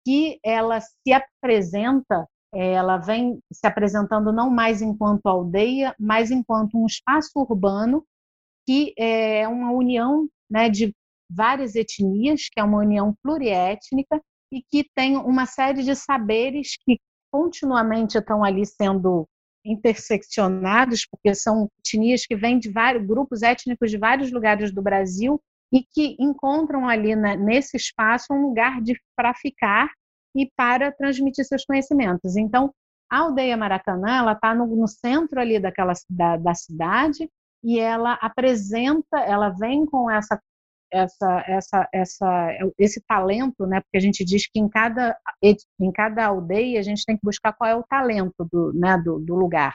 que 0.06 0.38
ela 0.44 0.80
se 0.80 1.12
apresenta, 1.12 2.26
ela 2.52 2.98
vem 2.98 3.38
se 3.52 3.66
apresentando 3.66 4.32
não 4.32 4.50
mais 4.50 4.82
enquanto 4.82 5.26
aldeia, 5.26 5.94
mas 5.98 6.30
enquanto 6.30 6.76
um 6.76 6.86
espaço 6.86 7.30
urbano 7.36 8.04
que 8.66 8.94
é 8.98 9.46
uma 9.46 9.70
união 9.72 10.28
né, 10.50 10.68
de 10.68 10.94
várias 11.30 11.74
etnias, 11.74 12.48
que 12.50 12.60
é 12.60 12.64
uma 12.64 12.78
união 12.78 13.14
pluriétnica 13.22 14.20
e 14.52 14.62
que 14.70 14.88
tem 14.94 15.16
uma 15.16 15.46
série 15.46 15.82
de 15.82 15.94
saberes 15.94 16.76
que 16.84 16.98
continuamente 17.34 18.16
estão 18.16 18.44
ali 18.44 18.64
sendo 18.64 19.26
interseccionados, 19.66 21.04
porque 21.04 21.34
são 21.34 21.68
etnias 21.80 22.24
que 22.24 22.36
vêm 22.36 22.60
de 22.60 22.70
vários 22.70 23.04
grupos 23.04 23.42
étnicos 23.42 23.90
de 23.90 23.98
vários 23.98 24.30
lugares 24.30 24.72
do 24.72 24.80
Brasil 24.80 25.42
e 25.72 25.82
que 25.82 26.14
encontram 26.20 26.88
ali 26.88 27.16
na, 27.16 27.34
nesse 27.34 27.76
espaço 27.76 28.32
um 28.32 28.40
lugar 28.40 28.78
para 29.16 29.34
ficar 29.34 29.90
e 30.36 30.48
para 30.56 30.92
transmitir 30.92 31.44
seus 31.44 31.64
conhecimentos. 31.64 32.36
Então, 32.36 32.72
a 33.10 33.18
aldeia 33.18 33.56
Maracanã, 33.56 34.18
ela 34.18 34.32
está 34.34 34.54
no, 34.54 34.64
no, 34.66 34.86
centro 34.86 35.40
ali 35.40 35.58
daquela 35.58 35.92
da, 36.08 36.36
da 36.36 36.54
cidade 36.54 37.28
e 37.64 37.80
ela 37.80 38.12
apresenta, 38.22 39.18
ela 39.18 39.48
vem 39.48 39.84
com 39.84 40.08
essa 40.08 40.40
essa, 40.94 41.44
essa, 41.46 41.88
essa, 41.92 42.48
esse 42.78 43.00
talento, 43.06 43.66
né? 43.66 43.80
Porque 43.80 43.96
a 43.96 44.00
gente 44.00 44.24
diz 44.24 44.46
que 44.46 44.60
em 44.60 44.68
cada, 44.68 45.16
em 45.42 45.92
cada 45.92 46.26
aldeia 46.26 46.78
a 46.78 46.82
gente 46.82 47.04
tem 47.04 47.16
que 47.16 47.24
buscar 47.24 47.52
qual 47.52 47.68
é 47.68 47.74
o 47.74 47.82
talento 47.82 48.46
do, 48.50 48.72
né, 48.72 48.96
do, 48.98 49.18
do 49.18 49.34
lugar, 49.34 49.74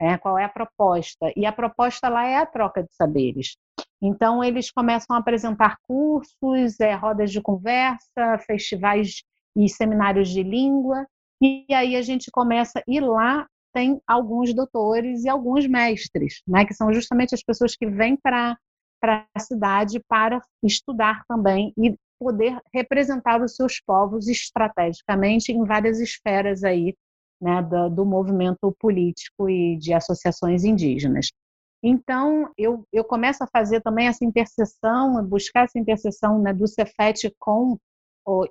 né? 0.00 0.16
qual 0.18 0.38
é 0.38 0.44
a 0.44 0.48
proposta. 0.48 1.30
E 1.36 1.44
a 1.44 1.52
proposta 1.52 2.08
lá 2.08 2.26
é 2.26 2.38
a 2.38 2.46
troca 2.46 2.82
de 2.82 2.94
saberes. 2.94 3.56
Então, 4.02 4.42
eles 4.42 4.70
começam 4.70 5.14
a 5.14 5.18
apresentar 5.18 5.76
cursos, 5.86 6.80
é, 6.80 6.94
rodas 6.94 7.30
de 7.30 7.40
conversa, 7.40 8.38
festivais 8.46 9.22
e 9.56 9.68
seminários 9.68 10.30
de 10.30 10.42
língua, 10.42 11.06
e 11.40 11.66
aí 11.72 11.94
a 11.94 12.02
gente 12.02 12.30
começa, 12.30 12.82
e 12.88 13.00
lá 13.00 13.46
tem 13.72 14.00
alguns 14.06 14.54
doutores 14.54 15.24
e 15.24 15.28
alguns 15.28 15.66
mestres, 15.66 16.42
né, 16.46 16.64
que 16.64 16.74
são 16.74 16.92
justamente 16.92 17.34
as 17.34 17.42
pessoas 17.42 17.74
que 17.76 17.86
vêm 17.86 18.16
para 18.16 18.56
para 19.04 19.26
a 19.34 19.38
cidade 19.38 20.00
para 20.08 20.40
estudar 20.62 21.24
também 21.28 21.74
e 21.76 21.94
poder 22.18 22.58
representar 22.72 23.42
os 23.42 23.54
seus 23.54 23.78
povos 23.78 24.28
estrategicamente 24.28 25.52
em 25.52 25.62
várias 25.62 26.00
esferas 26.00 26.64
aí 26.64 26.96
né, 27.38 27.60
do, 27.60 27.90
do, 27.90 28.06
movimento 28.06 28.74
político 28.80 29.50
e 29.50 29.76
de 29.76 29.92
associações 29.92 30.64
indígenas. 30.64 31.30
Então, 31.82 32.50
eu, 32.56 32.82
eu 32.90 33.04
começo 33.04 33.44
a 33.44 33.46
fazer 33.46 33.82
também 33.82 34.06
essa 34.06 34.24
interseção, 34.24 35.22
buscar 35.26 35.64
essa 35.64 35.78
interseção 35.78 36.40
né, 36.40 36.54
do 36.54 36.66
Cefet 36.66 37.30
com 37.38 37.76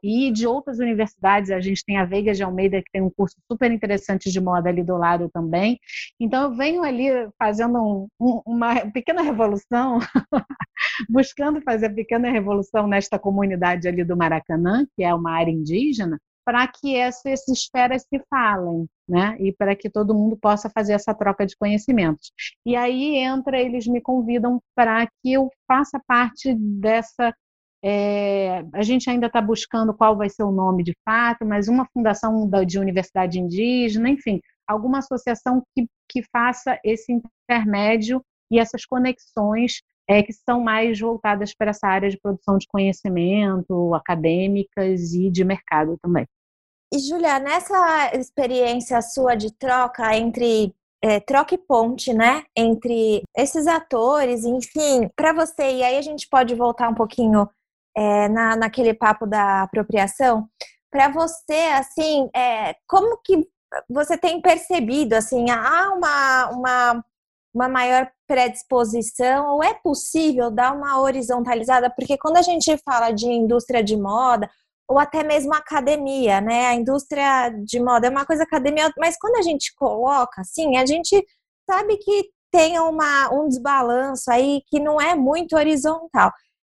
e 0.04 0.32
de 0.32 0.46
outras 0.48 0.80
universidades, 0.80 1.52
a 1.52 1.60
gente 1.60 1.84
tem 1.86 1.98
a 1.98 2.06
Veiga 2.06 2.34
de 2.34 2.44
Almeida, 2.44 2.82
que 2.82 2.92
tem 2.92 3.02
um 3.02 3.10
curso 3.10 3.36
super 3.52 3.72
interessante 3.72 4.32
de 4.32 4.40
moda 4.40 4.70
ali 4.70 4.84
do 4.84 4.98
lado 4.98 5.30
também. 5.34 5.80
Então, 6.20 6.44
eu 6.44 6.56
venho 6.56 6.84
ali 6.84 7.08
fazendo 7.38 7.80
um, 7.80 8.08
um, 8.20 8.42
uma 8.46 8.76
pequena 8.92 9.22
revolução, 9.22 10.00
buscando 11.10 11.62
fazer 11.62 11.90
pequena 11.90 12.30
revolução 12.30 12.88
nesta 12.88 13.18
comunidade 13.18 13.88
ali 13.88 14.04
do 14.04 14.18
Maracanã, 14.18 14.86
que 14.96 15.04
é 15.04 15.14
uma 15.14 15.32
área 15.32 15.52
indígena, 15.52 16.20
para 16.46 16.68
que 16.68 16.96
essas 16.96 17.48
esferas 17.48 18.04
se 18.04 18.22
falem, 18.30 18.86
né? 19.08 19.38
E 19.40 19.54
para 19.54 19.76
que 19.76 19.90
todo 19.90 20.14
mundo 20.14 20.38
possa 20.38 20.70
fazer 20.70 20.94
essa 20.94 21.14
troca 21.14 21.46
de 21.46 21.56
conhecimentos. 21.56 22.32
E 22.66 22.76
aí 22.76 23.16
entra, 23.16 23.60
eles 23.60 23.88
me 23.88 24.02
convidam 24.02 24.62
para 24.76 25.08
que 25.08 25.34
eu 25.34 25.50
faça 25.68 26.02
parte 26.06 26.54
dessa 26.54 27.34
é, 27.84 28.63
a 28.74 28.82
gente 28.82 29.10
ainda 29.10 29.28
está 29.28 29.41
buscando 29.41 29.93
qual 29.93 30.15
vai 30.15 30.30
ser 30.30 30.43
o 30.43 30.52
nome 30.52 30.84
de 30.84 30.96
fato, 31.04 31.46
mas 31.46 31.67
uma 31.67 31.86
fundação 31.93 32.50
de 32.65 32.80
universidade 32.80 33.39
indígena, 33.39 34.10
enfim, 34.10 34.39
alguma 34.65 35.00
associação 35.00 35.62
que, 35.76 35.86
que 36.10 36.24
faça 36.32 36.80
esse 36.84 37.12
intermédio 37.12 38.24
e 38.50 38.58
essas 38.58 38.86
conexões 38.86 39.82
é, 40.08 40.24
que 40.24 40.32
são 40.32 40.62
mais 40.62 41.00
voltadas 41.00 41.54
para 41.54 41.72
essa 41.72 41.88
área 41.88 42.10
de 42.10 42.19
produção 42.19 42.58
de 42.58 42.67
conhecimento, 42.67 43.93
acadêmicas 43.96 45.13
e 45.13 45.30
de 45.30 45.43
mercado 45.43 45.98
também. 46.02 46.26
E, 46.93 47.00
Julia, 47.00 47.39
nessa 47.39 48.15
experiência 48.15 49.02
sua 49.02 49.36
de 49.36 49.52
troca 49.52 50.15
entre 50.15 50.74
é, 51.04 51.19
troca 51.19 51.54
e 51.54 51.58
ponte, 51.58 52.13
né, 52.13 52.43
entre 52.56 53.24
esses 53.36 53.67
atores, 53.67 54.46
enfim, 54.46 55.10
para 55.17 55.34
você, 55.34 55.78
e 55.78 55.84
aí 55.84 55.98
a 55.98 56.02
gente 56.02 56.30
pode 56.30 56.56
voltar 56.56 56.88
um 56.88 56.93
pouquinho 56.93 57.50
é, 57.96 58.28
na, 58.30 58.56
naquele 58.56 58.94
papo 58.94 59.26
da 59.26 59.64
apropriação, 59.64 60.48
para 60.92 61.10
você, 61.10 61.72
assim, 61.74 62.30
é, 62.36 62.76
como 62.88 63.18
que 63.24 63.48
você 63.90 64.18
tem 64.18 64.42
percebido, 64.42 65.14
assim, 65.14 65.50
há 65.50 65.92
uma, 65.92 66.50
uma, 66.50 67.06
uma 67.54 67.68
maior 67.68 68.10
predisposição 68.28 69.56
ou 69.56 69.64
é 69.64 69.74
possível 69.74 70.52
dar 70.52 70.76
uma 70.76 71.00
horizontalizada? 71.02 71.90
Porque 71.90 72.18
quando 72.18 72.38
a 72.38 72.42
gente 72.42 72.78
fala 72.86 73.12
de 73.12 73.28
indústria 73.28 73.84
de 73.84 73.98
moda, 73.98 74.50
ou 74.88 75.00
até 75.00 75.24
mesmo 75.24 75.54
academia, 75.54 76.42
né? 76.42 76.68
A 76.68 76.76
indústria 76.76 77.50
de 77.50 77.80
moda 77.80 78.08
é 78.08 78.10
uma 78.10 78.26
coisa 78.26 78.44
academia, 78.44 78.92
mas 78.98 79.18
quando 79.18 79.38
a 79.38 79.42
gente 79.42 79.74
coloca 79.76 80.42
assim, 80.42 80.78
a 80.78 80.86
gente 80.86 81.26
sabe 81.70 81.98
que 81.98 82.30
tem 82.52 82.80
uma, 82.80 83.34
um 83.34 83.48
desbalanço 83.48 84.30
aí 84.30 84.62
que 84.68 84.80
não 84.80 85.02
é 85.02 85.16
muito 85.16 85.56
horizontal 85.56 86.32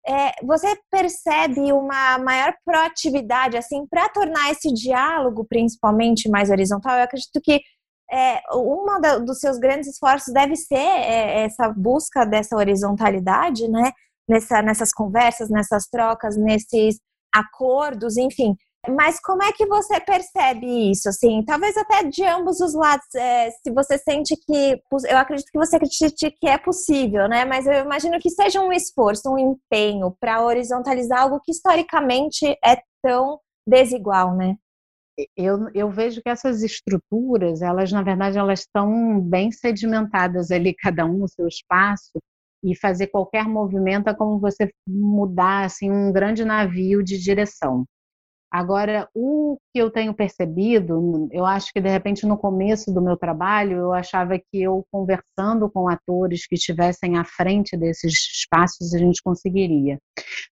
é, 0.08 0.32
você 0.46 0.76
percebe 0.92 1.74
uma 1.74 2.18
maior 2.20 2.54
proatividade 2.64 3.58
assim 3.58 3.86
para 3.88 4.08
tornar 4.10 4.52
esse 4.52 4.72
diálogo 4.72 5.46
principalmente 5.48 6.30
mais 6.30 6.50
horizontal? 6.50 6.98
Eu 6.98 7.04
acredito 7.04 7.42
que 7.42 7.62
é, 8.12 8.40
um 8.54 8.86
dos 9.26 9.40
seus 9.40 9.58
grandes 9.58 9.90
esforços 9.90 10.32
deve 10.34 10.56
ser 10.56 10.76
é, 10.76 11.44
essa 11.44 11.70
busca 11.70 12.24
dessa 12.26 12.56
horizontalidade, 12.56 13.68
né? 13.68 13.92
Nessa, 14.28 14.62
nessas 14.62 14.92
conversas, 14.92 15.50
nessas 15.50 15.88
trocas, 15.88 16.36
nesses 16.36 17.00
acordos, 17.34 18.18
enfim. 18.18 18.56
Mas 18.90 19.20
como 19.20 19.44
é 19.44 19.52
que 19.52 19.66
você 19.66 20.00
percebe 20.00 20.92
isso? 20.92 21.10
Assim, 21.10 21.44
talvez 21.46 21.76
até 21.78 22.04
de 22.04 22.24
ambos 22.24 22.60
os 22.60 22.74
lados. 22.74 23.06
É, 23.16 23.50
se 23.52 23.72
você 23.72 23.98
sente 23.98 24.36
que, 24.36 24.82
eu 25.10 25.18
acredito 25.18 25.52
que 25.52 25.58
você 25.58 25.76
acredite 25.76 26.32
que 26.32 26.48
é 26.48 26.58
possível, 26.58 27.28
né? 27.28 27.46
Mas 27.46 27.66
eu 27.66 27.74
imagino 27.74 28.20
que 28.20 28.30
seja 28.30 28.62
um 28.62 28.72
esforço, 28.72 29.30
um 29.30 29.38
empenho 29.38 30.16
para 30.20 30.44
horizontalizar 30.44 31.22
algo 31.22 31.40
que 31.44 31.52
historicamente 31.52 32.46
é 32.64 32.82
tão 33.02 33.40
desigual, 33.68 34.36
né? 34.36 34.56
Eu, 35.38 35.70
eu 35.74 35.90
vejo 35.90 36.22
que 36.22 36.30
essas 36.30 36.62
estruturas, 36.62 37.62
elas 37.62 37.92
na 37.92 38.04
verdade 38.04 38.38
elas 38.38 38.62
estão 38.62 39.20
bem 39.22 39.50
sedimentadas 39.52 40.52
ali, 40.52 40.74
cada 40.74 41.06
um 41.06 41.20
no 41.20 41.28
seu 41.28 41.48
espaço, 41.48 42.20
e 42.64 42.76
fazer 42.76 43.08
qualquer 43.08 43.48
movimento 43.48 44.10
é 44.10 44.14
como 44.14 44.40
você 44.40 44.70
mudar 44.88 45.66
assim 45.66 45.90
um 45.92 46.12
grande 46.12 46.44
navio 46.44 47.04
de 47.04 47.18
direção. 47.18 47.86
Agora, 48.56 49.10
o 49.14 49.58
que 49.74 49.82
eu 49.82 49.92
tenho 49.92 50.14
percebido, 50.14 51.28
eu 51.30 51.46
acho 51.46 51.74
que 51.74 51.82
de 51.82 51.90
repente 51.90 52.26
no 52.26 52.38
começo 52.38 52.90
do 52.90 53.02
meu 53.02 53.18
trabalho, 53.18 53.76
eu 53.76 53.92
achava 53.92 54.40
que 54.40 54.62
eu 54.62 54.88
conversando 54.90 55.70
com 55.70 55.90
atores 55.90 56.48
que 56.48 56.56
estivessem 56.56 57.18
à 57.18 57.26
frente 57.26 57.76
desses 57.76 58.14
espaços, 58.14 58.94
a 58.94 58.98
gente 58.98 59.22
conseguiria. 59.22 60.00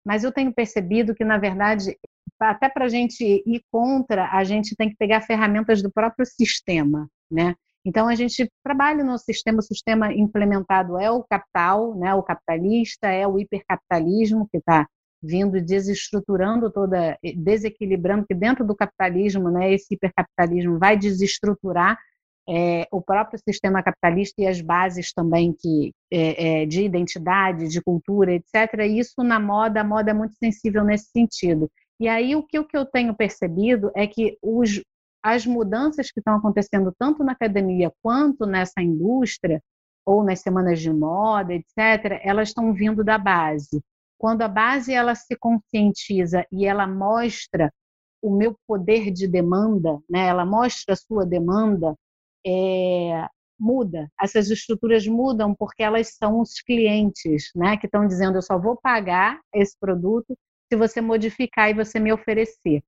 Mas 0.03 0.23
eu 0.23 0.31
tenho 0.31 0.51
percebido 0.51 1.13
que, 1.13 1.23
na 1.23 1.37
verdade, 1.37 1.95
até 2.39 2.67
para 2.69 2.85
a 2.85 2.89
gente 2.89 3.23
ir 3.23 3.61
contra, 3.71 4.31
a 4.31 4.43
gente 4.43 4.75
tem 4.75 4.89
que 4.89 4.95
pegar 4.97 5.21
ferramentas 5.21 5.83
do 5.83 5.91
próprio 5.91 6.25
sistema, 6.25 7.07
né? 7.29 7.53
Então 7.85 8.07
a 8.07 8.15
gente 8.15 8.51
trabalha 8.63 9.03
no 9.03 9.15
sistema, 9.19 9.59
o 9.59 9.61
sistema 9.61 10.11
implementado 10.11 10.99
é 10.99 11.11
o 11.11 11.23
capital, 11.23 11.95
né, 11.95 12.15
o 12.15 12.23
capitalista, 12.23 13.09
é 13.09 13.27
o 13.27 13.39
hipercapitalismo 13.39 14.47
que 14.51 14.57
está 14.57 14.87
vindo 15.21 15.62
desestruturando 15.62 16.71
toda, 16.71 17.17
desequilibrando, 17.36 18.25
que 18.25 18.34
dentro 18.34 18.65
do 18.65 18.75
capitalismo, 18.75 19.49
né, 19.49 19.73
esse 19.73 19.93
hipercapitalismo 19.93 20.79
vai 20.79 20.97
desestruturar 20.97 21.97
é, 22.49 22.88
o 22.91 23.01
próprio 23.01 23.39
sistema 23.47 23.84
capitalista 23.84 24.41
e 24.41 24.47
as 24.47 24.60
bases 24.62 25.13
também 25.13 25.53
que 25.53 25.93
é, 26.12 26.62
é, 26.62 26.65
de 26.65 26.84
identidade, 26.84 27.67
de 27.67 27.81
cultura, 27.81 28.34
etc. 28.34 28.86
Isso 28.89 29.23
na 29.23 29.39
moda, 29.39 29.81
a 29.81 29.84
moda 29.84 30.12
é 30.12 30.13
muito 30.13 30.36
sensível 30.36 30.84
nesse 30.84 31.12
sentido. 31.12 31.69
E 31.99 32.07
aí 32.07 32.36
o 32.36 32.43
que, 32.43 32.57
o 32.57 32.65
que 32.65 32.75
eu 32.75 32.86
tenho 32.86 33.15
percebido 33.15 33.91
é 33.95 34.07
que 34.07 34.38
os, 34.41 34.81
as 35.23 35.45
mudanças 35.45 36.12
que 36.12 36.19
estão 36.19 36.36
acontecendo 36.36 36.93
tanto 36.97 37.23
na 37.23 37.34
academia 37.34 37.91
quanto 38.01 38.45
nessa 38.45 38.81
indústria, 38.81 39.62
ou 40.05 40.23
nas 40.23 40.39
semanas 40.39 40.79
de 40.79 40.91
moda, 40.91 41.53
etc., 41.53 42.19
elas 42.23 42.49
estão 42.49 42.73
vindo 42.73 43.03
da 43.03 43.17
base. 43.17 43.79
Quando 44.21 44.43
a 44.43 44.47
base 44.47 44.93
ela 44.93 45.15
se 45.15 45.36
conscientiza 45.36 46.45
e 46.51 46.67
ela 46.67 46.86
mostra 46.86 47.73
o 48.21 48.29
meu 48.29 48.55
poder 48.67 49.10
de 49.10 49.27
demanda, 49.27 49.99
né? 50.07 50.27
ela 50.27 50.45
mostra 50.45 50.93
a 50.93 50.95
sua 50.95 51.25
demanda, 51.25 51.95
é, 52.45 53.27
muda. 53.60 54.07
Essas 54.21 54.51
estruturas 54.51 55.07
mudam 55.07 55.55
porque 55.55 55.81
elas 55.81 56.13
são 56.19 56.39
os 56.39 56.62
clientes, 56.62 57.49
né? 57.55 57.77
Que 57.77 57.88
estão 57.88 58.05
dizendo 58.05 58.38
eu 58.38 58.43
só 58.43 58.60
vou 58.60 58.77
pagar 58.79 59.39
esse 59.51 59.75
produto 59.79 60.38
se 60.71 60.77
você 60.77 61.01
modificar 61.01 61.71
e 61.71 61.73
você 61.73 61.99
me 61.99 62.13
oferecer. 62.13 62.84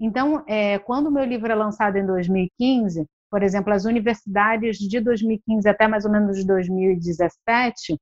Então, 0.00 0.42
é, 0.48 0.78
quando 0.78 1.08
o 1.08 1.12
meu 1.12 1.26
livro 1.26 1.52
é 1.52 1.54
lançado 1.54 1.96
em 1.98 2.06
2015, 2.06 3.04
por 3.30 3.42
exemplo, 3.42 3.74
as 3.74 3.84
universidades 3.84 4.78
de 4.78 5.00
2015 5.00 5.68
até 5.68 5.86
mais 5.86 6.06
ou 6.06 6.10
menos 6.10 6.42
2017 6.46 7.98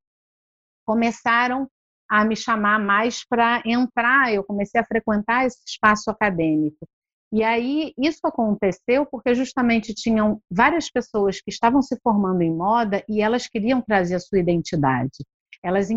começaram 0.87 1.69
a 2.09 2.25
me 2.25 2.37
chamar 2.37 2.79
mais 2.79 3.25
para 3.27 3.63
entrar. 3.65 4.33
Eu 4.33 4.45
comecei 4.45 4.81
a 4.81 4.85
frequentar 4.85 5.47
esse 5.47 5.61
espaço 5.67 6.11
acadêmico. 6.11 6.87
E 7.33 7.43
aí 7.43 7.93
isso 7.99 8.21
aconteceu 8.25 9.05
porque 9.05 9.35
justamente 9.35 9.93
tinham 9.95 10.41
várias 10.51 10.91
pessoas 10.91 11.41
que 11.41 11.51
estavam 11.51 11.83
se 11.83 11.99
formando 12.01 12.43
em 12.43 12.55
moda 12.55 13.05
e 13.09 13.21
elas 13.21 13.49
queriam 13.49 13.83
trazer 13.83 14.15
a 14.15 14.21
sua 14.21 14.39
identidade. 14.39 15.25
Elas 15.63 15.89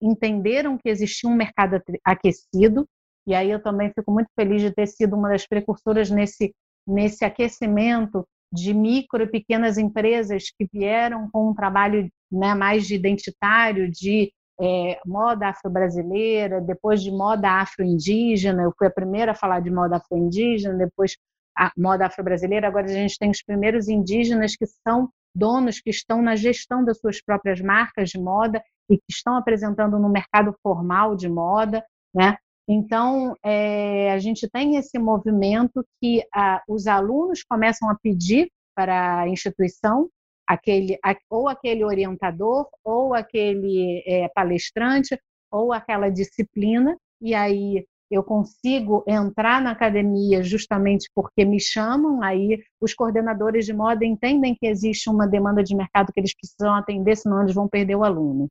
entenderam 0.00 0.76
que 0.76 0.88
existia 0.88 1.30
um 1.30 1.34
mercado 1.34 1.80
aquecido, 2.04 2.86
e 3.26 3.34
aí 3.34 3.50
eu 3.50 3.62
também 3.62 3.90
fico 3.94 4.12
muito 4.12 4.28
feliz 4.38 4.60
de 4.60 4.70
ter 4.70 4.86
sido 4.86 5.16
uma 5.16 5.30
das 5.30 5.46
precursoras 5.46 6.10
nesse, 6.10 6.54
nesse 6.86 7.24
aquecimento 7.24 8.26
de 8.52 8.74
micro 8.74 9.22
e 9.22 9.30
pequenas 9.30 9.78
empresas 9.78 10.50
que 10.50 10.68
vieram 10.72 11.30
com 11.30 11.50
um 11.50 11.54
trabalho 11.54 12.10
né, 12.30 12.54
mais 12.54 12.90
identitário, 12.90 13.90
de 13.90 14.32
é, 14.60 14.98
moda 15.06 15.48
afro-brasileira, 15.48 16.60
depois 16.60 17.02
de 17.02 17.10
moda 17.10 17.48
afro-indígena. 17.60 18.62
Eu 18.62 18.72
fui 18.76 18.86
a 18.86 18.90
primeira 18.90 19.32
a 19.32 19.34
falar 19.34 19.60
de 19.60 19.70
moda 19.70 19.96
afro-indígena, 19.96 20.74
depois 20.74 21.16
a 21.56 21.72
moda 21.76 22.06
afro-brasileira. 22.06 22.68
Agora 22.68 22.86
a 22.86 22.88
gente 22.88 23.18
tem 23.18 23.30
os 23.30 23.42
primeiros 23.42 23.88
indígenas 23.88 24.54
que 24.54 24.66
são 24.66 25.08
donos 25.34 25.80
que 25.80 25.90
estão 25.90 26.20
na 26.20 26.36
gestão 26.36 26.84
das 26.84 26.98
suas 26.98 27.22
próprias 27.22 27.60
marcas 27.60 28.10
de 28.10 28.18
moda 28.18 28.62
e 28.90 28.96
que 28.96 29.04
estão 29.10 29.36
apresentando 29.36 29.98
no 29.98 30.08
mercado 30.08 30.54
formal 30.62 31.16
de 31.16 31.28
moda, 31.28 31.84
né? 32.14 32.36
Então, 32.68 33.34
é, 33.42 34.12
a 34.12 34.18
gente 34.18 34.48
tem 34.48 34.76
esse 34.76 34.98
movimento 34.98 35.84
que 36.00 36.24
a, 36.32 36.62
os 36.68 36.86
alunos 36.86 37.42
começam 37.42 37.88
a 37.90 37.96
pedir 38.00 38.48
para 38.76 39.20
a 39.20 39.28
instituição 39.28 40.08
aquele, 40.50 40.98
ou 41.30 41.48
aquele 41.48 41.84
orientador, 41.84 42.66
ou 42.84 43.14
aquele 43.14 44.02
é, 44.04 44.28
palestrante, 44.34 45.16
ou 45.48 45.72
aquela 45.72 46.10
disciplina, 46.10 46.96
e 47.20 47.34
aí 47.34 47.86
eu 48.10 48.24
consigo 48.24 49.04
entrar 49.06 49.62
na 49.62 49.70
academia 49.70 50.42
justamente 50.42 51.08
porque 51.14 51.44
me 51.44 51.60
chamam, 51.60 52.20
aí 52.20 52.60
os 52.80 52.92
coordenadores 52.92 53.64
de 53.64 53.72
moda 53.72 54.04
entendem 54.04 54.56
que 54.56 54.66
existe 54.66 55.08
uma 55.08 55.28
demanda 55.28 55.62
de 55.62 55.76
mercado 55.76 56.12
que 56.12 56.18
eles 56.18 56.34
precisam 56.34 56.74
atender, 56.74 57.16
senão 57.16 57.42
eles 57.42 57.54
vão 57.54 57.68
perder 57.68 57.94
o 57.94 58.02
aluno. 58.02 58.48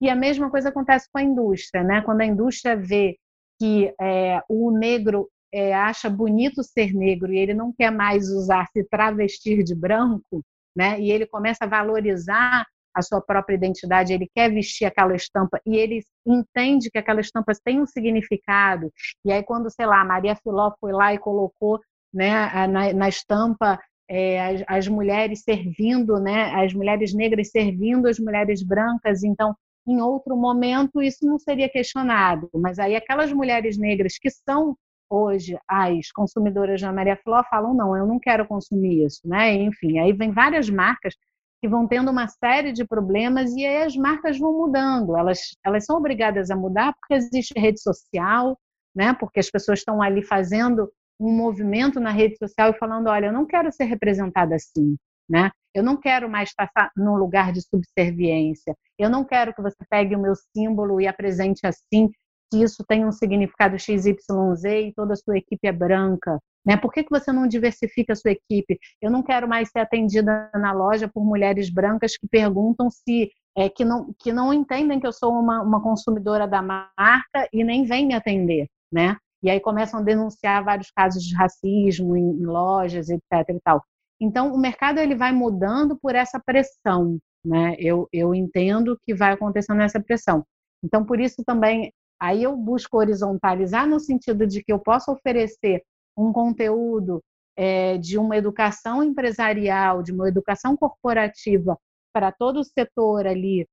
E 0.00 0.08
a 0.08 0.14
mesma 0.14 0.48
coisa 0.48 0.68
acontece 0.68 1.08
com 1.12 1.18
a 1.18 1.22
indústria, 1.22 1.82
né? 1.82 2.02
Quando 2.02 2.20
a 2.20 2.26
indústria 2.26 2.76
vê 2.76 3.16
que 3.60 3.92
é, 4.00 4.40
o 4.48 4.70
negro 4.70 5.28
é, 5.52 5.74
acha 5.74 6.08
bonito 6.08 6.62
ser 6.62 6.94
negro 6.94 7.32
e 7.32 7.38
ele 7.38 7.54
não 7.54 7.72
quer 7.72 7.90
mais 7.90 8.28
usar 8.28 8.68
se 8.72 8.84
travestir 8.84 9.64
de 9.64 9.74
branco, 9.74 10.42
né? 10.76 11.00
E 11.00 11.10
ele 11.10 11.26
começa 11.26 11.64
a 11.64 11.68
valorizar 11.68 12.64
a 12.94 13.02
sua 13.02 13.20
própria 13.20 13.54
identidade, 13.54 14.12
ele 14.12 14.28
quer 14.34 14.50
vestir 14.50 14.84
aquela 14.84 15.14
estampa 15.14 15.60
e 15.66 15.76
ele 15.76 16.02
entende 16.26 16.90
que 16.90 16.98
aquela 16.98 17.20
estampa 17.20 17.52
tem 17.64 17.80
um 17.80 17.86
significado. 17.86 18.92
E 19.24 19.32
aí 19.32 19.42
quando, 19.42 19.70
sei 19.70 19.86
lá, 19.86 20.04
Maria 20.04 20.36
Filó 20.36 20.72
foi 20.78 20.92
lá 20.92 21.14
e 21.14 21.18
colocou, 21.18 21.80
né, 22.12 22.66
na, 22.66 22.92
na 22.92 23.08
estampa 23.08 23.78
é, 24.08 24.46
as, 24.46 24.64
as, 24.68 24.88
mulheres 24.88 25.42
servindo, 25.42 26.20
né, 26.20 26.52
as 26.54 26.74
mulheres 26.74 27.14
negras 27.14 27.50
servindo 27.50 28.06
as 28.06 28.18
mulheres 28.18 28.62
brancas, 28.62 29.24
então 29.24 29.54
em 29.88 30.00
outro 30.00 30.36
momento 30.36 31.00
isso 31.00 31.24
não 31.26 31.38
seria 31.38 31.68
questionado, 31.68 32.48
mas 32.54 32.78
aí 32.78 32.94
aquelas 32.94 33.32
mulheres 33.32 33.78
negras 33.78 34.18
que 34.18 34.28
são 34.30 34.76
hoje 35.12 35.58
as 35.68 36.10
consumidoras 36.10 36.80
da 36.80 36.92
Maria 36.92 37.16
Flor 37.16 37.44
falam 37.50 37.74
não, 37.74 37.96
eu 37.96 38.06
não 38.06 38.18
quero 38.18 38.46
consumir 38.46 39.04
isso, 39.04 39.20
né? 39.24 39.52
Enfim, 39.52 39.98
aí 39.98 40.12
vem 40.12 40.32
várias 40.32 40.70
marcas 40.70 41.14
que 41.60 41.68
vão 41.68 41.86
tendo 41.86 42.10
uma 42.10 42.26
série 42.26 42.72
de 42.72 42.84
problemas 42.84 43.52
e 43.52 43.64
aí 43.64 43.84
as 43.84 43.94
marcas 43.94 44.38
vão 44.38 44.52
mudando. 44.52 45.16
Elas, 45.16 45.38
elas 45.64 45.84
são 45.84 45.96
obrigadas 45.96 46.50
a 46.50 46.56
mudar 46.56 46.94
porque 46.94 47.14
existe 47.14 47.52
rede 47.56 47.80
social, 47.80 48.58
né? 48.94 49.14
Porque 49.14 49.38
as 49.38 49.50
pessoas 49.50 49.78
estão 49.78 50.02
ali 50.02 50.22
fazendo 50.22 50.90
um 51.20 51.30
movimento 51.36 52.00
na 52.00 52.10
rede 52.10 52.36
social 52.36 52.70
e 52.70 52.78
falando, 52.78 53.08
olha, 53.08 53.26
eu 53.26 53.32
não 53.32 53.46
quero 53.46 53.70
ser 53.70 53.84
representada 53.84 54.56
assim, 54.56 54.96
né? 55.28 55.50
Eu 55.74 55.82
não 55.82 55.96
quero 55.96 56.28
mais 56.28 56.48
estar 56.48 56.90
num 56.96 57.14
lugar 57.14 57.52
de 57.52 57.62
subserviência. 57.62 58.76
Eu 58.98 59.08
não 59.08 59.24
quero 59.24 59.54
que 59.54 59.62
você 59.62 59.78
pegue 59.88 60.16
o 60.16 60.20
meu 60.20 60.34
símbolo 60.34 61.00
e 61.00 61.06
apresente 61.06 61.66
assim 61.66 62.10
que 62.52 62.62
isso 62.62 62.84
tem 62.86 63.06
um 63.06 63.10
significado 63.10 63.78
XYZ 63.78 64.64
e 64.64 64.92
toda 64.94 65.14
a 65.14 65.16
sua 65.16 65.38
equipe 65.38 65.66
é 65.66 65.72
branca? 65.72 66.38
Né? 66.66 66.76
Por 66.76 66.92
que, 66.92 67.02
que 67.02 67.10
você 67.10 67.32
não 67.32 67.48
diversifica 67.48 68.12
a 68.12 68.16
sua 68.16 68.32
equipe? 68.32 68.78
Eu 69.00 69.10
não 69.10 69.22
quero 69.22 69.48
mais 69.48 69.70
ser 69.70 69.78
atendida 69.78 70.50
na 70.54 70.70
loja 70.72 71.08
por 71.08 71.24
mulheres 71.24 71.70
brancas 71.70 72.14
que 72.14 72.28
perguntam 72.28 72.90
se 72.90 73.30
é, 73.56 73.70
que, 73.70 73.86
não, 73.86 74.14
que 74.18 74.32
não 74.32 74.52
entendem 74.52 75.00
que 75.00 75.06
eu 75.06 75.12
sou 75.12 75.32
uma, 75.32 75.62
uma 75.62 75.82
consumidora 75.82 76.46
da 76.46 76.60
marca 76.60 77.48
e 77.52 77.64
nem 77.64 77.84
vêm 77.84 78.06
me 78.06 78.14
atender, 78.14 78.68
né? 78.92 79.16
E 79.42 79.50
aí 79.50 79.58
começam 79.58 80.00
a 80.00 80.02
denunciar 80.02 80.62
vários 80.62 80.90
casos 80.90 81.24
de 81.24 81.34
racismo 81.34 82.16
em, 82.16 82.42
em 82.42 82.44
lojas, 82.44 83.08
etc. 83.08 83.22
E 83.48 83.60
tal. 83.64 83.82
Então, 84.20 84.54
o 84.54 84.58
mercado 84.58 84.98
ele 84.98 85.16
vai 85.16 85.32
mudando 85.32 85.98
por 86.00 86.14
essa 86.14 86.38
pressão, 86.38 87.18
né? 87.44 87.74
Eu, 87.78 88.08
eu 88.12 88.34
entendo 88.34 88.96
que 89.02 89.14
vai 89.14 89.32
acontecendo 89.32 89.80
essa 89.80 90.00
pressão. 90.00 90.44
Então, 90.84 91.04
por 91.04 91.18
isso 91.18 91.42
também 91.44 91.92
Aí 92.22 92.44
eu 92.44 92.56
busco 92.56 92.98
horizontalizar 92.98 93.84
no 93.84 93.98
sentido 93.98 94.46
de 94.46 94.62
que 94.62 94.72
eu 94.72 94.78
possa 94.78 95.10
oferecer 95.10 95.82
um 96.16 96.32
conteúdo 96.32 97.20
é, 97.56 97.98
de 97.98 98.16
uma 98.16 98.36
educação 98.36 99.02
empresarial, 99.02 100.04
de 100.04 100.12
uma 100.12 100.28
educação 100.28 100.76
corporativa 100.76 101.76
para 102.14 102.30
todo 102.30 102.60
o 102.60 102.64
setor 102.64 103.26
ali 103.26 103.66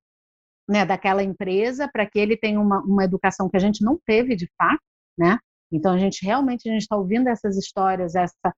né, 0.68 0.84
daquela 0.84 1.22
empresa, 1.22 1.88
para 1.94 2.10
que 2.10 2.18
ele 2.18 2.36
tenha 2.36 2.60
uma, 2.60 2.82
uma 2.82 3.04
educação 3.04 3.48
que 3.48 3.56
a 3.56 3.60
gente 3.60 3.86
não 3.86 4.00
teve 4.04 4.36
de 4.36 4.50
fato, 4.58 4.82
né? 5.16 5.38
Então 5.72 5.94
a 5.94 6.00
gente 6.00 6.26
realmente 6.26 6.68
a 6.68 6.72
gente 6.72 6.82
está 6.82 6.98
ouvindo 6.98 7.28
essas 7.28 7.56
histórias, 7.56 8.16
essa 8.16 8.52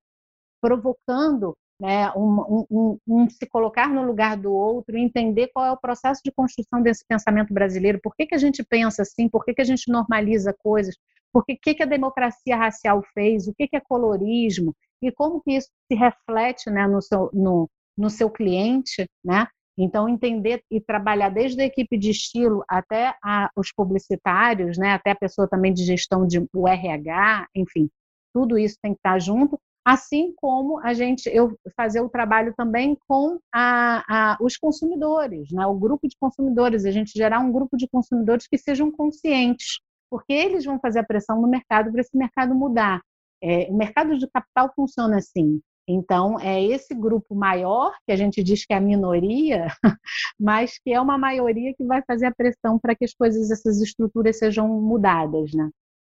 provocando 0.61 1.53
né, 1.81 2.11
um, 2.15 2.67
um, 2.69 2.97
um, 3.07 3.27
se 3.27 3.47
colocar 3.47 3.89
no 3.89 4.05
lugar 4.05 4.37
do 4.37 4.53
outro, 4.53 4.95
entender 4.95 5.47
qual 5.47 5.65
é 5.65 5.71
o 5.71 5.77
processo 5.77 6.21
de 6.23 6.31
construção 6.31 6.79
desse 6.79 7.03
pensamento 7.07 7.51
brasileiro, 7.51 7.99
por 8.03 8.15
que, 8.15 8.27
que 8.27 8.35
a 8.35 8.37
gente 8.37 8.63
pensa 8.63 9.01
assim, 9.01 9.27
por 9.27 9.43
que, 9.43 9.51
que 9.51 9.61
a 9.63 9.65
gente 9.65 9.91
normaliza 9.91 10.55
coisas, 10.59 10.95
por 11.33 11.43
que, 11.43 11.55
que, 11.55 11.73
que 11.73 11.81
a 11.81 11.87
democracia 11.87 12.55
racial 12.55 13.01
fez, 13.15 13.47
o 13.47 13.53
que, 13.55 13.67
que 13.67 13.75
é 13.75 13.79
colorismo, 13.79 14.75
e 15.01 15.11
como 15.11 15.41
que 15.41 15.53
isso 15.53 15.69
se 15.91 15.97
reflete 15.97 16.69
né, 16.69 16.85
no, 16.85 17.01
seu, 17.01 17.31
no, 17.33 17.67
no 17.97 18.11
seu 18.11 18.29
cliente, 18.29 19.09
né? 19.25 19.47
Então, 19.75 20.07
entender 20.07 20.61
e 20.69 20.79
trabalhar 20.79 21.29
desde 21.29 21.59
a 21.63 21.65
equipe 21.65 21.97
de 21.97 22.11
estilo 22.11 22.63
até 22.69 23.15
a, 23.23 23.49
os 23.55 23.71
publicitários, 23.71 24.77
né, 24.77 24.93
até 24.93 25.11
a 25.11 25.15
pessoa 25.15 25.47
também 25.47 25.73
de 25.73 25.83
gestão 25.83 26.27
de 26.27 26.45
o 26.53 26.67
RH, 26.67 27.47
enfim, 27.55 27.89
tudo 28.31 28.59
isso 28.59 28.77
tem 28.83 28.93
que 28.93 28.99
estar 28.99 29.17
junto 29.17 29.59
assim 29.85 30.33
como 30.35 30.79
a 30.79 30.93
gente 30.93 31.27
eu 31.29 31.57
fazer 31.75 32.01
o 32.01 32.09
trabalho 32.09 32.53
também 32.55 32.97
com 33.07 33.39
a, 33.53 34.33
a, 34.33 34.37
os 34.41 34.57
consumidores, 34.57 35.51
né? 35.51 35.65
o 35.65 35.73
grupo 35.73 36.07
de 36.07 36.15
consumidores, 36.19 36.85
a 36.85 36.91
gente 36.91 37.11
gerar 37.11 37.39
um 37.39 37.51
grupo 37.51 37.75
de 37.75 37.87
consumidores 37.87 38.47
que 38.47 38.57
sejam 38.57 38.91
conscientes, 38.91 39.79
porque 40.09 40.33
eles 40.33 40.65
vão 40.65 40.79
fazer 40.79 40.99
a 40.99 41.05
pressão 41.05 41.41
no 41.41 41.47
mercado 41.47 41.91
para 41.91 42.01
esse 42.01 42.15
mercado 42.15 42.53
mudar. 42.53 43.01
É, 43.43 43.67
o 43.71 43.75
mercado 43.75 44.17
de 44.17 44.27
capital 44.29 44.71
funciona 44.75 45.17
assim. 45.17 45.59
Então, 45.87 46.39
é 46.39 46.63
esse 46.63 46.93
grupo 46.93 47.33
maior, 47.35 47.93
que 48.05 48.11
a 48.11 48.15
gente 48.15 48.43
diz 48.43 48.65
que 48.65 48.73
é 48.73 48.77
a 48.77 48.81
minoria, 48.81 49.67
mas 50.39 50.77
que 50.77 50.93
é 50.93 51.01
uma 51.01 51.17
maioria 51.17 51.73
que 51.75 51.83
vai 51.83 52.03
fazer 52.05 52.27
a 52.27 52.33
pressão 52.33 52.77
para 52.79 52.95
que 52.95 53.03
as 53.03 53.13
coisas, 53.13 53.49
essas 53.49 53.81
estruturas 53.81 54.37
sejam 54.37 54.67
mudadas, 54.67 55.51
né? 55.53 55.69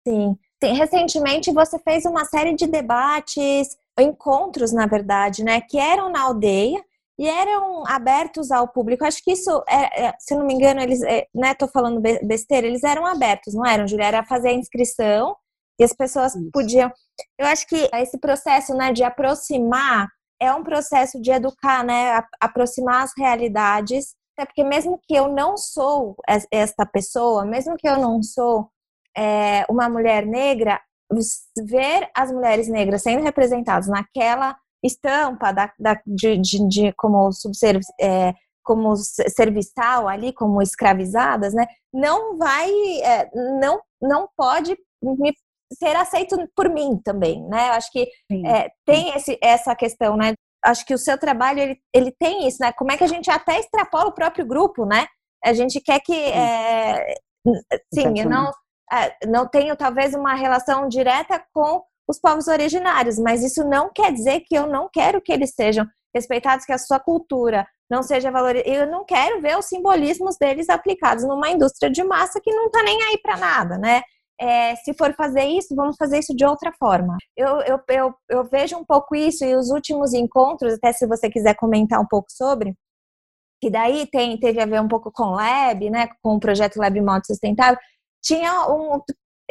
Sim. 0.07 0.37
Recentemente 0.71 1.51
você 1.51 1.77
fez 1.79 2.05
uma 2.05 2.25
série 2.25 2.55
de 2.55 2.67
debates, 2.67 3.77
encontros, 3.99 4.71
na 4.71 4.85
verdade, 4.85 5.43
né, 5.43 5.61
que 5.61 5.77
eram 5.77 6.09
na 6.09 6.21
aldeia 6.23 6.83
e 7.17 7.27
eram 7.27 7.83
abertos 7.87 8.51
ao 8.51 8.67
público. 8.67 9.05
Acho 9.05 9.23
que 9.23 9.31
isso, 9.31 9.63
é, 9.67 10.05
é, 10.05 10.13
se 10.19 10.35
não 10.35 10.45
me 10.45 10.53
engano, 10.53 10.81
eles, 10.81 11.01
é, 11.03 11.27
né, 11.33 11.53
tô 11.53 11.67
falando 11.67 12.01
besteira, 12.23 12.65
eles 12.65 12.83
eram 12.83 13.05
abertos, 13.05 13.53
não 13.53 13.65
eram, 13.65 13.87
Julia? 13.87 14.05
Era 14.05 14.25
fazer 14.25 14.49
a 14.49 14.53
inscrição 14.53 15.35
e 15.79 15.83
as 15.83 15.93
pessoas 15.93 16.35
isso. 16.35 16.49
podiam. 16.51 16.91
Eu 17.37 17.45
acho 17.47 17.67
que 17.67 17.89
esse 17.95 18.17
processo, 18.17 18.73
né, 18.73 18.91
de 18.91 19.03
aproximar 19.03 20.07
é 20.41 20.51
um 20.51 20.63
processo 20.63 21.21
de 21.21 21.31
educar, 21.31 21.83
né, 21.83 22.21
aproximar 22.39 23.03
as 23.03 23.11
realidades, 23.17 24.15
até 24.35 24.45
porque 24.45 24.63
mesmo 24.63 24.99
que 25.07 25.15
eu 25.15 25.27
não 25.27 25.55
sou 25.55 26.15
esta 26.51 26.85
pessoa, 26.85 27.45
mesmo 27.45 27.77
que 27.77 27.87
eu 27.87 27.99
não 27.99 28.21
sou 28.23 28.67
é, 29.17 29.65
uma 29.69 29.89
mulher 29.89 30.25
negra, 30.25 30.81
ver 31.65 32.09
as 32.15 32.31
mulheres 32.31 32.67
negras 32.67 33.03
sendo 33.03 33.23
representadas 33.23 33.87
naquela 33.87 34.55
estampa 34.83 35.51
da, 35.51 35.71
da 35.79 36.01
de, 36.05 36.37
de, 36.37 36.67
de, 36.67 36.93
como 36.93 37.31
subserv, 37.31 37.81
é, 37.99 38.33
como 38.63 38.95
serviçal 38.95 40.07
ali, 40.07 40.33
como 40.33 40.61
escravizadas, 40.61 41.53
né? 41.53 41.65
Não 41.93 42.37
vai, 42.37 42.69
é, 43.01 43.29
não, 43.59 43.79
não 44.01 44.27
pode 44.35 44.75
me, 45.01 45.33
ser 45.77 45.95
aceito 45.95 46.37
por 46.55 46.69
mim 46.69 46.99
também, 47.03 47.41
né? 47.47 47.69
Eu 47.69 47.73
acho 47.73 47.91
que 47.91 48.07
é, 48.45 48.69
tem 48.85 49.09
esse, 49.15 49.37
essa 49.41 49.75
questão, 49.75 50.17
né? 50.17 50.33
Acho 50.65 50.85
que 50.85 50.93
o 50.93 50.97
seu 50.97 51.17
trabalho 51.17 51.59
ele, 51.59 51.77
ele 51.93 52.11
tem 52.17 52.47
isso, 52.47 52.57
né? 52.61 52.71
Como 52.73 52.91
é 52.91 52.97
que 52.97 53.03
a 53.03 53.07
gente 53.07 53.29
até 53.29 53.59
extrapola 53.59 54.07
o 54.07 54.15
próprio 54.15 54.45
grupo, 54.45 54.85
né? 54.85 55.07
A 55.43 55.53
gente 55.53 55.81
quer 55.81 55.99
que, 55.99 56.15
é, 56.15 57.15
sim, 57.93 58.17
eu 58.17 58.29
não 58.29 58.51
não 59.27 59.47
tenho 59.47 59.75
talvez 59.75 60.13
uma 60.13 60.33
relação 60.33 60.87
direta 60.87 61.43
com 61.53 61.83
os 62.07 62.19
povos 62.19 62.47
originários, 62.47 63.17
mas 63.17 63.43
isso 63.43 63.63
não 63.63 63.91
quer 63.93 64.11
dizer 64.11 64.41
que 64.41 64.55
eu 64.55 64.67
não 64.67 64.89
quero 64.91 65.21
que 65.21 65.31
eles 65.31 65.53
sejam 65.55 65.85
respeitados, 66.13 66.65
que 66.65 66.73
a 66.73 66.77
sua 66.77 66.99
cultura 66.99 67.65
não 67.89 68.03
seja 68.03 68.31
valorizada. 68.31 68.69
Eu 68.69 68.87
não 68.87 69.05
quero 69.05 69.41
ver 69.41 69.57
os 69.57 69.65
simbolismos 69.65 70.37
deles 70.37 70.69
aplicados 70.69 71.23
numa 71.23 71.49
indústria 71.49 71.89
de 71.89 72.03
massa 72.03 72.39
que 72.41 72.53
não 72.53 72.67
está 72.67 72.83
nem 72.83 73.01
aí 73.03 73.17
para 73.17 73.37
nada, 73.37 73.77
né? 73.77 74.01
É, 74.39 74.75
se 74.77 74.93
for 74.95 75.13
fazer 75.13 75.45
isso, 75.45 75.75
vamos 75.75 75.95
fazer 75.95 76.19
isso 76.19 76.35
de 76.35 76.45
outra 76.45 76.71
forma. 76.77 77.17
Eu, 77.37 77.61
eu, 77.61 77.79
eu, 77.89 78.13
eu 78.29 78.43
vejo 78.43 78.75
um 78.77 78.83
pouco 78.83 79.15
isso 79.15 79.45
e 79.45 79.55
os 79.55 79.69
últimos 79.69 80.13
encontros, 80.13 80.73
até 80.73 80.91
se 80.91 81.07
você 81.07 81.29
quiser 81.29 81.55
comentar 81.55 81.99
um 81.99 82.07
pouco 82.07 82.27
sobre, 82.31 82.75
que 83.61 83.69
daí 83.69 84.07
tem, 84.07 84.37
teve 84.37 84.61
a 84.61 84.65
ver 84.65 84.81
um 84.81 84.87
pouco 84.87 85.11
com 85.11 85.23
o 85.23 85.35
Lab, 85.35 85.89
né, 85.89 86.09
com 86.21 86.35
o 86.35 86.39
projeto 86.39 86.77
Lab 86.77 86.99
Modo 86.99 87.25
Sustentável, 87.25 87.79
tinha 88.23 88.67
um, 88.69 89.01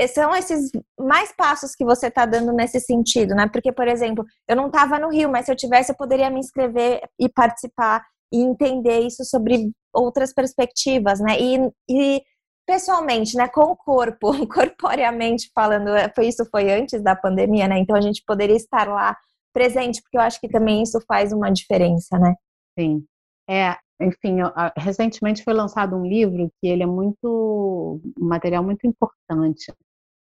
são 0.08 0.34
esses 0.34 0.70
mais 0.98 1.32
passos 1.32 1.74
que 1.74 1.84
você 1.84 2.08
está 2.08 2.24
dando 2.24 2.52
nesse 2.52 2.80
sentido, 2.80 3.34
né? 3.34 3.48
Porque, 3.48 3.72
por 3.72 3.86
exemplo, 3.86 4.24
eu 4.48 4.56
não 4.56 4.66
estava 4.66 4.98
no 4.98 5.10
Rio, 5.10 5.30
mas 5.30 5.46
se 5.46 5.52
eu 5.52 5.56
tivesse, 5.56 5.92
eu 5.92 5.96
poderia 5.96 6.30
me 6.30 6.40
inscrever 6.40 7.02
e 7.18 7.28
participar 7.28 8.04
e 8.32 8.40
entender 8.40 9.00
isso 9.00 9.24
sobre 9.24 9.70
outras 9.92 10.32
perspectivas, 10.32 11.20
né? 11.20 11.38
E, 11.38 11.70
e 11.88 12.22
pessoalmente, 12.66 13.36
né, 13.36 13.48
com 13.48 13.72
o 13.72 13.76
corpo, 13.76 14.32
corporeamente 14.48 15.50
falando, 15.54 15.88
é, 15.90 16.10
foi 16.14 16.28
isso 16.28 16.44
foi 16.50 16.72
antes 16.72 17.02
da 17.02 17.14
pandemia, 17.14 17.68
né? 17.68 17.78
Então 17.78 17.94
a 17.94 18.00
gente 18.00 18.22
poderia 18.26 18.56
estar 18.56 18.88
lá 18.88 19.16
presente, 19.52 20.00
porque 20.00 20.16
eu 20.16 20.22
acho 20.22 20.40
que 20.40 20.48
também 20.48 20.82
isso 20.82 20.98
faz 21.06 21.32
uma 21.32 21.50
diferença, 21.50 22.18
né? 22.18 22.34
Sim. 22.78 23.04
É, 23.48 23.76
enfim, 24.00 24.38
recentemente 24.76 25.44
foi 25.44 25.54
lançado 25.54 25.96
um 25.96 26.06
livro 26.06 26.50
que 26.60 26.66
ele 26.66 26.82
é 26.82 26.86
muito 26.86 28.00
um 28.18 28.26
material 28.26 28.62
muito 28.64 28.86
importante 28.86 29.72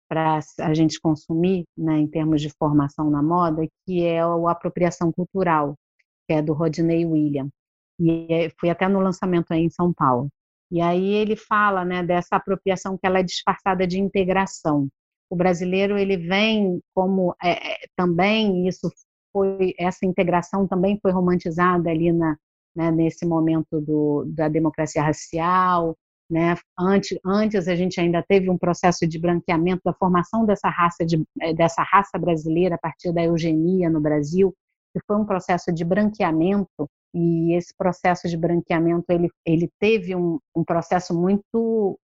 para 0.10 0.40
a 0.60 0.74
gente 0.74 1.00
consumir, 1.02 1.66
né, 1.78 1.98
em 2.00 2.08
termos 2.08 2.42
de 2.42 2.50
formação 2.58 3.10
na 3.10 3.22
moda, 3.22 3.68
que 3.86 4.06
é 4.06 4.26
o 4.26 4.48
Apropriação 4.48 5.12
Cultural, 5.12 5.76
que 6.28 6.34
é 6.34 6.42
do 6.42 6.54
Rodney 6.54 7.06
William. 7.06 7.50
E 8.00 8.28
é, 8.30 8.50
fui 8.60 8.70
até 8.70 8.88
no 8.88 9.00
lançamento 9.00 9.52
aí 9.52 9.62
em 9.64 9.70
São 9.70 9.94
Paulo. 9.94 10.30
E 10.72 10.82
aí 10.82 11.14
ele 11.14 11.36
fala, 11.36 11.84
né, 11.86 12.04
dessa 12.04 12.36
apropriação 12.36 12.98
que 12.98 13.06
ela 13.06 13.20
é 13.20 13.24
disfarçada 13.24 13.86
de 13.88 14.00
integração. 14.00 14.88
O 15.30 15.36
brasileiro 15.36 15.98
ele 15.98 16.18
vem 16.18 16.80
como 16.94 17.36
é 17.44 17.86
também 17.96 18.68
isso 18.68 18.90
foi 19.34 19.74
essa 19.78 20.06
integração 20.06 20.68
também 20.68 20.98
foi 21.02 21.12
romantizada 21.12 21.90
ali 21.90 22.12
na 22.14 22.38
né, 22.78 22.92
nesse 22.92 23.26
momento 23.26 23.82
do, 23.82 24.24
da 24.28 24.48
democracia 24.48 25.02
racial, 25.02 25.98
né? 26.30 26.56
Antes, 26.80 27.18
antes 27.26 27.68
a 27.68 27.76
gente 27.76 28.00
ainda 28.00 28.22
teve 28.22 28.52
um 28.52 28.58
processo 28.58 29.08
de 29.08 29.18
branqueamento 29.18 29.82
da 29.84 29.94
formação 29.94 30.46
dessa 30.46 30.70
raça 30.70 31.04
de, 31.04 31.24
eh, 31.42 31.54
dessa 31.56 31.82
raça 31.82 32.20
brasileira 32.20 32.76
a 32.76 32.78
partir 32.78 33.12
da 33.12 33.24
eugenia 33.24 33.90
no 33.90 34.00
Brasil, 34.00 34.54
que 34.94 35.00
foi 35.08 35.16
um 35.16 35.26
processo 35.26 35.74
de 35.74 35.84
branqueamento 35.84 36.88
e 37.16 37.58
esse 37.58 37.74
processo 37.76 38.28
de 38.28 38.38
branqueamento 38.38 39.06
ele, 39.10 39.30
ele 39.44 39.72
teve 39.80 40.16
um, 40.16 40.38
um 40.56 40.64
processo 40.64 41.20
muito 41.20 41.98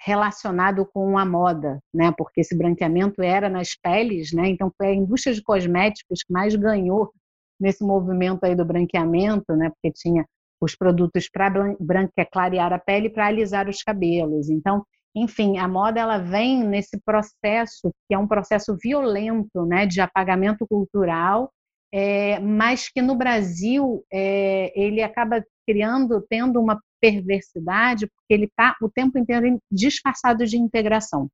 relacionado 0.00 0.86
com 0.86 1.18
a 1.18 1.26
moda, 1.26 1.80
né? 1.92 2.14
Porque 2.16 2.40
esse 2.40 2.56
branqueamento 2.56 3.20
era 3.20 3.50
nas 3.50 3.74
peles, 3.74 4.32
né? 4.32 4.48
Então 4.48 4.72
foi 4.78 4.86
a 4.86 4.94
indústria 4.94 5.34
de 5.34 5.42
cosméticos 5.42 6.22
que 6.22 6.32
mais 6.32 6.54
ganhou 6.54 7.12
nesse 7.60 7.84
movimento 7.84 8.44
aí 8.44 8.54
do 8.54 8.64
branqueamento, 8.64 9.54
né? 9.56 9.70
Porque 9.70 9.92
tinha 9.92 10.24
os 10.60 10.74
produtos 10.74 11.28
para 11.28 11.50
branca 11.78 12.26
clarear 12.30 12.72
a 12.72 12.78
pele 12.78 13.10
para 13.10 13.26
alisar 13.26 13.68
os 13.68 13.82
cabelos. 13.82 14.50
Então, 14.50 14.84
enfim, 15.14 15.58
a 15.58 15.66
moda 15.66 16.00
ela 16.00 16.18
vem 16.18 16.64
nesse 16.64 17.00
processo 17.00 17.92
que 18.06 18.14
é 18.14 18.18
um 18.18 18.26
processo 18.26 18.76
violento, 18.80 19.64
né, 19.66 19.86
de 19.86 20.00
apagamento 20.00 20.66
cultural, 20.66 21.50
é, 21.92 22.38
mas 22.38 22.88
que 22.88 23.00
no 23.00 23.16
Brasil 23.16 24.04
é, 24.12 24.72
ele 24.78 25.02
acaba 25.02 25.42
criando, 25.66 26.24
tendo 26.28 26.60
uma 26.60 26.80
perversidade, 27.00 28.06
porque 28.06 28.34
ele 28.34 28.44
está 28.44 28.74
o 28.82 28.88
tempo 28.88 29.18
inteiro 29.18 29.58
disfarçado 29.70 30.44
de 30.44 30.58
integração. 30.58 31.28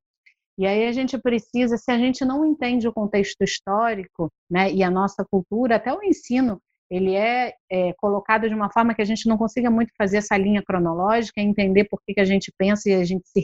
E 0.57 0.65
aí 0.65 0.87
a 0.87 0.91
gente 0.91 1.17
precisa, 1.17 1.77
se 1.77 1.91
a 1.91 1.97
gente 1.97 2.23
não 2.23 2.45
entende 2.45 2.87
o 2.87 2.93
contexto 2.93 3.43
histórico, 3.43 4.31
né, 4.49 4.71
e 4.71 4.83
a 4.83 4.89
nossa 4.89 5.25
cultura, 5.25 5.75
até 5.75 5.93
o 5.93 6.03
ensino, 6.03 6.61
ele 6.89 7.15
é, 7.15 7.53
é, 7.69 7.93
colocado 7.93 8.47
de 8.47 8.53
uma 8.53 8.71
forma 8.71 8.93
que 8.93 9.01
a 9.01 9.05
gente 9.05 9.27
não 9.27 9.37
consiga 9.37 9.69
muito 9.71 9.91
fazer 9.97 10.17
essa 10.17 10.37
linha 10.37 10.63
cronológica, 10.63 11.41
entender 11.41 11.85
por 11.85 11.99
que, 12.05 12.13
que 12.13 12.21
a 12.21 12.25
gente 12.25 12.53
pensa 12.57 12.89
e 12.89 12.93
a 12.93 13.03
gente 13.03 13.27
se, 13.27 13.41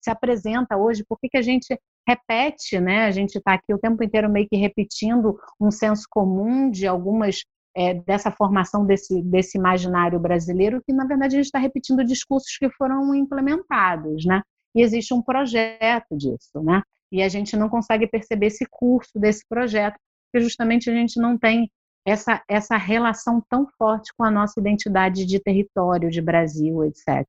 se 0.00 0.10
apresenta 0.10 0.76
hoje, 0.76 1.04
por 1.08 1.18
que, 1.18 1.28
que 1.28 1.38
a 1.38 1.42
gente 1.42 1.76
repete, 2.06 2.78
né? 2.80 3.04
A 3.06 3.10
gente 3.10 3.36
está 3.38 3.54
aqui 3.54 3.72
o 3.72 3.78
tempo 3.78 4.02
inteiro 4.04 4.30
meio 4.30 4.46
que 4.48 4.56
repetindo 4.56 5.38
um 5.60 5.70
senso 5.70 6.06
comum 6.10 6.70
de 6.70 6.86
algumas 6.86 7.40
é, 7.74 7.94
dessa 7.94 8.30
formação 8.30 8.84
desse, 8.84 9.22
desse 9.22 9.56
imaginário 9.56 10.18
brasileiro, 10.20 10.82
que 10.86 10.92
na 10.92 11.06
verdade 11.06 11.36
a 11.36 11.38
gente 11.38 11.46
está 11.46 11.58
repetindo 11.58 12.04
discursos 12.04 12.56
que 12.58 12.68
foram 12.70 13.14
implementados, 13.14 14.26
né? 14.26 14.42
E 14.74 14.82
existe 14.82 15.12
um 15.14 15.22
projeto 15.22 16.16
disso, 16.16 16.62
né? 16.62 16.82
E 17.10 17.22
a 17.22 17.28
gente 17.28 17.56
não 17.56 17.68
consegue 17.68 18.06
perceber 18.06 18.46
esse 18.46 18.66
curso 18.70 19.18
desse 19.18 19.46
projeto, 19.46 19.96
porque 20.30 20.42
justamente 20.42 20.88
a 20.88 20.94
gente 20.94 21.20
não 21.20 21.36
tem 21.36 21.70
essa, 22.06 22.42
essa 22.48 22.76
relação 22.76 23.42
tão 23.48 23.66
forte 23.78 24.12
com 24.16 24.24
a 24.24 24.30
nossa 24.30 24.58
identidade 24.58 25.24
de 25.24 25.40
território, 25.40 26.10
de 26.10 26.20
Brasil, 26.20 26.84
etc. 26.84 27.26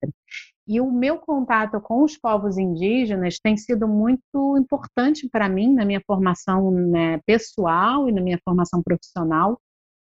E 0.67 0.79
o 0.79 0.89
meu 0.89 1.17
contato 1.17 1.79
com 1.82 2.03
os 2.03 2.17
povos 2.17 2.58
indígenas 2.58 3.38
tem 3.38 3.58
sido 3.58 3.88
muito 3.88 4.58
importante 4.58 5.27
para 5.29 5.49
mim 5.49 5.73
na 5.73 5.84
minha 5.84 6.01
formação 6.08 6.71
né, 6.71 7.19
pessoal 7.25 8.08
e 8.08 8.13
na 8.13 8.21
minha 8.21 8.39
formação 8.43 8.82
profissional, 8.82 9.60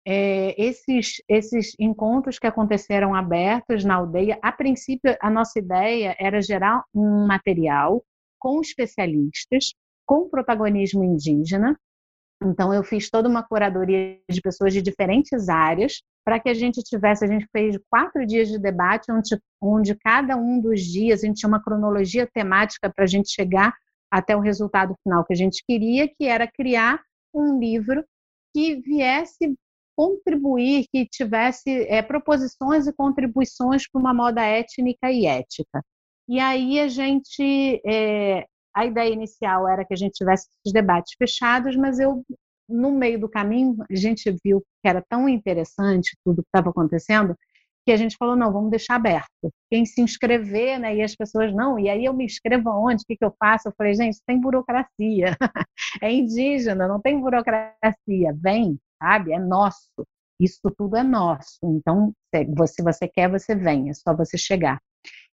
é, 0.06 0.60
esses, 0.60 1.22
esses 1.28 1.74
encontros 1.78 2.38
que 2.38 2.46
aconteceram 2.46 3.14
abertos 3.14 3.84
na 3.84 3.94
aldeia, 3.96 4.38
a 4.42 4.50
princípio, 4.50 5.16
a 5.20 5.30
nossa 5.30 5.58
ideia 5.58 6.16
era 6.18 6.40
gerar 6.40 6.84
um 6.94 7.26
material 7.26 8.04
com 8.38 8.60
especialistas, 8.60 9.72
com 10.04 10.28
protagonismo 10.28 11.04
indígena. 11.04 11.78
Então, 12.44 12.74
eu 12.74 12.82
fiz 12.82 13.08
toda 13.08 13.28
uma 13.28 13.44
curadoria 13.44 14.18
de 14.28 14.40
pessoas 14.40 14.72
de 14.72 14.82
diferentes 14.82 15.48
áreas 15.48 16.02
para 16.24 16.40
que 16.40 16.48
a 16.48 16.54
gente 16.54 16.82
tivesse. 16.82 17.24
A 17.24 17.28
gente 17.28 17.46
fez 17.52 17.78
quatro 17.88 18.26
dias 18.26 18.48
de 18.48 18.58
debate, 18.58 19.12
onde, 19.12 19.40
onde 19.60 19.94
cada 19.94 20.36
um 20.36 20.60
dos 20.60 20.80
dias 20.80 21.22
a 21.22 21.26
gente 21.26 21.36
tinha 21.38 21.48
uma 21.48 21.62
cronologia 21.62 22.28
temática 22.32 22.90
para 22.92 23.04
a 23.04 23.06
gente 23.06 23.30
chegar 23.32 23.72
até 24.10 24.36
o 24.36 24.40
resultado 24.40 24.94
final 25.04 25.24
que 25.24 25.32
a 25.32 25.36
gente 25.36 25.62
queria, 25.64 26.08
que 26.08 26.26
era 26.26 26.50
criar 26.50 27.00
um 27.32 27.60
livro 27.60 28.04
que 28.52 28.80
viesse 28.80 29.56
contribuir, 29.96 30.86
que 30.92 31.06
tivesse 31.06 31.70
é, 31.88 32.02
proposições 32.02 32.86
e 32.86 32.92
contribuições 32.92 33.88
para 33.88 34.00
uma 34.00 34.14
moda 34.14 34.42
étnica 34.42 35.10
e 35.10 35.26
ética. 35.26 35.82
E 36.28 36.38
aí 36.40 36.80
a 36.80 36.88
gente, 36.88 37.80
é, 37.86 38.46
a 38.74 38.86
ideia 38.86 39.12
inicial 39.12 39.68
era 39.68 39.84
que 39.84 39.94
a 39.94 39.96
gente 39.96 40.14
tivesse 40.14 40.48
esses 40.48 40.72
debates 40.72 41.14
fechados, 41.18 41.76
mas 41.76 41.98
eu, 41.98 42.24
no 42.68 42.90
meio 42.92 43.18
do 43.20 43.28
caminho, 43.28 43.76
a 43.90 43.94
gente 43.94 44.34
viu 44.44 44.60
que 44.60 44.88
era 44.88 45.02
tão 45.08 45.28
interessante 45.28 46.16
tudo 46.24 46.42
que 46.42 46.48
estava 46.48 46.70
acontecendo, 46.70 47.36
que 47.84 47.92
a 47.92 47.96
gente 47.96 48.16
falou, 48.16 48.36
não, 48.36 48.52
vamos 48.52 48.70
deixar 48.70 48.94
aberto. 48.94 49.52
Quem 49.70 49.84
se 49.84 50.00
inscrever, 50.00 50.78
né, 50.78 50.96
e 50.96 51.02
as 51.02 51.16
pessoas, 51.16 51.52
não, 51.52 51.78
e 51.78 51.88
aí 51.88 52.04
eu 52.04 52.14
me 52.14 52.24
inscrevo 52.24 52.70
aonde? 52.70 53.02
O 53.02 53.06
que, 53.06 53.16
que 53.16 53.24
eu 53.24 53.34
faço? 53.38 53.68
Eu 53.68 53.74
falei, 53.76 53.94
gente, 53.94 54.18
tem 54.26 54.40
burocracia. 54.40 55.36
é 56.00 56.12
indígena, 56.12 56.86
não 56.86 57.00
tem 57.00 57.20
burocracia. 57.20 58.32
Vem, 58.36 58.78
sabe? 59.02 59.32
É 59.32 59.38
nosso. 59.38 60.06
Isso 60.40 60.70
tudo 60.76 60.96
é 60.96 61.02
nosso. 61.02 61.58
Então, 61.64 62.12
se 62.66 62.82
você 62.82 63.08
quer, 63.08 63.28
você 63.28 63.54
vem, 63.54 63.90
é 63.90 63.94
só 63.94 64.14
você 64.14 64.38
chegar. 64.38 64.80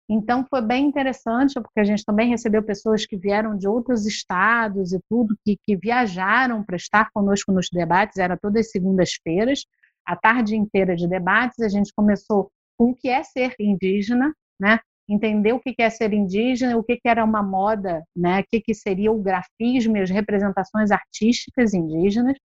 Então, 0.09 0.43
foi 0.49 0.61
bem 0.61 0.87
interessante, 0.87 1.53
porque 1.53 1.79
a 1.79 1.83
gente 1.83 2.03
também 2.03 2.29
recebeu 2.29 2.63
pessoas 2.63 3.05
que 3.05 3.15
vieram 3.15 3.55
de 3.55 3.67
outros 3.67 4.07
estados 4.07 4.91
e 4.91 4.99
tudo, 5.07 5.37
que, 5.45 5.55
que 5.63 5.77
viajaram 5.77 6.63
para 6.63 6.75
estar 6.75 7.11
conosco 7.13 7.51
nos 7.51 7.69
debates, 7.71 8.17
era 8.17 8.35
todas 8.35 8.65
as 8.65 8.71
segundas-feiras, 8.71 9.65
a 10.03 10.15
tarde 10.15 10.55
inteira 10.55 10.95
de 10.95 11.07
debates. 11.07 11.59
A 11.59 11.69
gente 11.69 11.93
começou 11.93 12.51
com 12.75 12.89
o 12.89 12.95
que 12.95 13.07
é 13.07 13.21
ser 13.21 13.53
indígena, 13.59 14.33
né? 14.59 14.79
entender 15.07 15.53
o 15.53 15.59
que 15.59 15.73
é 15.79 15.89
ser 15.89 16.13
indígena, 16.13 16.77
o 16.77 16.83
que 16.83 16.99
era 17.05 17.23
uma 17.23 17.41
moda, 17.41 18.03
né? 18.15 18.41
o 18.41 18.45
que 18.61 18.73
seria 18.73 19.11
o 19.11 19.21
grafismo 19.21 19.97
e 19.97 20.01
as 20.01 20.09
representações 20.09 20.91
artísticas 20.91 21.73
indígenas. 21.73 22.37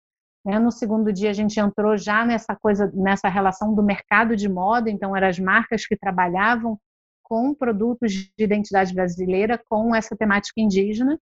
Né? 0.46 0.60
No 0.60 0.72
segundo 0.72 1.12
dia 1.12 1.30
a 1.30 1.34
gente 1.34 1.60
entrou 1.60 1.98
já 1.98 2.26
nessa 2.26 2.56
coisa, 2.56 2.92
nessa 2.94 3.30
relação 3.30 3.74
do 3.74 3.82
mercado 3.82 4.36
de 4.36 4.50
moda, 4.50 4.90
então 4.90 5.16
eram 5.16 5.28
as 5.28 5.40
marcas 5.40 5.86
que 5.86 5.96
trabalhavam 5.96 6.78
com 7.24 7.54
produtos 7.54 8.12
de 8.12 8.32
identidade 8.38 8.94
brasileira 8.94 9.60
com 9.70 9.96
essa 9.96 10.16
temática 10.16 10.60
indígena 10.60 11.18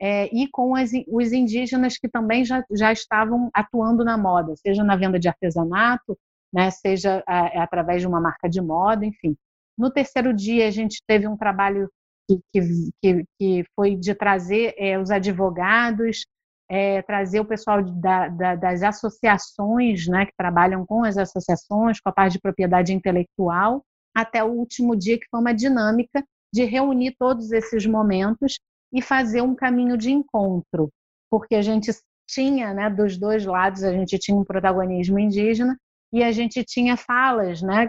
é, 0.00 0.26
e 0.34 0.48
com 0.48 0.74
as, 0.74 0.90
os 1.08 1.32
indígenas 1.32 1.98
que 1.98 2.08
também 2.08 2.44
já, 2.44 2.64
já 2.72 2.92
estavam 2.92 3.50
atuando 3.52 4.04
na 4.04 4.16
moda, 4.16 4.54
seja 4.56 4.82
na 4.82 4.96
venda 4.96 5.18
de 5.18 5.28
artesanato, 5.28 6.16
né, 6.52 6.70
seja 6.70 7.22
a, 7.26 7.62
através 7.62 8.00
de 8.00 8.08
uma 8.08 8.20
marca 8.20 8.48
de 8.48 8.60
moda, 8.60 9.04
enfim. 9.04 9.36
No 9.76 9.90
terceiro 9.90 10.32
dia 10.32 10.66
a 10.66 10.70
gente 10.70 11.02
teve 11.06 11.26
um 11.28 11.36
trabalho 11.36 11.90
que, 12.28 12.40
que, 13.02 13.24
que 13.38 13.64
foi 13.74 13.96
de 13.96 14.14
trazer 14.14 14.74
é, 14.78 14.98
os 14.98 15.10
advogados, 15.10 16.24
é, 16.70 17.02
trazer 17.02 17.40
o 17.40 17.44
pessoal 17.44 17.82
da, 17.82 18.28
da, 18.28 18.54
das 18.54 18.82
associações, 18.84 20.06
né, 20.06 20.24
que 20.24 20.32
trabalham 20.38 20.86
com 20.86 21.02
as 21.02 21.18
associações, 21.18 22.00
com 22.00 22.08
a 22.08 22.12
parte 22.12 22.34
de 22.34 22.40
propriedade 22.40 22.94
intelectual, 22.94 23.82
até 24.14 24.44
o 24.44 24.52
último 24.52 24.94
dia, 24.96 25.18
que 25.18 25.26
foi 25.28 25.40
uma 25.40 25.52
dinâmica 25.52 26.24
de 26.54 26.64
reunir 26.64 27.16
todos 27.18 27.50
esses 27.50 27.84
momentos 27.86 28.60
e 28.92 29.02
fazer 29.02 29.42
um 29.42 29.54
caminho 29.54 29.98
de 29.98 30.12
encontro, 30.12 30.90
porque 31.28 31.56
a 31.56 31.62
gente 31.62 31.90
tinha, 32.28 32.72
né, 32.72 32.88
dos 32.88 33.18
dois 33.18 33.44
lados, 33.44 33.82
a 33.82 33.92
gente 33.92 34.16
tinha 34.16 34.36
um 34.36 34.44
protagonismo 34.44 35.18
indígena 35.18 35.76
e 36.12 36.22
a 36.22 36.30
gente 36.30 36.62
tinha 36.64 36.96
falas, 36.96 37.62
né, 37.62 37.88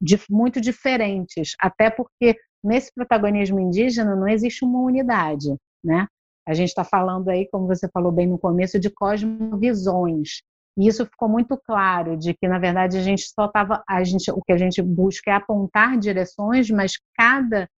de, 0.00 0.20
muito 0.28 0.60
diferentes, 0.60 1.52
até 1.60 1.88
porque 1.88 2.36
nesse 2.64 2.92
protagonismo 2.92 3.60
indígena 3.60 4.16
não 4.16 4.26
existe 4.26 4.64
uma 4.64 4.80
unidade, 4.80 5.54
né? 5.84 6.08
A 6.48 6.54
gente 6.54 6.70
está 6.70 6.82
falando 6.82 7.28
aí, 7.28 7.46
como 7.50 7.66
você 7.66 7.86
falou 7.92 8.10
bem 8.10 8.26
no 8.26 8.38
começo, 8.38 8.80
de 8.80 8.88
cosmovisões. 8.88 10.40
E 10.78 10.88
isso 10.88 11.04
ficou 11.04 11.28
muito 11.28 11.58
claro 11.58 12.16
de 12.16 12.32
que, 12.32 12.48
na 12.48 12.58
verdade, 12.58 12.96
a 12.96 13.02
gente 13.02 13.28
só 13.28 13.44
estava. 13.44 13.84
A 13.86 14.02
gente, 14.02 14.30
o 14.30 14.40
que 14.40 14.52
a 14.52 14.56
gente 14.56 14.80
busca 14.80 15.30
é 15.30 15.34
apontar 15.34 15.98
direções, 15.98 16.70
mas 16.70 16.92
cada, 17.14 17.68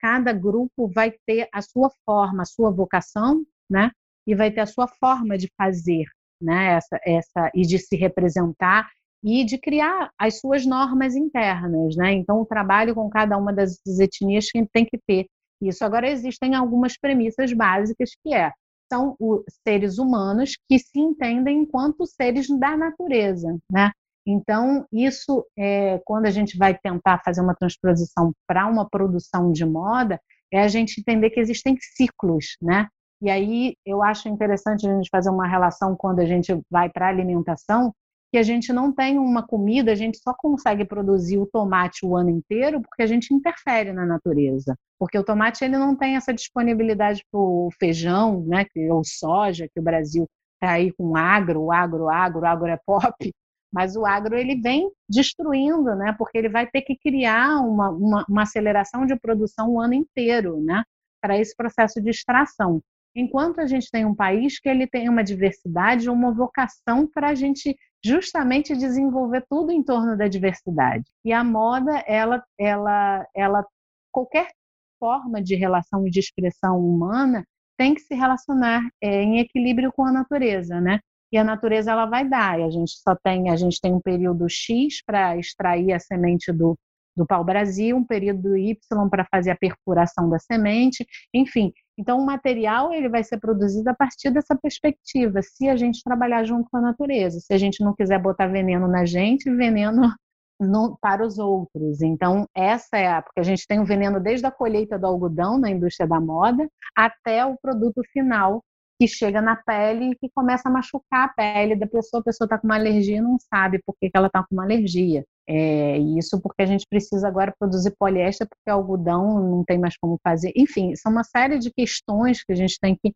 cada 0.00 0.32
grupo 0.32 0.86
vai 0.86 1.12
ter 1.26 1.48
a 1.52 1.60
sua 1.60 1.90
forma, 2.06 2.42
a 2.42 2.46
sua 2.46 2.70
vocação, 2.70 3.44
né? 3.68 3.90
E 4.24 4.32
vai 4.32 4.52
ter 4.52 4.60
a 4.60 4.66
sua 4.66 4.86
forma 4.86 5.36
de 5.36 5.50
fazer, 5.58 6.04
né? 6.40 6.74
Essa, 6.74 7.00
essa, 7.04 7.50
e 7.52 7.62
de 7.62 7.80
se 7.80 7.96
representar 7.96 8.88
e 9.24 9.44
de 9.44 9.58
criar 9.58 10.12
as 10.16 10.38
suas 10.38 10.64
normas 10.64 11.16
internas, 11.16 11.96
né? 11.96 12.12
Então, 12.12 12.42
o 12.42 12.46
trabalho 12.46 12.94
com 12.94 13.10
cada 13.10 13.36
uma 13.36 13.52
das 13.52 13.80
etnias 13.98 14.46
tem 14.72 14.84
que 14.84 14.98
ter 15.04 15.26
isso. 15.68 15.84
Agora, 15.84 16.08
existem 16.08 16.54
algumas 16.54 16.98
premissas 16.98 17.52
básicas 17.52 18.10
que 18.22 18.34
é 18.34 18.52
são 18.92 19.16
os 19.18 19.42
seres 19.66 19.98
humanos 19.98 20.56
que 20.68 20.78
se 20.78 21.00
entendem 21.00 21.62
enquanto 21.62 22.06
seres 22.06 22.46
da 22.58 22.76
natureza, 22.76 23.56
né? 23.70 23.90
Então, 24.26 24.86
isso, 24.92 25.44
é, 25.58 26.00
quando 26.04 26.26
a 26.26 26.30
gente 26.30 26.56
vai 26.56 26.76
tentar 26.78 27.20
fazer 27.24 27.40
uma 27.40 27.54
transposição 27.54 28.32
para 28.46 28.66
uma 28.66 28.88
produção 28.88 29.52
de 29.52 29.64
moda, 29.66 30.18
é 30.52 30.62
a 30.62 30.68
gente 30.68 31.00
entender 31.00 31.30
que 31.30 31.40
existem 31.40 31.76
ciclos, 31.80 32.56
né? 32.62 32.88
E 33.20 33.30
aí 33.30 33.74
eu 33.84 34.02
acho 34.02 34.28
interessante 34.28 34.86
a 34.86 34.94
gente 34.94 35.08
fazer 35.10 35.30
uma 35.30 35.46
relação 35.46 35.96
quando 35.96 36.20
a 36.20 36.26
gente 36.26 36.58
vai 36.70 36.88
para 36.88 37.06
a 37.06 37.08
alimentação, 37.08 37.92
que 38.34 38.38
a 38.38 38.42
gente 38.42 38.72
não 38.72 38.92
tem 38.92 39.16
uma 39.16 39.46
comida, 39.46 39.92
a 39.92 39.94
gente 39.94 40.18
só 40.18 40.34
consegue 40.36 40.84
produzir 40.84 41.38
o 41.38 41.46
tomate 41.46 42.04
o 42.04 42.16
ano 42.16 42.30
inteiro 42.30 42.82
porque 42.82 43.00
a 43.00 43.06
gente 43.06 43.32
interfere 43.32 43.92
na 43.92 44.04
natureza. 44.04 44.74
Porque 44.98 45.16
o 45.16 45.22
tomate 45.22 45.64
ele 45.64 45.78
não 45.78 45.94
tem 45.94 46.16
essa 46.16 46.34
disponibilidade 46.34 47.24
para 47.30 47.38
o 47.38 47.68
feijão, 47.78 48.44
né, 48.44 48.66
ou 48.90 49.04
soja, 49.04 49.68
que 49.72 49.78
o 49.78 49.82
Brasil 49.84 50.26
está 50.54 50.72
aí 50.72 50.92
com 50.94 51.16
agro, 51.16 51.70
agro, 51.70 52.10
agro, 52.10 52.44
agro 52.44 52.66
é 52.66 52.76
pop, 52.84 53.32
mas 53.72 53.94
o 53.94 54.04
agro 54.04 54.36
ele 54.36 54.60
vem 54.60 54.90
destruindo, 55.08 55.94
né, 55.94 56.12
porque 56.18 56.36
ele 56.36 56.48
vai 56.48 56.66
ter 56.66 56.82
que 56.82 56.96
criar 56.96 57.60
uma, 57.60 57.88
uma, 57.90 58.24
uma 58.28 58.42
aceleração 58.42 59.06
de 59.06 59.14
produção 59.14 59.70
o 59.70 59.80
ano 59.80 59.94
inteiro, 59.94 60.60
né, 60.60 60.82
para 61.22 61.38
esse 61.38 61.54
processo 61.54 62.02
de 62.02 62.10
extração. 62.10 62.82
Enquanto 63.14 63.60
a 63.60 63.66
gente 63.66 63.88
tem 63.92 64.04
um 64.04 64.14
país 64.14 64.58
que 64.58 64.68
ele 64.68 64.88
tem 64.88 65.08
uma 65.08 65.22
diversidade, 65.22 66.10
uma 66.10 66.32
vocação 66.32 67.06
para 67.06 67.28
a 67.28 67.34
gente 67.36 67.76
justamente 68.04 68.76
desenvolver 68.76 69.44
tudo 69.48 69.72
em 69.72 69.82
torno 69.82 70.16
da 70.16 70.28
diversidade. 70.28 71.04
E 71.24 71.32
a 71.32 71.42
moda, 71.42 72.04
ela, 72.06 72.44
ela, 72.58 73.26
ela, 73.34 73.66
qualquer 74.12 74.50
forma 74.98 75.42
de 75.42 75.54
relação 75.54 76.06
e 76.06 76.10
de 76.10 76.20
expressão 76.20 76.78
humana 76.78 77.44
tem 77.78 77.94
que 77.94 78.02
se 78.02 78.14
relacionar 78.14 78.82
é, 79.00 79.22
em 79.22 79.38
equilíbrio 79.38 79.90
com 79.92 80.04
a 80.04 80.12
natureza, 80.12 80.80
né? 80.80 81.00
E 81.32 81.38
a 81.38 81.42
natureza 81.42 81.90
ela 81.90 82.06
vai 82.06 82.28
dar. 82.28 82.60
E 82.60 82.62
a 82.62 82.70
gente 82.70 82.92
só 82.92 83.16
tem, 83.16 83.50
a 83.50 83.56
gente 83.56 83.80
tem 83.80 83.92
um 83.92 84.00
período 84.00 84.46
X 84.48 85.02
para 85.04 85.36
extrair 85.36 85.92
a 85.92 85.98
semente 85.98 86.52
do, 86.52 86.78
do 87.16 87.26
pau-brasil, 87.26 87.96
um 87.96 88.04
período 88.04 88.56
Y 88.56 88.76
para 89.10 89.26
fazer 89.30 89.50
a 89.50 89.56
perfuração 89.56 90.28
da 90.28 90.38
semente, 90.38 91.06
enfim. 91.32 91.72
Então, 91.98 92.18
o 92.18 92.26
material 92.26 92.92
ele 92.92 93.08
vai 93.08 93.22
ser 93.22 93.38
produzido 93.38 93.88
a 93.88 93.94
partir 93.94 94.30
dessa 94.30 94.56
perspectiva, 94.56 95.40
se 95.42 95.68
a 95.68 95.76
gente 95.76 96.02
trabalhar 96.02 96.44
junto 96.44 96.68
com 96.70 96.76
a 96.76 96.80
natureza. 96.80 97.38
Se 97.40 97.54
a 97.54 97.58
gente 97.58 97.82
não 97.84 97.94
quiser 97.94 98.20
botar 98.20 98.48
veneno 98.48 98.88
na 98.88 99.04
gente, 99.04 99.48
veneno 99.54 100.02
no, 100.60 100.98
para 101.00 101.24
os 101.24 101.38
outros. 101.38 102.02
Então, 102.02 102.48
essa 102.54 102.96
é 102.96 103.08
a. 103.08 103.22
Porque 103.22 103.40
a 103.40 103.44
gente 103.44 103.66
tem 103.66 103.80
o 103.80 103.84
veneno 103.84 104.20
desde 104.20 104.46
a 104.46 104.50
colheita 104.50 104.98
do 104.98 105.06
algodão 105.06 105.58
na 105.58 105.70
indústria 105.70 106.08
da 106.08 106.20
moda 106.20 106.68
até 106.96 107.44
o 107.46 107.56
produto 107.56 108.00
final 108.12 108.62
que 108.98 109.08
chega 109.08 109.40
na 109.42 109.56
pele 109.56 110.12
e 110.12 110.16
que 110.16 110.30
começa 110.34 110.68
a 110.68 110.72
machucar 110.72 111.24
a 111.24 111.28
pele 111.28 111.76
da 111.76 111.86
pessoa. 111.86 112.20
A 112.20 112.24
pessoa 112.24 112.46
está 112.46 112.58
com 112.58 112.66
uma 112.66 112.76
alergia 112.76 113.18
e 113.18 113.20
não 113.20 113.36
sabe 113.38 113.80
por 113.84 113.94
que, 114.00 114.10
ela 114.14 114.28
está 114.28 114.42
com 114.42 114.54
uma 114.54 114.64
alergia. 114.64 115.24
É, 115.46 115.98
isso 115.98 116.40
porque 116.40 116.62
a 116.62 116.66
gente 116.66 116.86
precisa 116.88 117.28
agora 117.28 117.54
produzir 117.58 117.94
poliéster, 117.98 118.46
porque 118.48 118.70
algodão 118.70 119.40
não 119.50 119.64
tem 119.64 119.78
mais 119.78 119.96
como 119.96 120.18
fazer. 120.22 120.52
Enfim, 120.56 120.94
são 120.96 121.12
uma 121.12 121.24
série 121.24 121.58
de 121.58 121.70
questões 121.72 122.42
que 122.42 122.52
a 122.52 122.56
gente 122.56 122.78
tem 122.80 122.96
que 122.96 123.12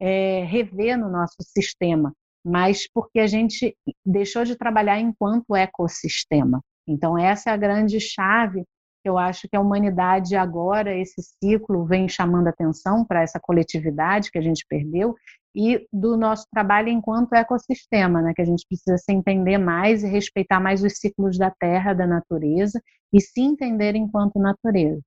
é, 0.00 0.44
rever 0.44 0.98
no 0.98 1.08
nosso 1.08 1.36
sistema, 1.40 2.12
mas 2.44 2.88
porque 2.92 3.20
a 3.20 3.26
gente 3.26 3.76
deixou 4.04 4.44
de 4.44 4.56
trabalhar 4.56 5.00
enquanto 5.00 5.56
ecossistema. 5.56 6.60
Então, 6.86 7.16
essa 7.16 7.50
é 7.50 7.52
a 7.52 7.56
grande 7.56 8.00
chave 8.00 8.64
eu 9.08 9.18
acho 9.18 9.48
que 9.48 9.56
a 9.56 9.60
humanidade 9.60 10.36
agora, 10.36 10.96
esse 10.96 11.22
ciclo, 11.42 11.84
vem 11.84 12.08
chamando 12.08 12.48
atenção 12.48 13.04
para 13.04 13.22
essa 13.22 13.40
coletividade 13.40 14.30
que 14.30 14.38
a 14.38 14.42
gente 14.42 14.64
perdeu 14.68 15.14
e 15.54 15.86
do 15.92 16.16
nosso 16.16 16.46
trabalho 16.50 16.88
enquanto 16.88 17.34
ecossistema, 17.34 18.22
né? 18.22 18.32
que 18.34 18.42
a 18.42 18.44
gente 18.44 18.66
precisa 18.66 18.96
se 18.96 19.12
entender 19.12 19.58
mais 19.58 20.02
e 20.02 20.08
respeitar 20.08 20.60
mais 20.60 20.82
os 20.82 20.98
ciclos 20.98 21.38
da 21.38 21.50
terra, 21.50 21.92
da 21.92 22.06
natureza 22.06 22.80
e 23.12 23.20
se 23.20 23.40
entender 23.40 23.94
enquanto 23.94 24.38
natureza. 24.38 25.00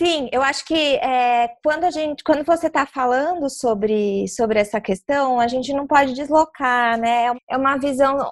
Sim, 0.00 0.28
eu 0.30 0.42
acho 0.42 0.64
que 0.66 0.96
é, 0.96 1.48
quando 1.64 1.84
a 1.84 1.90
gente, 1.90 2.22
quando 2.22 2.44
você 2.44 2.66
está 2.66 2.84
falando 2.84 3.48
sobre, 3.48 4.28
sobre 4.28 4.60
essa 4.60 4.78
questão, 4.78 5.40
a 5.40 5.48
gente 5.48 5.72
não 5.72 5.86
pode 5.86 6.12
deslocar, 6.12 6.98
né? 7.00 7.34
É 7.48 7.56
uma 7.56 7.78
visão 7.78 8.30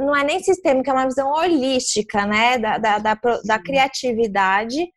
não 0.00 0.16
é 0.16 0.24
nem 0.24 0.42
sistêmica, 0.42 0.90
é 0.90 0.94
uma 0.94 1.06
visão 1.06 1.30
holística, 1.30 2.26
né, 2.26 2.58
da, 2.58 2.78
da, 2.78 2.98
da, 2.98 3.18
da 3.44 3.58
criatividade 3.58 4.88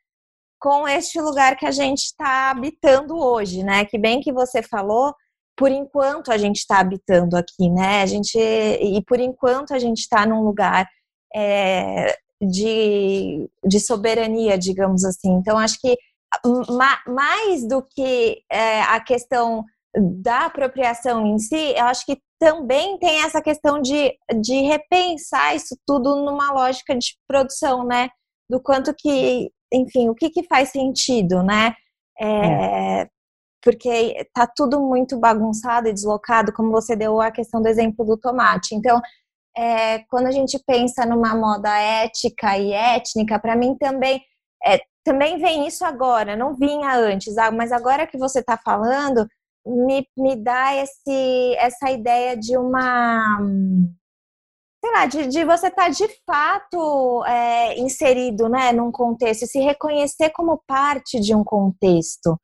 com 0.64 0.88
este 0.88 1.20
lugar 1.20 1.58
que 1.58 1.66
a 1.66 1.72
gente 1.72 2.04
está 2.04 2.50
habitando 2.50 3.18
hoje, 3.18 3.64
né? 3.64 3.84
Que 3.84 3.98
bem 3.98 4.22
que 4.22 4.32
você 4.32 4.64
falou, 4.64 5.14
por 5.58 5.70
enquanto 5.70 6.32
a 6.32 6.38
gente 6.38 6.60
está 6.60 6.80
habitando 6.80 7.36
aqui, 7.36 7.70
né? 7.70 8.02
A 8.02 8.06
gente 8.06 8.38
e 8.40 9.04
por 9.06 9.20
enquanto 9.20 9.74
a 9.74 9.80
gente 9.80 10.00
está 10.00 10.26
num 10.26 10.42
lugar 10.42 10.88
é, 11.36 12.16
de, 12.42 13.50
de 13.62 13.80
soberania, 13.80 14.58
digamos 14.58 15.04
assim. 15.04 15.34
Então 15.34 15.58
acho 15.58 15.78
que 15.82 15.98
mais 17.08 17.68
do 17.68 17.84
que 17.84 18.42
é, 18.50 18.82
a 18.84 19.02
questão 19.02 19.66
da 19.96 20.46
apropriação 20.46 21.26
em 21.26 21.38
si, 21.38 21.74
eu 21.76 21.86
acho 21.86 22.06
que 22.06 22.20
também 22.40 22.98
tem 22.98 23.24
essa 23.24 23.42
questão 23.42 23.82
de, 23.82 24.14
de 24.42 24.62
repensar 24.62 25.56
isso 25.56 25.78
tudo 25.86 26.16
numa 26.26 26.52
lógica 26.52 26.96
de 26.98 27.16
produção, 27.28 27.86
né? 27.86 28.10
Do 28.50 28.62
quanto 28.62 28.94
que, 28.98 29.52
enfim, 29.72 30.10
o 30.10 30.16
que, 30.16 30.30
que 30.30 30.44
faz 30.44 30.70
sentido, 30.70 31.44
né? 31.44 31.76
É, 32.20 33.02
é. 33.02 33.08
Porque 33.64 34.28
tá 34.34 34.46
tudo 34.46 34.82
muito 34.82 35.18
bagunçado 35.18 35.88
e 35.88 35.94
deslocado, 35.94 36.52
como 36.52 36.72
você 36.72 36.96
deu 36.96 37.22
a 37.22 37.32
questão 37.32 37.62
do 37.62 37.68
exemplo 37.68 38.04
do 38.04 38.18
tomate. 38.18 38.76
Então, 38.76 39.00
é, 39.58 40.00
quando 40.10 40.28
a 40.28 40.32
gente 40.32 40.60
pensa 40.66 41.06
numa 41.06 41.36
moda 41.36 41.70
ética 41.80 42.58
e 42.58 42.74
étnica, 42.74 43.40
para 43.40 43.56
mim 43.56 43.78
também 43.78 44.22
é, 44.66 44.80
também 45.04 45.38
vem 45.38 45.68
isso 45.68 45.84
agora, 45.86 46.36
não 46.36 46.56
vinha 46.56 46.96
antes, 46.96 47.38
ah, 47.38 47.52
mas 47.52 47.72
agora 47.72 48.08
que 48.08 48.18
você 48.18 48.40
está 48.40 48.58
falando, 48.58 49.28
me, 49.66 50.08
me 50.18 50.36
dá 50.36 50.76
esse, 50.76 51.56
essa 51.58 51.92
ideia 51.92 52.38
de 52.38 52.58
uma. 52.58 53.40
Sei 54.84 54.92
lá, 54.92 55.06
de, 55.06 55.28
de 55.28 55.46
você 55.46 55.68
estar 55.68 55.84
tá 55.84 55.90
de 55.90 56.08
fato 56.26 57.24
é, 57.26 57.80
inserido 57.80 58.50
né, 58.50 58.74
num 58.74 58.92
contexto, 58.92 59.48
se 59.48 59.60
reconhecer 59.60 60.30
como 60.32 60.62
parte 60.68 61.20
de 61.20 61.34
um 61.34 61.44
contexto. 61.44 62.38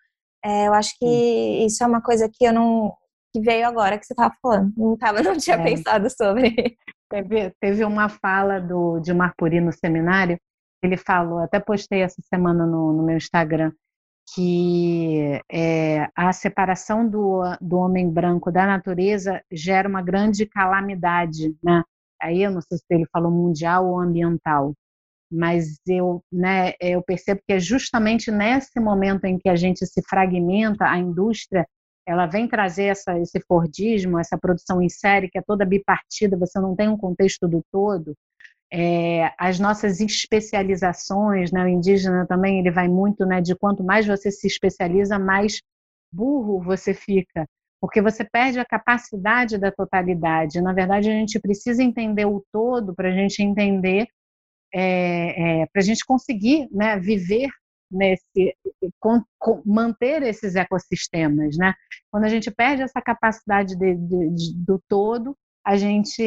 É, 0.44 0.68
eu 0.68 0.74
acho 0.74 0.94
que 0.98 1.66
isso 1.66 1.84
é 1.84 1.88
uma 1.88 2.02
coisa 2.02 2.30
que 2.32 2.46
eu 2.46 2.54
não. 2.54 2.94
que 3.34 3.42
veio 3.42 3.68
agora 3.68 3.98
que 4.00 4.06
você 4.06 4.14
estava 4.14 4.34
falando. 4.42 4.72
Não, 4.78 4.98
tava, 4.98 5.22
não 5.22 5.38
tinha 5.38 5.58
é. 5.58 5.64
pensado 5.64 6.10
sobre. 6.10 6.78
Teve, 7.12 7.52
teve 7.60 7.84
uma 7.84 8.08
fala 8.08 8.60
do, 8.62 9.00
de 9.00 9.14
Marpuri 9.14 9.60
no 9.60 9.74
seminário, 9.74 10.38
ele 10.84 10.96
falou, 10.96 11.40
até 11.40 11.60
postei 11.60 12.04
essa 12.04 12.22
semana 12.22 12.66
no, 12.66 12.94
no 12.94 13.04
meu 13.04 13.18
Instagram, 13.18 13.72
que 14.34 15.42
é, 15.52 16.08
a 16.16 16.32
separação 16.34 17.08
do, 17.08 17.42
do 17.62 17.78
homem 17.78 18.10
branco 18.10 18.52
da 18.52 18.66
natureza 18.66 19.42
gera 19.52 19.88
uma 19.88 20.02
grande 20.02 20.46
calamidade, 20.46 21.56
né? 21.64 21.84
Aí 22.22 22.44
eu 22.44 22.52
não 22.52 22.62
sei 22.62 22.78
se 22.78 22.84
ele 22.90 23.06
falou 23.12 23.32
mundial 23.32 23.88
ou 23.88 24.00
ambiental, 24.00 24.74
mas 25.32 25.80
eu, 25.88 26.22
né, 26.32 26.74
eu 26.82 27.02
percebo 27.04 27.42
que 27.48 27.54
é 27.54 27.60
justamente 27.60 28.32
nesse 28.32 28.80
momento 28.80 29.26
em 29.26 29.38
que 29.38 29.48
a 29.50 29.56
gente 29.56 29.86
se 29.86 30.02
fragmenta, 30.08 30.86
a 30.86 30.98
indústria 30.98 31.66
ela 32.08 32.26
vem 32.26 32.48
trazer 32.48 32.86
essa, 32.86 33.20
esse 33.20 33.40
Fordismo, 33.48 34.18
essa 34.20 34.38
produção 34.38 34.82
em 34.82 34.90
série 34.90 35.30
que 35.30 35.38
é 35.38 35.44
toda 35.44 35.66
bipartida, 35.66 36.36
você 36.36 36.60
não 36.60 36.76
tem 36.76 36.90
um 36.90 36.98
contexto 36.98 37.48
do 37.48 37.64
todo. 37.72 38.16
É, 38.72 39.34
as 39.38 39.60
nossas 39.60 40.00
especializações, 40.00 41.52
né, 41.52 41.64
o 41.64 41.68
indígena 41.68 42.28
também 42.28 42.60
ele 42.60 42.70
vai 42.70 42.88
muito 42.88 43.26
né, 43.26 43.42
de 43.42 43.56
quanto 43.56 43.84
mais 43.84 44.06
você 44.06 44.30
se 44.30 44.46
especializa, 44.46 45.18
mais 45.18 45.60
burro 46.12 46.62
você 46.62 46.94
fica, 46.94 47.48
porque 47.82 48.02
você 48.02 48.24
perde 48.24 48.60
a 48.60 48.66
capacidade 48.66 49.58
da 49.58 49.72
totalidade. 49.72 50.62
Na 50.62 50.74
verdade, 50.74 51.10
a 51.10 51.14
gente 51.14 51.40
precisa 51.40 51.82
entender 51.82 52.26
o 52.26 52.44
todo 52.52 52.94
para 52.94 53.10
a 53.10 53.12
gente 53.12 53.42
entender, 53.42 54.08
é, 54.74 55.62
é, 55.62 55.66
para 55.68 55.82
a 55.82 55.86
gente 55.86 56.06
conseguir 56.06 56.68
né, 56.72 57.00
viver 57.00 57.50
nesse 57.92 58.56
com, 59.00 59.24
com, 59.40 59.64
manter 59.66 60.22
esses 60.22 60.56
ecossistemas, 60.56 61.58
né? 61.58 61.74
Quando 62.12 62.26
a 62.26 62.30
gente 62.30 62.52
perde 62.52 62.84
essa 62.84 63.02
capacidade 63.02 63.76
de, 63.76 63.96
de, 63.96 64.30
de, 64.30 64.54
do 64.56 64.80
todo, 64.88 65.36
a 65.66 65.76
gente 65.76 66.22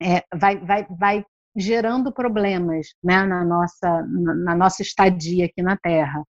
é, 0.00 0.24
vai, 0.34 0.56
vai, 0.58 0.86
vai 0.98 1.24
gerando 1.56 2.12
problemas, 2.12 2.88
né? 3.02 3.24
Na 3.24 3.44
nossa 3.44 4.02
na, 4.06 4.54
nossa 4.54 4.82
estadia 4.82 5.46
aqui 5.46 5.62
na 5.62 5.76
Terra. 5.76 6.24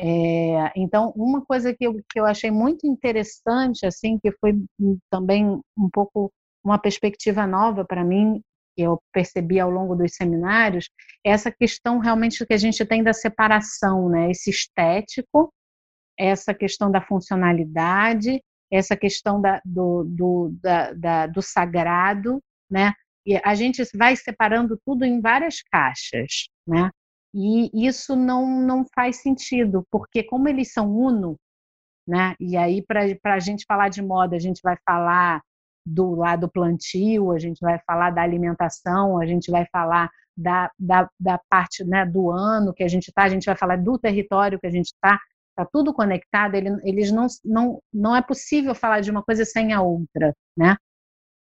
É, 0.00 0.72
então, 0.76 1.12
uma 1.16 1.44
coisa 1.44 1.74
que 1.74 1.84
eu, 1.84 1.94
que 2.08 2.20
eu 2.20 2.24
achei 2.24 2.50
muito 2.50 2.86
interessante, 2.86 3.84
assim, 3.84 4.18
que 4.18 4.30
foi 4.40 4.54
também 5.10 5.60
um 5.76 5.90
pouco 5.92 6.32
uma 6.64 6.78
perspectiva 6.78 7.46
nova 7.46 7.84
para 7.84 8.04
mim, 8.04 8.40
que 8.76 8.82
eu 8.82 9.00
percebi 9.12 9.58
ao 9.58 9.70
longo 9.70 9.96
dos 9.96 10.14
seminários, 10.14 10.88
é 11.26 11.30
essa 11.30 11.50
questão 11.50 11.98
realmente 11.98 12.46
que 12.46 12.54
a 12.54 12.58
gente 12.58 12.84
tem 12.86 13.02
da 13.02 13.12
separação, 13.12 14.08
né? 14.08 14.30
Esse 14.30 14.50
estético, 14.50 15.52
essa 16.16 16.54
questão 16.54 16.90
da 16.90 17.00
funcionalidade, 17.00 18.40
essa 18.70 18.96
questão 18.96 19.40
da, 19.40 19.60
do, 19.64 20.04
do, 20.04 20.50
da, 20.62 20.92
da, 20.92 21.26
do 21.26 21.42
sagrado, 21.42 22.40
né? 22.70 22.92
E 23.26 23.40
a 23.44 23.54
gente 23.54 23.84
vai 23.94 24.16
separando 24.16 24.78
tudo 24.84 25.04
em 25.04 25.20
várias 25.20 25.62
caixas, 25.62 26.48
né? 26.66 26.90
E 27.34 27.86
isso 27.86 28.16
não, 28.16 28.60
não 28.60 28.84
faz 28.94 29.16
sentido, 29.22 29.86
porque 29.90 30.22
como 30.22 30.48
eles 30.48 30.72
são 30.72 30.90
uno, 30.90 31.36
né? 32.06 32.34
E 32.40 32.56
aí, 32.56 32.82
para 32.82 33.04
a 33.34 33.38
gente 33.38 33.64
falar 33.68 33.90
de 33.90 34.02
moda, 34.02 34.34
a 34.36 34.38
gente 34.38 34.60
vai 34.62 34.76
falar 34.84 35.42
do 35.84 36.14
lado 36.14 36.48
plantio, 36.50 37.32
a 37.32 37.38
gente 37.38 37.60
vai 37.60 37.78
falar 37.86 38.10
da 38.10 38.22
alimentação, 38.22 39.18
a 39.18 39.26
gente 39.26 39.50
vai 39.50 39.66
falar 39.72 40.10
da, 40.36 40.70
da, 40.78 41.10
da 41.18 41.40
parte 41.50 41.84
né, 41.84 42.06
do 42.06 42.30
ano 42.30 42.72
que 42.72 42.84
a 42.84 42.88
gente 42.88 43.08
está, 43.08 43.24
a 43.24 43.28
gente 43.28 43.46
vai 43.46 43.56
falar 43.56 43.76
do 43.76 43.98
território 43.98 44.58
que 44.58 44.66
a 44.66 44.70
gente 44.70 44.86
está, 44.86 45.18
está 45.50 45.68
tudo 45.72 45.92
conectado, 45.92 46.54
ele, 46.54 46.70
eles 46.84 47.10
não, 47.10 47.26
não, 47.44 47.82
não 47.92 48.14
é 48.14 48.22
possível 48.22 48.74
falar 48.74 49.00
de 49.00 49.10
uma 49.10 49.22
coisa 49.22 49.44
sem 49.44 49.72
a 49.72 49.82
outra, 49.82 50.34
né? 50.56 50.76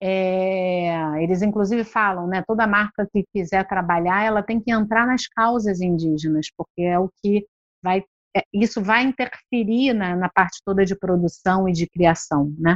É, 0.05 1.23
eles 1.23 1.41
inclusive 1.41 1.85
falam, 1.85 2.27
né, 2.27 2.43
toda 2.45 2.67
marca 2.67 3.07
que 3.09 3.23
quiser 3.33 3.65
trabalhar, 3.65 4.21
ela 4.25 4.43
tem 4.43 4.59
que 4.59 4.69
entrar 4.69 5.07
nas 5.07 5.27
causas 5.27 5.79
indígenas, 5.79 6.47
porque 6.57 6.81
é 6.81 6.99
o 6.99 7.09
que 7.21 7.47
vai, 7.81 8.03
é, 8.35 8.43
isso 8.51 8.81
vai 8.81 9.03
interferir 9.03 9.93
na, 9.93 10.13
na 10.13 10.27
parte 10.27 10.61
toda 10.65 10.83
de 10.83 10.93
produção 10.93 11.69
e 11.69 11.71
de 11.71 11.87
criação, 11.87 12.53
né? 12.59 12.75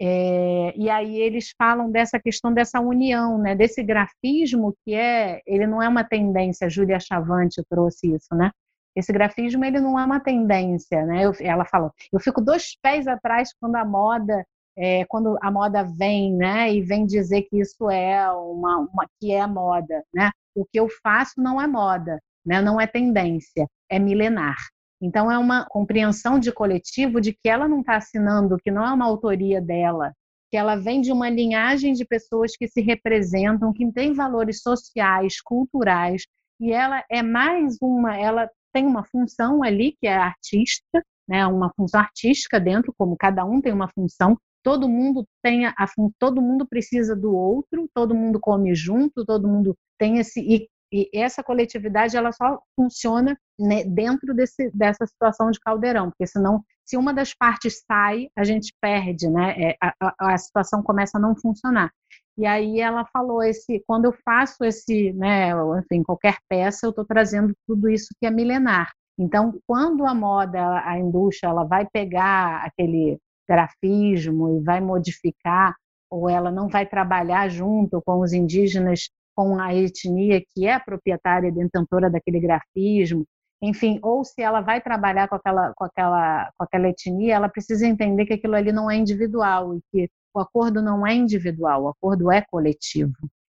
É, 0.00 0.72
e 0.78 0.88
aí 0.88 1.14
eles 1.18 1.52
falam 1.58 1.90
dessa 1.90 2.18
questão 2.18 2.54
dessa 2.54 2.80
união, 2.80 3.36
né, 3.36 3.54
desse 3.54 3.82
grafismo 3.82 4.74
que 4.82 4.94
é, 4.94 5.42
ele 5.46 5.66
não 5.66 5.82
é 5.82 5.88
uma 5.88 6.04
tendência, 6.04 6.70
Júlia 6.70 6.98
Chavante 6.98 7.62
trouxe 7.68 8.14
isso, 8.14 8.34
né? 8.34 8.50
Esse 8.96 9.12
grafismo 9.12 9.62
ele 9.62 9.78
não 9.78 9.98
é 9.98 10.04
uma 10.06 10.20
tendência, 10.20 11.04
né? 11.04 11.26
Eu, 11.26 11.32
ela 11.40 11.66
falou, 11.66 11.92
eu 12.10 12.18
fico 12.18 12.40
dois 12.40 12.74
pés 12.80 13.06
atrás 13.06 13.50
quando 13.60 13.76
a 13.76 13.84
moda, 13.84 14.42
é, 14.80 15.04
quando 15.04 15.36
a 15.42 15.50
moda 15.50 15.84
vem, 15.84 16.34
né, 16.34 16.72
e 16.72 16.80
vem 16.80 17.04
dizer 17.04 17.42
que 17.42 17.60
isso 17.60 17.90
é 17.90 18.30
uma, 18.32 18.78
uma 18.78 19.06
que 19.20 19.30
é 19.30 19.46
moda, 19.46 20.02
né? 20.14 20.30
O 20.54 20.64
que 20.64 20.80
eu 20.80 20.88
faço 21.02 21.34
não 21.36 21.60
é 21.60 21.66
moda, 21.66 22.18
né? 22.44 22.62
Não 22.62 22.80
é 22.80 22.86
tendência, 22.86 23.68
é 23.90 23.98
milenar. 23.98 24.56
Então, 25.02 25.30
é 25.30 25.36
uma 25.38 25.66
compreensão 25.66 26.38
de 26.38 26.50
coletivo 26.50 27.20
de 27.20 27.32
que 27.32 27.48
ela 27.48 27.68
não 27.68 27.80
está 27.80 27.96
assinando, 27.96 28.56
que 28.62 28.70
não 28.70 28.86
é 28.86 28.92
uma 28.92 29.04
autoria 29.04 29.60
dela, 29.60 30.12
que 30.50 30.56
ela 30.56 30.76
vem 30.76 31.02
de 31.02 31.12
uma 31.12 31.28
linhagem 31.28 31.92
de 31.92 32.04
pessoas 32.06 32.56
que 32.56 32.66
se 32.66 32.80
representam, 32.80 33.72
que 33.74 33.90
têm 33.92 34.14
valores 34.14 34.62
sociais, 34.62 35.40
culturais, 35.42 36.24
e 36.58 36.72
ela 36.72 37.04
é 37.10 37.22
mais 37.22 37.76
uma, 37.82 38.16
ela 38.16 38.50
tem 38.72 38.86
uma 38.86 39.04
função 39.04 39.62
ali 39.62 39.96
que 40.00 40.06
é 40.06 40.16
artística, 40.16 41.02
né, 41.28 41.46
uma 41.46 41.70
função 41.74 42.00
artística 42.00 42.58
dentro, 42.58 42.94
como 42.96 43.16
cada 43.16 43.44
um 43.44 43.60
tem 43.60 43.72
uma 43.72 43.88
função, 43.88 44.36
todo 44.62 44.88
mundo 44.88 45.26
tem 45.42 45.66
a, 45.66 45.74
todo 46.18 46.42
mundo 46.42 46.66
precisa 46.66 47.16
do 47.16 47.34
outro, 47.34 47.88
todo 47.94 48.14
mundo 48.14 48.38
come 48.40 48.74
junto, 48.74 49.24
todo 49.24 49.48
mundo 49.48 49.76
tem 49.98 50.18
esse 50.18 50.40
e 50.40 50.68
e 50.92 51.08
essa 51.14 51.42
coletividade 51.42 52.16
ela 52.16 52.32
só 52.32 52.60
funciona 52.74 53.38
né, 53.58 53.84
dentro 53.84 54.34
desse, 54.34 54.70
dessa 54.74 55.06
situação 55.06 55.50
de 55.50 55.60
caldeirão, 55.60 56.10
porque 56.10 56.26
senão, 56.26 56.64
se 56.84 56.96
uma 56.96 57.14
das 57.14 57.32
partes 57.32 57.82
sai, 57.86 58.28
a 58.36 58.42
gente 58.42 58.74
perde, 58.80 59.30
né? 59.30 59.54
É, 59.56 59.76
a, 59.80 60.32
a, 60.32 60.38
situação 60.38 60.82
começa 60.82 61.16
a 61.16 61.20
não 61.20 61.36
funcionar. 61.36 61.92
E 62.36 62.44
aí 62.44 62.80
ela 62.80 63.04
falou 63.12 63.42
esse, 63.42 63.82
quando 63.86 64.06
eu 64.06 64.12
faço 64.24 64.64
esse, 64.64 65.12
né, 65.12 65.50
enfim, 65.78 66.02
qualquer 66.02 66.38
peça, 66.48 66.86
eu 66.86 66.90
estou 66.90 67.04
trazendo 67.04 67.54
tudo 67.68 67.88
isso 67.88 68.08
que 68.18 68.26
é 68.26 68.30
milenar. 68.30 68.90
Então, 69.18 69.60
quando 69.66 70.04
a 70.06 70.14
moda, 70.14 70.82
a 70.84 70.98
indústria, 70.98 71.50
ela 71.50 71.64
vai 71.64 71.86
pegar 71.86 72.64
aquele 72.64 73.18
grafismo 73.50 74.58
e 74.58 74.62
vai 74.62 74.80
modificar, 74.80 75.74
ou 76.08 76.28
ela 76.28 76.50
não 76.50 76.68
vai 76.68 76.86
trabalhar 76.86 77.48
junto 77.48 78.00
com 78.02 78.20
os 78.20 78.32
indígenas 78.32 79.08
com 79.34 79.58
a 79.58 79.74
etnia 79.74 80.42
que 80.54 80.66
é 80.66 80.78
proprietária 80.78 81.48
e 81.48 81.52
detentora 81.52 82.08
daquele 82.10 82.38
grafismo, 82.40 83.24
enfim, 83.62 83.98
ou 84.02 84.24
se 84.24 84.40
ela 84.40 84.60
vai 84.60 84.80
trabalhar 84.80 85.28
com 85.28 85.34
aquela, 85.34 85.72
com 85.74 85.84
aquela, 85.84 86.50
com 86.56 86.64
aquela 86.64 86.88
etnia, 86.88 87.34
ela 87.34 87.48
precisa 87.48 87.86
entender 87.86 88.24
que 88.26 88.34
aquilo 88.34 88.54
ali 88.54 88.72
não 88.72 88.90
é 88.90 88.96
individual 88.96 89.76
e 89.76 89.80
que 89.90 90.10
o 90.34 90.40
acordo 90.40 90.80
não 90.80 91.06
é 91.06 91.14
individual, 91.14 91.84
o 91.84 91.88
acordo 91.88 92.30
é 92.30 92.42
coletivo. 92.50 93.12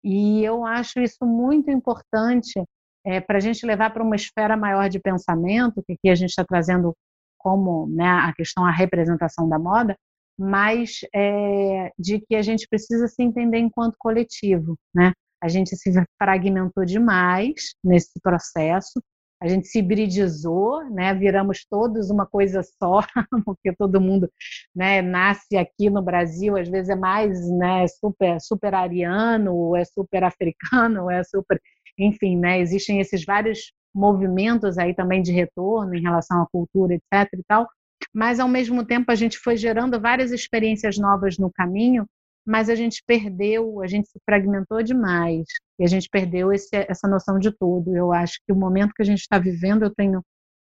E 0.04 0.44
eu 0.44 0.66
acho 0.66 1.00
isso 1.00 1.26
muito 1.26 1.70
importante 1.70 2.64
é, 3.06 3.20
para 3.20 3.38
a 3.38 3.42
gente 3.42 3.66
levar 3.66 3.92
para 3.92 4.04
uma 4.04 4.16
esfera 4.16 4.58
maior 4.58 4.90
de 4.90 5.00
pensamento, 5.00 5.84
que 5.84 5.94
aqui 5.94 6.10
a 6.10 6.16
gente 6.16 6.30
está 6.30 6.44
trazendo 6.44 6.96
como 7.42 7.88
né, 7.88 8.08
a 8.08 8.34
questão, 8.34 8.66
a 8.66 8.72
representação 8.72 9.48
da 9.50 9.60
moda, 9.60 9.96
mas 10.38 11.02
é, 11.14 11.92
de 12.00 12.20
que 12.20 12.36
a 12.36 12.42
gente 12.42 12.68
precisa 12.68 13.08
se 13.08 13.22
entender 13.22 13.60
enquanto 13.60 13.96
coletivo, 14.00 14.78
né? 14.94 15.14
a 15.42 15.48
gente 15.48 15.76
se 15.76 15.92
fragmentou 16.22 16.86
demais 16.86 17.74
nesse 17.84 18.20
processo, 18.22 19.02
a 19.42 19.48
gente 19.48 19.68
se 19.68 19.80
hibridizou, 19.80 20.88
né? 20.92 21.16
Viramos 21.16 21.66
todos 21.68 22.12
uma 22.12 22.28
coisa 22.28 22.62
só, 22.62 23.02
porque 23.44 23.74
todo 23.76 24.00
mundo, 24.00 24.32
né, 24.76 25.02
nasce 25.02 25.58
aqui 25.58 25.90
no 25.90 26.04
Brasil, 26.04 26.56
às 26.56 26.70
vezes 26.70 26.90
é 26.90 26.96
mais, 26.96 27.50
né, 27.50 27.88
super 27.88 28.40
super 28.40 28.76
ariano, 28.76 29.56
ou 29.56 29.76
é 29.76 29.84
super 29.84 30.24
africano, 30.24 31.04
ou 31.04 31.12
é 31.12 31.24
super, 31.24 31.60
enfim, 31.98 32.38
né, 32.38 32.60
existem 32.60 33.00
esses 33.00 33.26
vários 33.26 33.74
movimentos 33.94 34.78
aí 34.78 34.94
também 34.94 35.22
de 35.22 35.32
retorno 35.32 35.94
em 35.96 36.02
relação 36.02 36.42
à 36.42 36.48
cultura, 36.48 36.94
etc 36.94 37.30
e 37.34 37.44
tal. 37.48 37.68
Mas 38.14 38.40
ao 38.40 38.48
mesmo 38.48 38.86
tempo 38.86 39.12
a 39.12 39.16
gente 39.16 39.38
foi 39.38 39.56
gerando 39.58 40.00
várias 40.00 40.32
experiências 40.32 40.98
novas 40.98 41.38
no 41.38 41.52
caminho 41.52 42.06
mas 42.46 42.70
a 42.70 42.76
gente 42.76 43.04
perdeu, 43.06 43.82
a 43.82 43.88
gente 43.88 44.10
se 44.10 44.20
fragmentou 44.26 44.82
demais 44.82 45.46
e 45.80 45.84
a 45.84 45.88
gente 45.88 46.10
perdeu 46.10 46.52
esse, 46.52 46.70
essa 46.74 47.08
noção 47.08 47.38
de 47.38 47.52
todo. 47.52 47.96
Eu 47.96 48.12
acho 48.12 48.40
que 48.46 48.52
o 48.52 48.56
momento 48.56 48.94
que 48.96 49.02
a 49.02 49.06
gente 49.06 49.20
está 49.20 49.38
vivendo, 49.38 49.84
eu 49.84 49.94
tenho 49.94 50.24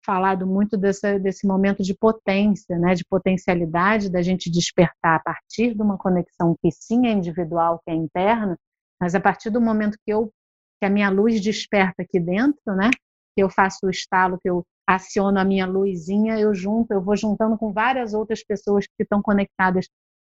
falado 0.05 0.47
muito 0.47 0.77
desse 0.77 1.47
momento 1.47 1.83
de 1.83 1.93
potência, 1.93 2.79
né, 2.79 2.95
de 2.95 3.05
potencialidade 3.05 4.09
da 4.09 4.23
gente 4.23 4.49
despertar 4.49 5.17
a 5.17 5.21
partir 5.21 5.75
de 5.75 5.83
uma 5.83 5.99
conexão 5.99 6.55
que 6.63 6.71
sim 6.71 7.09
é 7.09 7.13
individual, 7.13 7.81
que 7.85 7.91
é 7.91 7.95
interna, 7.95 8.57
mas 9.01 9.17
a 9.17 9.21
partir 9.21 9.51
do 9.51 9.61
momento 9.61 9.99
que 10.05 10.13
eu 10.13 10.31
que 10.79 10.85
a 10.85 10.91
minha 10.91 11.09
luz 11.09 11.41
desperta 11.41 12.03
aqui 12.03 12.21
dentro, 12.21 12.77
né, 12.77 12.91
que 13.37 13.43
eu 13.43 13.51
faço 13.51 13.87
o 13.87 13.91
estalo, 13.91 14.39
que 14.43 14.49
eu 14.49 14.65
aciono 14.89 15.39
a 15.39 15.45
minha 15.45 15.67
luzinha, 15.67 16.39
eu 16.39 16.55
junto, 16.55 16.93
eu 16.93 17.03
vou 17.03 17.17
juntando 17.17 17.59
com 17.59 17.73
várias 17.73 18.15
outras 18.15 18.43
pessoas 18.43 18.87
que 18.87 19.03
estão 19.03 19.21
conectadas 19.21 19.87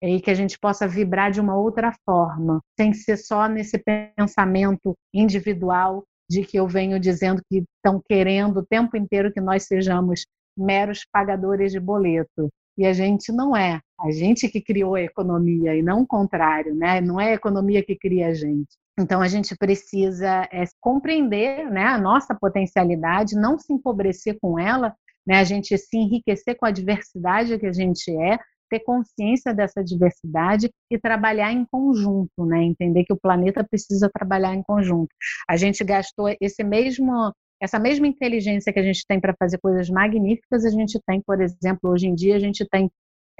e 0.01 0.19
que 0.19 0.31
a 0.31 0.33
gente 0.33 0.57
possa 0.59 0.87
vibrar 0.87 1.31
de 1.31 1.39
uma 1.39 1.55
outra 1.55 1.93
forma, 2.05 2.59
sem 2.79 2.93
ser 2.93 3.17
só 3.17 3.47
nesse 3.47 3.81
pensamento 4.17 4.95
individual 5.13 6.03
de 6.29 6.43
que 6.43 6.57
eu 6.57 6.67
venho 6.67 6.99
dizendo 6.99 7.41
que 7.49 7.63
estão 7.75 8.01
querendo 8.07 8.57
o 8.57 8.65
tempo 8.65 8.95
inteiro 8.95 9.31
que 9.31 9.41
nós 9.41 9.63
sejamos 9.63 10.25
meros 10.57 11.05
pagadores 11.11 11.71
de 11.71 11.79
boleto. 11.79 12.49
E 12.77 12.85
a 12.85 12.93
gente 12.93 13.31
não 13.31 13.55
é. 13.57 13.81
A 13.99 14.11
gente 14.11 14.47
que 14.47 14.61
criou 14.61 14.95
a 14.95 15.01
economia 15.01 15.75
e 15.75 15.81
não 15.81 16.03
o 16.03 16.07
contrário, 16.07 16.73
né? 16.73 17.01
Não 17.01 17.19
é 17.19 17.31
a 17.31 17.33
economia 17.33 17.83
que 17.83 17.95
cria 17.95 18.27
a 18.27 18.33
gente. 18.33 18.77
Então 18.99 19.21
a 19.21 19.27
gente 19.27 19.55
precisa 19.55 20.47
é, 20.51 20.65
compreender 20.81 21.69
né, 21.71 21.85
a 21.85 21.97
nossa 21.97 22.35
potencialidade, 22.35 23.35
não 23.35 23.57
se 23.57 23.71
empobrecer 23.71 24.37
com 24.41 24.59
ela, 24.59 24.93
né? 25.25 25.39
A 25.39 25.43
gente 25.43 25.77
se 25.77 25.97
enriquecer 25.97 26.57
com 26.57 26.65
a 26.65 26.71
diversidade 26.71 27.57
que 27.57 27.65
a 27.65 27.71
gente 27.71 28.11
é, 28.11 28.37
ter 28.69 28.79
consciência 28.81 29.53
dessa 29.53 29.83
diversidade 29.83 30.69
e 30.91 30.99
trabalhar 30.99 31.51
em 31.51 31.65
conjunto, 31.71 32.45
né? 32.45 32.63
Entender 32.63 33.05
que 33.05 33.13
o 33.13 33.19
planeta 33.19 33.63
precisa 33.63 34.09
trabalhar 34.13 34.53
em 34.53 34.63
conjunto. 34.63 35.09
A 35.47 35.55
gente 35.55 35.83
gastou 35.83 36.35
esse 36.41 36.63
mesmo 36.63 37.33
essa 37.61 37.77
mesma 37.77 38.07
inteligência 38.07 38.71
que 38.71 38.79
a 38.79 38.83
gente 38.83 39.05
tem 39.05 39.19
para 39.19 39.35
fazer 39.37 39.57
coisas 39.57 39.89
magníficas, 39.89 40.63
a 40.63 40.69
gente 40.69 40.97
tem, 41.05 41.21
por 41.21 41.41
exemplo, 41.41 41.89
hoje 41.91 42.07
em 42.07 42.15
dia 42.15 42.37
a 42.37 42.39
gente 42.39 42.65
tem 42.65 42.89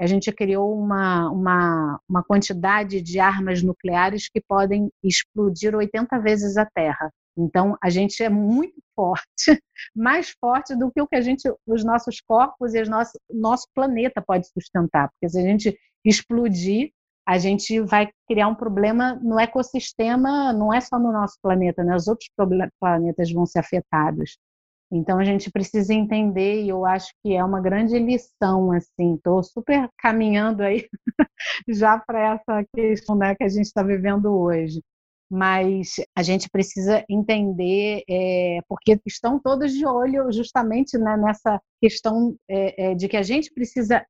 a 0.00 0.06
gente 0.06 0.32
criou 0.32 0.74
uma, 0.78 1.30
uma, 1.30 2.00
uma 2.08 2.24
quantidade 2.24 3.02
de 3.02 3.20
armas 3.20 3.62
nucleares 3.62 4.28
que 4.28 4.40
podem 4.40 4.90
explodir 5.04 5.74
80 5.74 6.18
vezes 6.20 6.56
a 6.56 6.64
Terra. 6.64 7.12
Então, 7.36 7.76
a 7.82 7.90
gente 7.90 8.22
é 8.22 8.28
muito 8.28 8.74
forte, 8.96 9.26
mais 9.94 10.30
forte 10.40 10.74
do 10.74 10.90
que 10.90 11.00
o 11.00 11.06
que 11.06 11.16
a 11.16 11.20
gente, 11.20 11.42
os 11.66 11.84
nossos 11.84 12.20
corpos 12.20 12.74
e 12.74 12.82
o 12.82 12.88
nosso, 12.88 13.12
nosso 13.30 13.66
planeta 13.74 14.22
pode 14.22 14.48
sustentar. 14.48 15.10
Porque 15.10 15.28
se 15.28 15.38
a 15.38 15.42
gente 15.42 15.78
explodir, 16.04 16.90
a 17.26 17.38
gente 17.38 17.80
vai 17.80 18.08
criar 18.26 18.48
um 18.48 18.54
problema 18.54 19.14
no 19.22 19.38
ecossistema, 19.38 20.52
não 20.52 20.72
é 20.72 20.80
só 20.80 20.98
no 20.98 21.12
nosso 21.12 21.36
planeta, 21.42 21.84
né? 21.84 21.94
Os 21.94 22.08
outros 22.08 22.28
planetas 22.80 23.30
vão 23.30 23.46
ser 23.46 23.58
afetados. 23.58 24.38
Então 24.92 25.18
a 25.18 25.24
gente 25.24 25.50
precisa 25.50 25.94
entender 25.94 26.62
e 26.62 26.68
eu 26.68 26.84
acho 26.84 27.12
que 27.22 27.34
é 27.34 27.44
uma 27.44 27.60
grande 27.60 27.98
lição 27.98 28.72
assim. 28.72 29.14
Estou 29.14 29.42
super 29.42 29.88
caminhando 29.98 30.62
aí 30.62 30.86
já 31.68 31.98
para 31.98 32.34
essa 32.34 32.64
questão 32.74 33.16
né, 33.16 33.34
que 33.34 33.44
a 33.44 33.48
gente 33.48 33.66
está 33.66 33.82
vivendo 33.82 34.26
hoje 34.26 34.80
mas 35.30 35.94
a 36.16 36.22
gente 36.24 36.50
precisa 36.50 37.04
entender, 37.08 38.02
é, 38.10 38.58
porque 38.68 39.00
estão 39.06 39.38
todos 39.38 39.72
de 39.72 39.86
olho 39.86 40.30
justamente 40.32 40.98
né, 40.98 41.16
nessa 41.16 41.60
questão 41.80 42.36
é, 42.48 42.90
é, 42.90 42.94
de 42.96 43.06
que 43.08 43.16
a 43.16 43.22
gente 43.22 43.52
precisa 43.54 44.04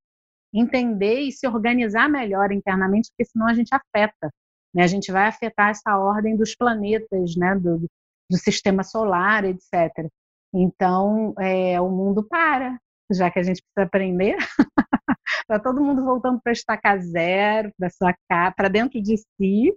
entender 0.52 1.20
e 1.20 1.30
se 1.30 1.46
organizar 1.46 2.08
melhor 2.08 2.50
internamente, 2.52 3.10
porque 3.10 3.30
senão 3.30 3.46
a 3.46 3.54
gente 3.54 3.68
afeta, 3.74 4.32
né? 4.74 4.82
a 4.82 4.86
gente 4.86 5.12
vai 5.12 5.26
afetar 5.26 5.70
essa 5.70 5.98
ordem 5.98 6.36
dos 6.36 6.54
planetas, 6.56 7.36
né, 7.36 7.54
do, 7.54 7.86
do 8.30 8.38
sistema 8.38 8.82
solar, 8.82 9.44
etc. 9.44 10.10
Então, 10.52 11.34
é, 11.38 11.80
o 11.80 11.88
mundo 11.88 12.26
para, 12.28 12.78
já 13.12 13.30
que 13.30 13.38
a 13.38 13.42
gente 13.42 13.62
precisa 13.62 13.86
aprender. 13.86 14.36
Está 15.42 15.58
todo 15.62 15.80
mundo 15.80 16.04
voltando 16.04 16.40
para 16.42 16.52
estacar 16.52 17.00
zero, 17.00 17.72
para 18.56 18.68
dentro 18.68 19.00
de 19.00 19.16
si, 19.16 19.72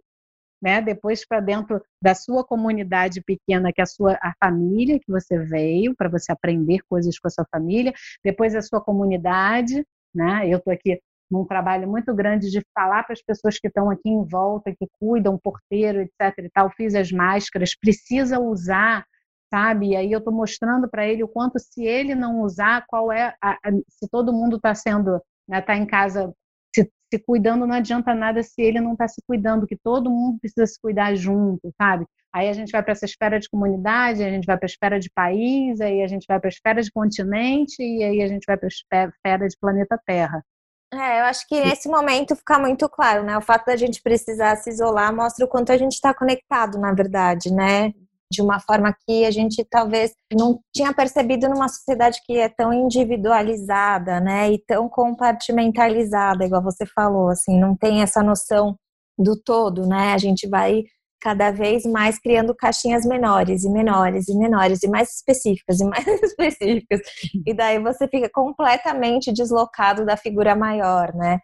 né? 0.62 0.82
Depois 0.82 1.26
para 1.28 1.42
dentro 1.42 1.84
da 2.02 2.16
sua 2.16 2.44
comunidade 2.46 3.22
pequena, 3.22 3.72
que 3.74 3.82
é 3.82 3.84
a 3.84 3.88
sua 3.88 4.14
a 4.22 4.34
família 4.44 5.00
que 5.00 5.12
você 5.12 5.38
veio, 5.38 5.94
para 5.96 6.10
você 6.10 6.32
aprender 6.32 6.80
coisas 6.90 7.20
com 7.20 7.28
a 7.28 7.32
sua 7.32 7.46
família, 7.52 7.94
depois 8.24 8.56
a 8.56 8.62
sua 8.62 8.82
comunidade, 8.82 9.86
né? 10.16 10.48
Eu 10.48 10.60
estou 10.60 10.72
aqui 10.74 11.00
num 11.30 11.46
trabalho 11.46 11.88
muito 11.90 12.14
grande 12.14 12.50
de 12.50 12.62
falar 12.74 13.04
para 13.04 13.14
as 13.14 13.22
pessoas 13.22 13.60
que 13.60 13.68
estão 13.68 13.90
aqui 13.90 14.08
em 14.10 14.24
volta, 14.24 14.72
que 14.72 14.88
cuidam, 15.00 15.38
porteiro, 15.38 16.00
etc 16.02 16.46
e 16.46 16.50
tal, 16.50 16.70
fiz 16.72 16.96
as 16.96 17.12
máscaras, 17.12 17.76
precisa 17.76 18.40
usar, 18.40 19.06
sabe? 19.54 19.90
E 19.90 19.96
aí 19.96 20.12
eu 20.12 20.18
estou 20.18 20.34
mostrando 20.34 20.90
para 20.90 21.08
ele 21.08 21.24
o 21.24 21.28
quanto 21.28 21.60
se 21.60 21.86
ele 21.86 22.16
não 22.16 22.42
usar, 22.42 22.84
qual 22.88 23.12
é 23.12 23.36
a, 23.40 23.52
a, 23.52 23.72
se 23.88 24.10
todo 24.10 24.34
mundo 24.34 24.56
está 24.56 24.74
sendo, 24.74 25.18
está 25.18 25.24
né, 25.48 25.62
tá 25.62 25.78
em 25.78 25.86
casa 25.86 26.34
se, 26.74 26.92
se 27.14 27.20
cuidando 27.20 27.68
não 27.68 27.76
adianta 27.76 28.16
nada 28.16 28.42
se 28.42 28.60
ele 28.60 28.82
não 28.82 28.94
está 28.94 29.08
se 29.08 29.22
cuidando, 29.28 29.68
que 29.68 29.78
todo 29.78 30.10
mundo 30.10 30.40
precisa 30.40 30.66
se 30.66 30.82
cuidar 30.82 31.14
junto, 31.14 31.72
sabe? 31.80 32.04
Aí 32.34 32.50
a 32.50 32.54
gente 32.54 32.72
vai 32.72 32.82
para 32.82 32.94
essa 32.94 33.06
esfera 33.06 33.40
de 33.40 33.48
comunidade, 33.48 34.24
a 34.24 34.30
gente 34.32 34.46
vai 34.46 34.58
para 34.58 34.66
a 34.66 34.72
esfera 34.72 35.00
de 35.00 35.12
país, 35.12 35.80
aí 35.80 36.02
a 36.02 36.08
gente 36.08 36.26
vai 36.28 36.40
para 36.40 36.48
a 36.48 36.50
esfera 36.50 36.82
de 36.82 36.92
continente 36.92 37.84
e 37.84 38.04
aí 38.04 38.24
a 38.24 38.28
gente 38.28 38.46
vai 38.48 38.58
para 38.58 38.68
a 38.68 39.06
esfera 39.06 39.48
de 39.48 39.56
planeta 39.62 40.02
Terra. 40.04 40.44
É, 40.92 41.20
eu 41.20 41.26
acho 41.26 41.48
que 41.48 41.60
nesse 41.60 41.88
momento 41.88 42.36
fica 42.36 42.58
muito 42.58 42.90
claro, 42.90 43.24
né? 43.24 43.38
O 43.38 43.42
fato 43.42 43.66
da 43.66 43.76
gente 43.76 44.02
precisar 44.02 44.56
se 44.56 44.72
isolar 44.72 45.16
mostra 45.16 45.46
o 45.46 45.48
quanto 45.48 45.72
a 45.72 45.78
gente 45.78 45.94
está 45.94 46.12
conectado, 46.12 46.80
na 46.80 46.92
verdade, 46.92 47.54
né? 47.54 47.94
De 48.34 48.42
uma 48.42 48.60
forma 48.60 48.94
que 49.06 49.26
a 49.26 49.32
gente 49.32 49.64
talvez 49.70 50.12
não 50.34 50.60
tinha 50.76 50.92
percebido 50.94 51.48
numa 51.48 51.70
sociedade 51.70 52.20
que 52.26 52.38
é 52.38 52.50
tão 52.50 52.74
individualizada, 52.74 54.20
né, 54.20 54.52
e 54.52 54.58
tão 54.58 54.90
compartimentalizada, 54.90 56.46
igual 56.46 56.64
você 56.64 56.86
falou, 56.86 57.30
assim, 57.30 57.60
não 57.60 57.76
tem 57.76 58.02
essa 58.02 58.24
noção 58.24 58.76
do 59.18 59.40
todo, 59.40 59.86
né? 59.88 60.14
A 60.14 60.18
gente 60.18 60.48
vai 60.50 60.84
cada 61.22 61.52
vez 61.52 61.86
mais 61.86 62.20
criando 62.20 62.54
caixinhas 62.56 63.06
menores 63.06 63.64
e 63.64 63.70
menores 63.70 64.28
e 64.28 64.36
menores 64.36 64.84
e 64.84 64.90
mais 64.90 65.10
específicas 65.14 65.80
e 65.80 65.86
mais 65.88 66.06
específicas. 66.08 67.00
E 67.46 67.54
daí 67.54 67.80
você 67.80 68.08
fica 68.08 68.30
completamente 68.34 69.32
deslocado 69.32 70.06
da 70.06 70.18
figura 70.18 70.56
maior, 70.56 71.14
né? 71.14 71.40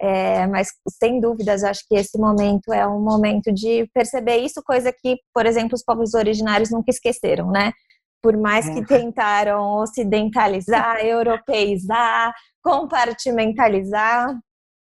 É, 0.00 0.46
mas 0.48 0.68
sem 1.00 1.20
dúvidas, 1.20 1.62
acho 1.62 1.82
que 1.88 1.94
esse 1.94 2.18
momento 2.18 2.72
é 2.72 2.86
um 2.86 3.00
momento 3.00 3.52
de 3.52 3.88
perceber 3.94 4.38
isso, 4.38 4.62
coisa 4.64 4.92
que, 4.92 5.16
por 5.32 5.46
exemplo, 5.46 5.74
os 5.74 5.84
povos 5.84 6.14
originários 6.14 6.70
nunca 6.70 6.90
esqueceram, 6.90 7.50
né? 7.50 7.72
Por 8.22 8.36
mais 8.36 8.68
que 8.68 8.84
tentaram 8.84 9.80
ocidentalizar, 9.80 10.96
europeizar, 11.04 12.34
compartimentalizar, 12.62 14.34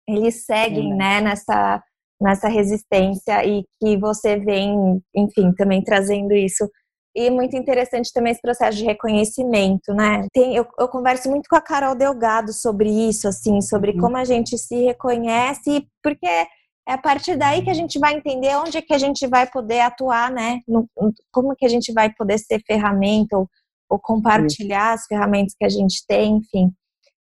eles 0.08 0.46
seguem, 0.46 0.96
né, 0.96 1.20
nessa, 1.20 1.84
nessa 2.22 2.48
resistência 2.48 3.44
e 3.46 3.66
que 3.82 3.98
você 3.98 4.38
vem, 4.38 5.02
enfim, 5.16 5.52
também 5.54 5.84
trazendo 5.84 6.34
isso 6.34 6.70
e 7.16 7.30
muito 7.30 7.56
interessante 7.56 8.12
também 8.12 8.32
esse 8.32 8.42
processo 8.42 8.78
de 8.78 8.84
reconhecimento, 8.84 9.94
né? 9.94 10.28
Tem, 10.34 10.56
eu, 10.56 10.68
eu 10.78 10.88
converso 10.90 11.30
muito 11.30 11.48
com 11.48 11.56
a 11.56 11.62
Carol 11.62 11.96
Delgado 11.96 12.52
sobre 12.52 12.90
isso, 12.90 13.28
assim, 13.28 13.62
sobre 13.62 13.92
uhum. 13.92 14.00
como 14.00 14.18
a 14.18 14.26
gente 14.26 14.58
se 14.58 14.84
reconhece, 14.84 15.88
porque 16.04 16.28
é 16.28 16.48
a 16.94 16.98
partir 16.98 17.38
daí 17.38 17.64
que 17.64 17.70
a 17.70 17.74
gente 17.74 17.98
vai 17.98 18.14
entender 18.14 18.56
onde 18.58 18.78
é 18.78 18.82
que 18.82 18.94
a 18.94 18.98
gente 18.98 19.26
vai 19.28 19.48
poder 19.48 19.80
atuar, 19.80 20.30
né? 20.30 20.60
No, 20.68 20.88
como 21.32 21.56
que 21.56 21.66
a 21.66 21.70
gente 21.70 21.94
vai 21.94 22.14
poder 22.14 22.38
ser 22.38 22.62
ferramenta 22.68 23.38
ou, 23.38 23.50
ou 23.90 23.98
compartilhar 23.98 24.94
as 24.94 25.06
ferramentas 25.06 25.56
que 25.58 25.66
a 25.66 25.70
gente 25.70 26.06
tem, 26.08 26.38
enfim. 26.38 26.72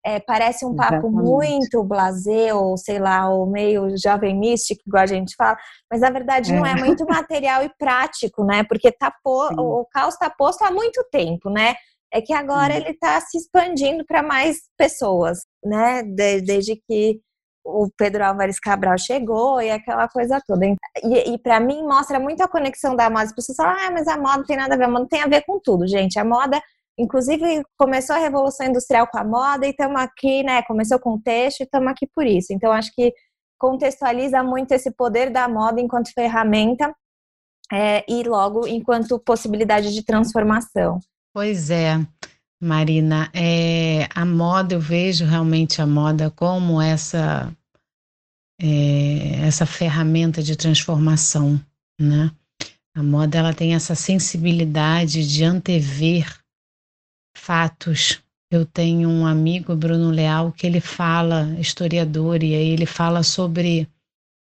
É, 0.04 0.18
parece 0.18 0.64
um 0.64 0.74
papo 0.74 0.94
Exatamente. 0.94 1.22
muito 1.22 1.84
blasé, 1.84 2.54
ou 2.54 2.76
sei 2.78 2.98
lá, 2.98 3.28
ou 3.28 3.46
meio 3.46 3.94
jovem 4.02 4.38
místico, 4.38 4.80
igual 4.86 5.02
a 5.02 5.06
gente 5.06 5.34
fala, 5.36 5.58
mas 5.90 6.00
na 6.00 6.10
verdade 6.10 6.52
é. 6.52 6.56
não 6.56 6.64
é 6.64 6.74
muito 6.74 7.04
material 7.06 7.62
e 7.64 7.70
prático, 7.78 8.44
né? 8.44 8.64
Porque 8.64 8.90
tá 8.90 9.12
po 9.22 9.48
o 9.58 9.84
caos 9.92 10.14
está 10.14 10.30
posto 10.30 10.62
há 10.64 10.70
muito 10.70 11.04
tempo, 11.10 11.50
né? 11.50 11.74
É 12.12 12.20
que 12.20 12.32
agora 12.32 12.72
Sim. 12.74 12.80
ele 12.80 12.90
está 12.90 13.20
se 13.20 13.36
expandindo 13.36 14.04
para 14.06 14.22
mais 14.22 14.62
pessoas, 14.76 15.40
né? 15.62 16.02
De 16.02 16.40
desde 16.40 16.76
que 16.76 17.20
o 17.64 17.90
Pedro 17.96 18.24
Álvares 18.24 18.58
Cabral 18.58 18.98
chegou 18.98 19.60
e 19.60 19.70
aquela 19.70 20.08
coisa 20.08 20.40
toda. 20.46 20.66
E, 20.66 20.74
e 21.34 21.38
para 21.38 21.60
mim 21.60 21.82
mostra 21.82 22.18
muito 22.18 22.42
a 22.42 22.48
conexão 22.48 22.96
da 22.96 23.08
moda. 23.10 23.24
As 23.24 23.34
pessoas 23.34 23.56
falam, 23.56 23.76
ah, 23.78 23.90
mas 23.90 24.08
a 24.08 24.16
moda 24.16 24.38
não 24.38 24.44
tem 24.44 24.56
nada 24.56 24.74
a 24.74 24.78
ver. 24.78 24.84
A 24.84 24.88
moda 24.88 25.06
tem 25.08 25.22
a 25.22 25.26
ver 25.26 25.44
com 25.44 25.60
tudo, 25.60 25.86
gente. 25.86 26.18
A 26.18 26.24
moda 26.24 26.60
Inclusive, 27.00 27.62
começou 27.78 28.14
a 28.14 28.18
Revolução 28.18 28.66
Industrial 28.66 29.06
com 29.06 29.18
a 29.18 29.24
moda 29.24 29.66
e 29.66 29.70
estamos 29.70 29.98
aqui, 29.98 30.42
né? 30.42 30.62
Começou 30.62 30.98
com 30.98 31.14
o 31.14 31.20
texto 31.20 31.60
e 31.60 31.64
estamos 31.64 31.88
aqui 31.88 32.06
por 32.14 32.26
isso. 32.26 32.52
Então, 32.52 32.70
acho 32.70 32.92
que 32.94 33.12
contextualiza 33.58 34.42
muito 34.42 34.72
esse 34.72 34.90
poder 34.90 35.30
da 35.30 35.48
moda 35.48 35.80
enquanto 35.80 36.12
ferramenta 36.12 36.94
é, 37.72 38.04
e 38.06 38.22
logo 38.22 38.66
enquanto 38.66 39.18
possibilidade 39.18 39.94
de 39.94 40.04
transformação. 40.04 40.98
Pois 41.32 41.70
é, 41.70 41.94
Marina, 42.60 43.30
é, 43.32 44.06
a 44.14 44.26
moda, 44.26 44.74
eu 44.74 44.80
vejo 44.80 45.24
realmente 45.24 45.80
a 45.80 45.86
moda 45.86 46.30
como 46.30 46.82
essa, 46.82 47.50
é, 48.60 49.46
essa 49.46 49.64
ferramenta 49.64 50.42
de 50.42 50.54
transformação, 50.54 51.58
né? 51.98 52.30
A 52.94 53.02
moda 53.02 53.38
ela 53.38 53.54
tem 53.54 53.74
essa 53.74 53.94
sensibilidade 53.94 55.26
de 55.26 55.44
antever 55.44 56.39
fatos. 57.40 58.22
Eu 58.50 58.66
tenho 58.66 59.08
um 59.08 59.26
amigo, 59.26 59.74
Bruno 59.74 60.10
Leal, 60.10 60.52
que 60.52 60.66
ele 60.66 60.80
fala, 60.80 61.56
historiador, 61.58 62.42
e 62.42 62.54
aí 62.54 62.68
ele 62.68 62.86
fala 62.86 63.22
sobre, 63.22 63.88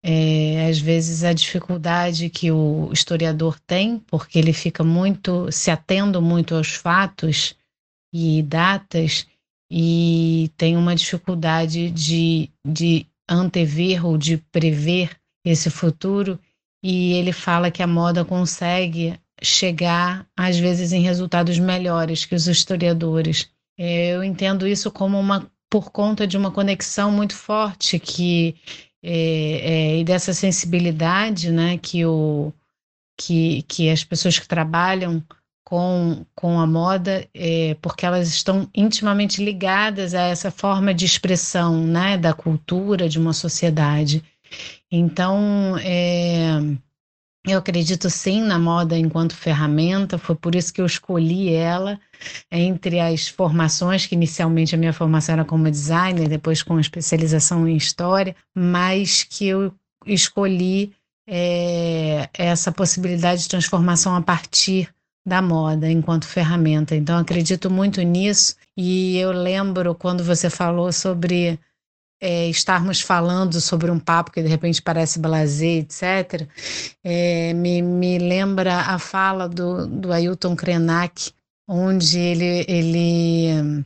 é, 0.03 0.67
às 0.69 0.79
vezes, 0.79 1.25
a 1.25 1.33
dificuldade 1.33 2.29
que 2.31 2.51
o 2.51 2.91
historiador 2.93 3.59
tem, 3.61 3.99
porque 4.01 4.39
ele 4.39 4.53
fica 4.53 4.83
muito, 4.83 5.53
se 5.53 5.71
atendo 5.71 6.21
muito 6.21 6.55
aos 6.55 6.75
fatos 6.75 7.55
e 8.13 8.43
datas, 8.43 9.27
e 9.71 10.51
tem 10.57 10.77
uma 10.77 10.97
dificuldade 10.97 11.91
de, 11.91 12.51
de 12.67 13.07
antever 13.29 14.07
ou 14.07 14.17
de 14.17 14.39
prever 14.51 15.11
esse 15.45 15.69
futuro, 15.69 16.39
e 16.83 17.13
ele 17.13 17.33
fala 17.33 17.71
que 17.71 17.83
a 17.83 17.87
moda 17.87 18.25
consegue 18.25 19.19
chegar, 19.43 20.27
às 20.37 20.59
vezes, 20.59 20.93
em 20.93 21.03
resultados 21.03 21.59
melhores 21.59 22.25
que 22.25 22.35
os 22.35 22.47
historiadores. 22.47 23.49
É, 23.79 24.15
eu 24.15 24.25
entendo 24.25 24.67
isso 24.67 24.91
como 24.91 25.19
uma 25.19 25.51
por 25.71 25.91
conta 25.91 26.27
de 26.27 26.37
uma 26.37 26.51
conexão 26.51 27.11
muito 27.11 27.35
forte 27.35 27.99
que 27.99 28.57
é, 29.03 29.13
é, 29.13 29.99
e 29.99 30.05
dessa 30.05 30.33
sensibilidade, 30.33 31.53
né, 31.53 31.79
que 31.79 32.05
o 32.05 32.53
que, 33.17 33.63
que 33.63 33.91
as 33.91 34.05
pessoas 34.05 34.39
que 34.39 34.49
trabalham 34.49 35.23
com, 35.65 36.25
com 36.35 36.59
a 36.59 36.67
moda, 36.67 37.29
é, 37.35 37.77
porque 37.83 38.07
elas 38.07 38.29
estão 38.29 38.69
intimamente 38.75 39.45
ligadas 39.45 40.15
a 40.15 40.23
essa 40.23 40.51
forma 40.51 40.95
de 40.95 41.05
expressão 41.05 41.85
né, 41.85 42.17
da 42.17 42.33
cultura 42.33 43.09
de 43.09 43.19
uma 43.19 43.33
sociedade. 43.33 44.25
Então, 44.91 45.77
é, 45.79 46.59
eu 47.53 47.59
acredito 47.59 48.09
sim 48.11 48.43
na 48.43 48.59
moda 48.59 48.97
enquanto 48.97 49.35
ferramenta, 49.35 50.19
foi 50.19 50.35
por 50.35 50.55
isso 50.55 50.73
que 50.73 50.81
eu 50.81 50.87
escolhi 50.87 51.53
ela 51.53 51.99
entre 52.51 53.01
as 53.01 53.29
formações, 53.29 54.07
que 54.07 54.15
inicialmente 54.15 54.75
a 54.75 54.79
minha 54.79 54.93
formação 54.93 55.35
era 55.35 55.45
como 55.45 55.71
designer, 55.71 56.29
depois 56.29 56.63
com 56.63 56.81
especialização 56.81 57.67
em 57.69 57.77
história, 57.77 58.35
mas 58.55 59.25
que 59.25 59.47
eu 59.47 59.73
escolhi 60.07 60.93
é, 61.29 62.29
essa 62.33 62.73
possibilidade 62.73 63.43
de 63.43 63.49
transformação 63.49 64.15
a 64.15 64.23
partir 64.23 64.89
da 65.27 65.43
moda 65.43 65.91
enquanto 65.91 66.27
ferramenta. 66.27 66.97
Então, 66.97 67.19
acredito 67.19 67.71
muito 67.71 68.01
nisso. 68.01 68.57
E 68.77 69.19
eu 69.19 69.31
lembro 69.31 69.95
quando 69.95 70.25
você 70.25 70.49
falou 70.49 70.91
sobre 70.91 71.61
é, 72.21 72.49
estarmos 72.49 73.01
falando 73.01 73.61
sobre 73.61 73.91
um 73.91 73.99
papo 73.99 74.33
que 74.33 74.43
de 74.43 74.49
repente 74.49 74.83
parece 74.83 75.19
blazer, 75.19 75.85
etc., 75.85 76.49
é, 77.05 77.53
me, 77.55 77.81
me 77.83 78.19
lembra 78.19 78.77
a 78.81 78.99
fala 78.99 79.49
do, 79.49 79.87
do 79.87 80.13
Ailton 80.13 80.57
Krenak, 80.57 81.33
onde 81.67 82.19
ele, 82.19 82.65
ele 82.67 83.85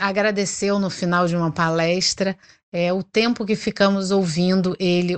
agradeceu 0.00 0.78
no 0.78 0.88
final 0.88 1.26
de 1.26 1.36
uma 1.36 1.50
palestra 1.50 2.36
é, 2.74 2.92
o 2.92 3.04
tempo 3.04 3.46
que 3.46 3.54
ficamos 3.54 4.10
ouvindo 4.10 4.74
ele 4.80 5.16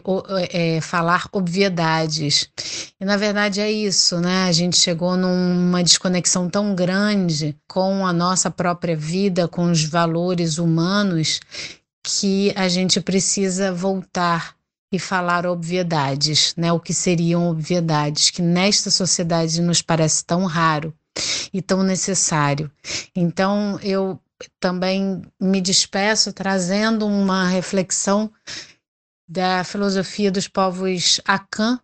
é, 0.52 0.78
falar 0.82 1.26
obviedades. 1.32 2.50
E 3.00 3.04
na 3.04 3.16
verdade 3.16 3.62
é 3.62 3.72
isso, 3.72 4.20
né? 4.20 4.44
A 4.44 4.52
gente 4.52 4.76
chegou 4.76 5.16
numa 5.16 5.82
desconexão 5.82 6.50
tão 6.50 6.74
grande 6.74 7.56
com 7.66 8.06
a 8.06 8.12
nossa 8.12 8.50
própria 8.50 8.94
vida, 8.94 9.48
com 9.48 9.70
os 9.70 9.82
valores 9.82 10.58
humanos, 10.58 11.40
que 12.04 12.52
a 12.54 12.68
gente 12.68 13.00
precisa 13.00 13.72
voltar 13.72 14.54
e 14.92 14.98
falar 14.98 15.46
obviedades, 15.46 16.52
né? 16.58 16.70
O 16.74 16.78
que 16.78 16.92
seriam 16.92 17.48
obviedades, 17.48 18.28
que 18.28 18.42
nesta 18.42 18.90
sociedade 18.90 19.62
nos 19.62 19.80
parece 19.80 20.22
tão 20.26 20.44
raro 20.44 20.92
e 21.54 21.62
tão 21.62 21.82
necessário. 21.82 22.70
Então, 23.14 23.80
eu 23.82 24.20
também 24.60 25.22
me 25.40 25.60
despeço 25.60 26.32
trazendo 26.32 27.06
uma 27.06 27.48
reflexão 27.48 28.30
da 29.28 29.64
filosofia 29.64 30.30
dos 30.30 30.46
povos 30.46 31.20
Akan 31.24 31.80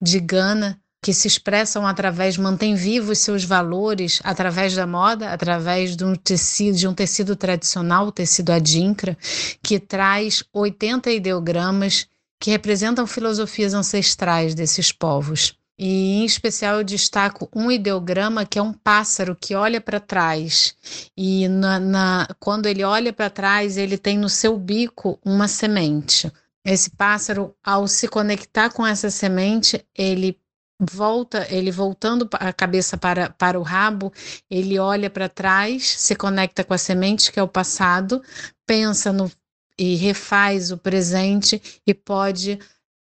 de 0.00 0.20
Gana, 0.20 0.80
que 1.02 1.12
se 1.12 1.28
expressam 1.28 1.86
através, 1.86 2.36
mantém 2.36 2.74
vivos 2.74 3.18
seus 3.18 3.44
valores 3.44 4.20
através 4.24 4.74
da 4.74 4.86
moda, 4.86 5.30
através 5.30 5.96
de 5.96 6.04
um 6.04 6.16
tecido, 6.16 6.76
de 6.76 6.88
um 6.88 6.94
tecido 6.94 7.36
tradicional, 7.36 8.06
o 8.06 8.12
tecido 8.12 8.50
adinkra, 8.50 9.16
que 9.62 9.78
traz 9.78 10.42
80 10.52 11.10
ideogramas 11.10 12.08
que 12.40 12.50
representam 12.50 13.06
filosofias 13.06 13.72
ancestrais 13.72 14.54
desses 14.54 14.90
povos. 14.90 15.56
E 15.78 16.20
em 16.20 16.24
especial 16.24 16.76
eu 16.76 16.84
destaco 16.84 17.48
um 17.54 17.70
ideograma 17.70 18.46
que 18.46 18.58
é 18.58 18.62
um 18.62 18.72
pássaro 18.72 19.36
que 19.36 19.54
olha 19.54 19.80
para 19.80 20.00
trás. 20.00 20.74
E 21.16 21.46
na, 21.48 21.78
na, 21.78 22.28
quando 22.40 22.66
ele 22.66 22.82
olha 22.82 23.12
para 23.12 23.28
trás, 23.28 23.76
ele 23.76 23.98
tem 23.98 24.18
no 24.18 24.28
seu 24.28 24.56
bico 24.56 25.18
uma 25.24 25.46
semente. 25.48 26.32
Esse 26.64 26.90
pássaro, 26.90 27.54
ao 27.62 27.86
se 27.86 28.08
conectar 28.08 28.70
com 28.70 28.86
essa 28.86 29.10
semente, 29.10 29.84
ele 29.94 30.40
volta, 30.80 31.46
ele 31.50 31.70
voltando 31.70 32.28
a 32.32 32.52
cabeça 32.52 32.96
para, 32.96 33.30
para 33.30 33.58
o 33.58 33.62
rabo, 33.62 34.12
ele 34.50 34.78
olha 34.78 35.08
para 35.08 35.28
trás, 35.28 35.86
se 35.86 36.14
conecta 36.14 36.64
com 36.64 36.74
a 36.74 36.78
semente, 36.78 37.30
que 37.30 37.38
é 37.38 37.42
o 37.42 37.48
passado, 37.48 38.22
pensa 38.66 39.12
no 39.12 39.30
e 39.78 39.94
refaz 39.94 40.72
o 40.72 40.78
presente 40.78 41.60
e 41.86 41.92
pode 41.92 42.58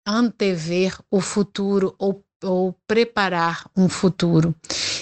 antever 0.07 0.99
o 1.11 1.21
futuro 1.21 1.95
ou 1.99 2.25
ou 2.43 2.75
preparar 2.87 3.65
um 3.77 3.89
futuro. 3.89 4.55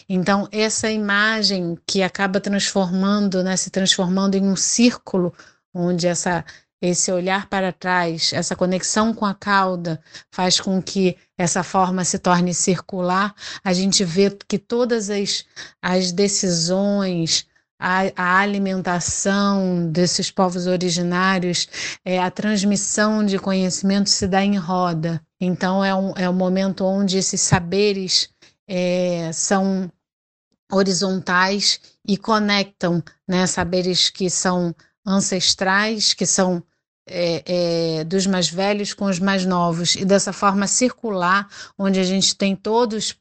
Então, 0.08 0.48
essa 0.50 0.90
imagem 0.90 1.78
que 1.86 2.02
acaba 2.02 2.40
transformando, 2.40 3.42
né, 3.42 3.56
se 3.56 3.70
transformando 3.70 4.34
em 4.34 4.44
um 4.44 4.56
círculo, 4.56 5.32
onde 5.72 6.06
essa, 6.06 6.44
esse 6.80 7.12
olhar 7.12 7.48
para 7.48 7.72
trás, 7.72 8.32
essa 8.32 8.56
conexão 8.56 9.12
com 9.14 9.24
a 9.24 9.34
cauda, 9.34 10.00
faz 10.30 10.60
com 10.60 10.80
que 10.82 11.16
essa 11.36 11.62
forma 11.62 12.04
se 12.04 12.18
torne 12.18 12.54
circular, 12.54 13.34
a 13.62 13.72
gente 13.72 14.04
vê 14.04 14.30
que 14.48 14.58
todas 14.58 15.10
as, 15.10 15.44
as 15.82 16.12
decisões, 16.12 17.46
a, 17.78 18.00
a, 18.14 18.38
alimentação 18.40 19.90
desses 19.90 20.30
povos 20.30 20.66
originários, 20.66 21.66
é, 22.04 22.18
a 22.18 22.30
transmissão 22.30 23.24
de 23.24 23.38
conhecimento 23.38 24.10
se 24.10 24.26
dá 24.26 24.44
em 24.44 24.56
roda. 24.56 25.24
Então, 25.40 25.84
é 25.84 25.94
um, 25.94 26.12
é 26.16 26.28
um 26.28 26.34
momento 26.34 26.84
onde 26.84 27.16
esses 27.16 27.40
saberes 27.40 28.28
é, 28.68 29.32
são 29.32 29.90
horizontais 30.70 31.80
e 32.06 32.16
conectam 32.16 33.02
né, 33.26 33.46
saberes 33.46 34.10
que 34.10 34.28
são 34.28 34.74
ancestrais, 35.04 36.12
que 36.12 36.26
são 36.26 36.62
é, 37.08 37.42
é, 38.00 38.04
dos 38.04 38.26
mais 38.26 38.48
velhos 38.48 38.94
com 38.94 39.06
os 39.06 39.18
mais 39.18 39.44
novos, 39.44 39.96
e 39.96 40.04
dessa 40.04 40.32
forma 40.32 40.66
circular, 40.66 41.48
onde 41.76 41.98
a 41.98 42.04
gente 42.04 42.36
tem 42.36 42.54
todos 42.54 43.16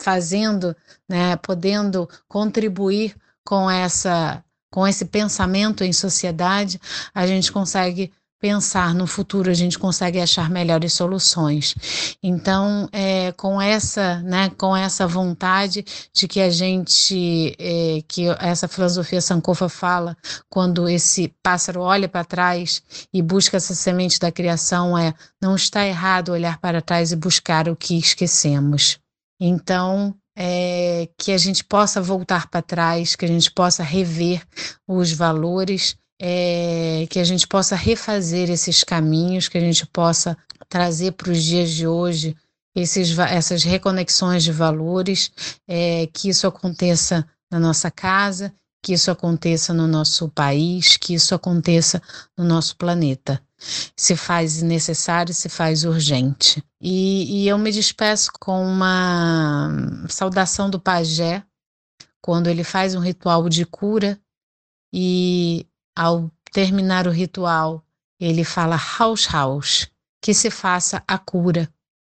fazendo, 0.00 0.74
né, 1.08 1.36
podendo 1.36 2.08
contribuir 2.28 3.14
com 3.44 3.70
essa 3.70 4.42
com 4.68 4.86
esse 4.86 5.06
pensamento 5.06 5.84
em 5.84 5.92
sociedade, 5.92 6.78
a 7.14 7.26
gente 7.26 7.50
consegue 7.50 8.12
pensar 8.40 8.94
no 8.94 9.06
futuro, 9.06 9.50
a 9.50 9.54
gente 9.54 9.78
consegue 9.78 10.20
achar 10.20 10.50
melhores 10.50 10.92
soluções. 10.92 11.74
Então, 12.22 12.88
é, 12.92 13.32
com 13.32 13.60
essa, 13.60 14.20
né, 14.22 14.50
com 14.50 14.76
essa 14.76 15.06
vontade 15.06 15.84
de 16.12 16.28
que 16.28 16.40
a 16.40 16.50
gente, 16.50 17.56
é, 17.58 18.02
que 18.06 18.26
essa 18.38 18.68
filosofia 18.68 19.20
Sankofa 19.20 19.68
fala, 19.68 20.16
quando 20.48 20.88
esse 20.88 21.32
pássaro 21.42 21.80
olha 21.80 22.08
para 22.08 22.24
trás 22.24 22.82
e 23.12 23.22
busca 23.22 23.56
essa 23.56 23.74
semente 23.74 24.18
da 24.18 24.30
criação, 24.30 24.96
é 24.96 25.14
não 25.40 25.56
está 25.56 25.86
errado 25.86 26.32
olhar 26.32 26.58
para 26.58 26.82
trás 26.82 27.12
e 27.12 27.16
buscar 27.16 27.68
o 27.68 27.76
que 27.76 27.98
esquecemos. 27.98 28.98
Então, 29.40 30.14
é, 30.36 31.08
que 31.18 31.32
a 31.32 31.38
gente 31.38 31.64
possa 31.64 32.00
voltar 32.02 32.48
para 32.48 32.60
trás, 32.60 33.16
que 33.16 33.24
a 33.24 33.28
gente 33.28 33.50
possa 33.50 33.82
rever 33.82 34.42
os 34.86 35.12
valores, 35.12 35.96
é, 36.20 37.06
que 37.10 37.18
a 37.18 37.24
gente 37.24 37.46
possa 37.46 37.76
refazer 37.76 38.50
esses 38.50 38.82
caminhos, 38.82 39.48
que 39.48 39.58
a 39.58 39.60
gente 39.60 39.86
possa 39.86 40.36
trazer 40.68 41.12
para 41.12 41.30
os 41.30 41.42
dias 41.42 41.70
de 41.70 41.86
hoje 41.86 42.36
esses, 42.74 43.18
essas 43.18 43.62
reconexões 43.62 44.42
de 44.42 44.52
valores, 44.52 45.30
é, 45.68 46.06
que 46.12 46.28
isso 46.28 46.46
aconteça 46.46 47.26
na 47.50 47.58
nossa 47.58 47.90
casa, 47.90 48.52
que 48.82 48.92
isso 48.92 49.10
aconteça 49.10 49.72
no 49.72 49.86
nosso 49.86 50.28
país, 50.28 50.96
que 50.96 51.14
isso 51.14 51.34
aconteça 51.34 52.00
no 52.36 52.44
nosso 52.44 52.76
planeta 52.76 53.42
se 53.58 54.16
faz 54.16 54.62
necessário, 54.62 55.32
se 55.32 55.48
faz 55.48 55.84
urgente. 55.84 56.62
E, 56.80 57.42
e 57.42 57.48
eu 57.48 57.58
me 57.58 57.72
despeço 57.72 58.30
com 58.38 58.64
uma 58.64 59.70
saudação 60.08 60.68
do 60.68 60.80
pajé, 60.80 61.42
quando 62.20 62.48
ele 62.48 62.64
faz 62.64 62.94
um 62.94 63.00
ritual 63.00 63.48
de 63.48 63.64
cura 63.64 64.20
e 64.92 65.66
ao 65.96 66.30
terminar 66.52 67.06
o 67.06 67.10
ritual, 67.10 67.82
ele 68.20 68.44
fala 68.44 68.78
haus 68.98 69.32
haus, 69.34 69.90
que 70.22 70.34
se 70.34 70.50
faça 70.50 71.02
a 71.08 71.18
cura, 71.18 71.68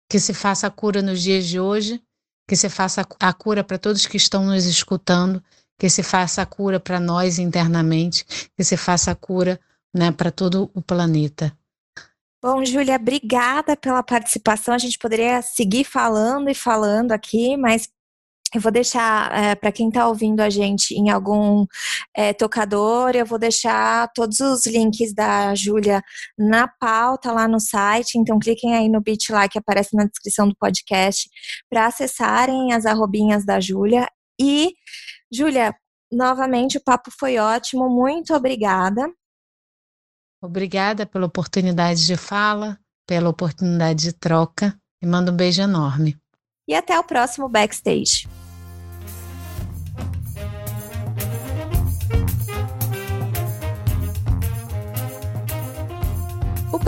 que 0.09 0.21
se 0.21 0.35
faça 0.35 0.67
a 0.67 0.71
cura 0.71 1.01
nos 1.01 1.23
dias 1.23 1.47
de 1.47 1.59
hoje, 1.59 2.03
que 2.47 2.57
se 2.57 2.69
faça 2.69 3.07
a 3.19 3.33
cura 3.33 3.65
para 3.65 3.79
todos 3.79 4.07
que 4.07 4.17
estão 4.17 4.45
nos 4.45 4.67
escutando, 4.67 5.43
que 5.79 5.89
se 5.89 6.03
faça 6.03 6.43
a 6.43 6.47
cura 6.47 6.79
para 6.79 7.01
nós 7.01 7.39
internamente, 7.39 8.25
que 8.57 8.63
se 8.63 8.77
faça 8.77 9.13
a 9.13 9.15
cura 9.15 9.59
né, 9.95 10.13
para 10.13 10.31
todo 10.31 10.71
o 10.75 10.83
planeta. 10.83 11.57
Bom, 12.43 12.65
Júlia, 12.65 12.97
obrigada 12.97 13.77
pela 13.77 14.03
participação. 14.03 14.75
A 14.75 14.79
gente 14.79 14.99
poderia 14.99 15.43
seguir 15.43 15.85
falando 15.85 16.49
e 16.49 16.55
falando 16.55 17.13
aqui, 17.13 17.57
mas 17.57 17.89
eu 18.55 18.61
vou 18.61 18.73
deixar 18.73 19.33
é, 19.33 19.55
para 19.55 19.71
quem 19.71 19.89
está 19.89 20.09
ouvindo 20.09 20.41
a 20.41 20.51
gente 20.51 20.93
em 20.95 21.09
algum 21.09 21.65
é, 22.15 22.33
tocador, 22.33 23.13
eu 23.15 23.25
vou 23.25 23.39
deixar 23.39 24.11
todos 24.13 24.41
os 24.41 24.67
links 24.67 25.15
da 25.15 25.55
Júlia 25.55 26.03
na 26.37 26.67
pauta 26.67 27.33
lá 27.33 27.47
no 27.47 27.61
site. 27.61 28.19
Então 28.19 28.39
cliquem 28.39 28.75
aí 28.75 28.89
no 28.89 29.01
bit 29.01 29.31
lá 29.31 29.49
que 29.49 29.59
aparece 29.59 29.95
na 29.95 30.05
descrição 30.05 30.49
do 30.49 30.57
podcast 30.57 31.29
para 31.69 31.87
acessarem 31.87 32.73
as 32.73 32.87
arrobinhas 32.87 33.45
da 33.45 33.61
Júlia. 33.61 34.09
E, 34.41 34.75
Júlia, 35.33 35.75
novamente 36.11 36.77
o 36.77 36.83
papo 36.83 37.11
foi 37.19 37.39
ótimo, 37.39 37.89
muito 37.89 38.35
obrigada. 38.35 39.09
Obrigada 40.43 41.07
pela 41.07 41.27
oportunidade 41.27 42.05
de 42.05 42.17
fala, 42.17 42.79
pela 43.07 43.29
oportunidade 43.29 44.03
de 44.03 44.13
troca 44.13 44.77
e 45.03 45.07
mando 45.07 45.31
um 45.31 45.37
beijo 45.37 45.63
enorme. 45.63 46.19
E 46.67 46.75
até 46.75 46.99
o 46.99 47.05
próximo 47.05 47.49
backstage. 47.49 48.27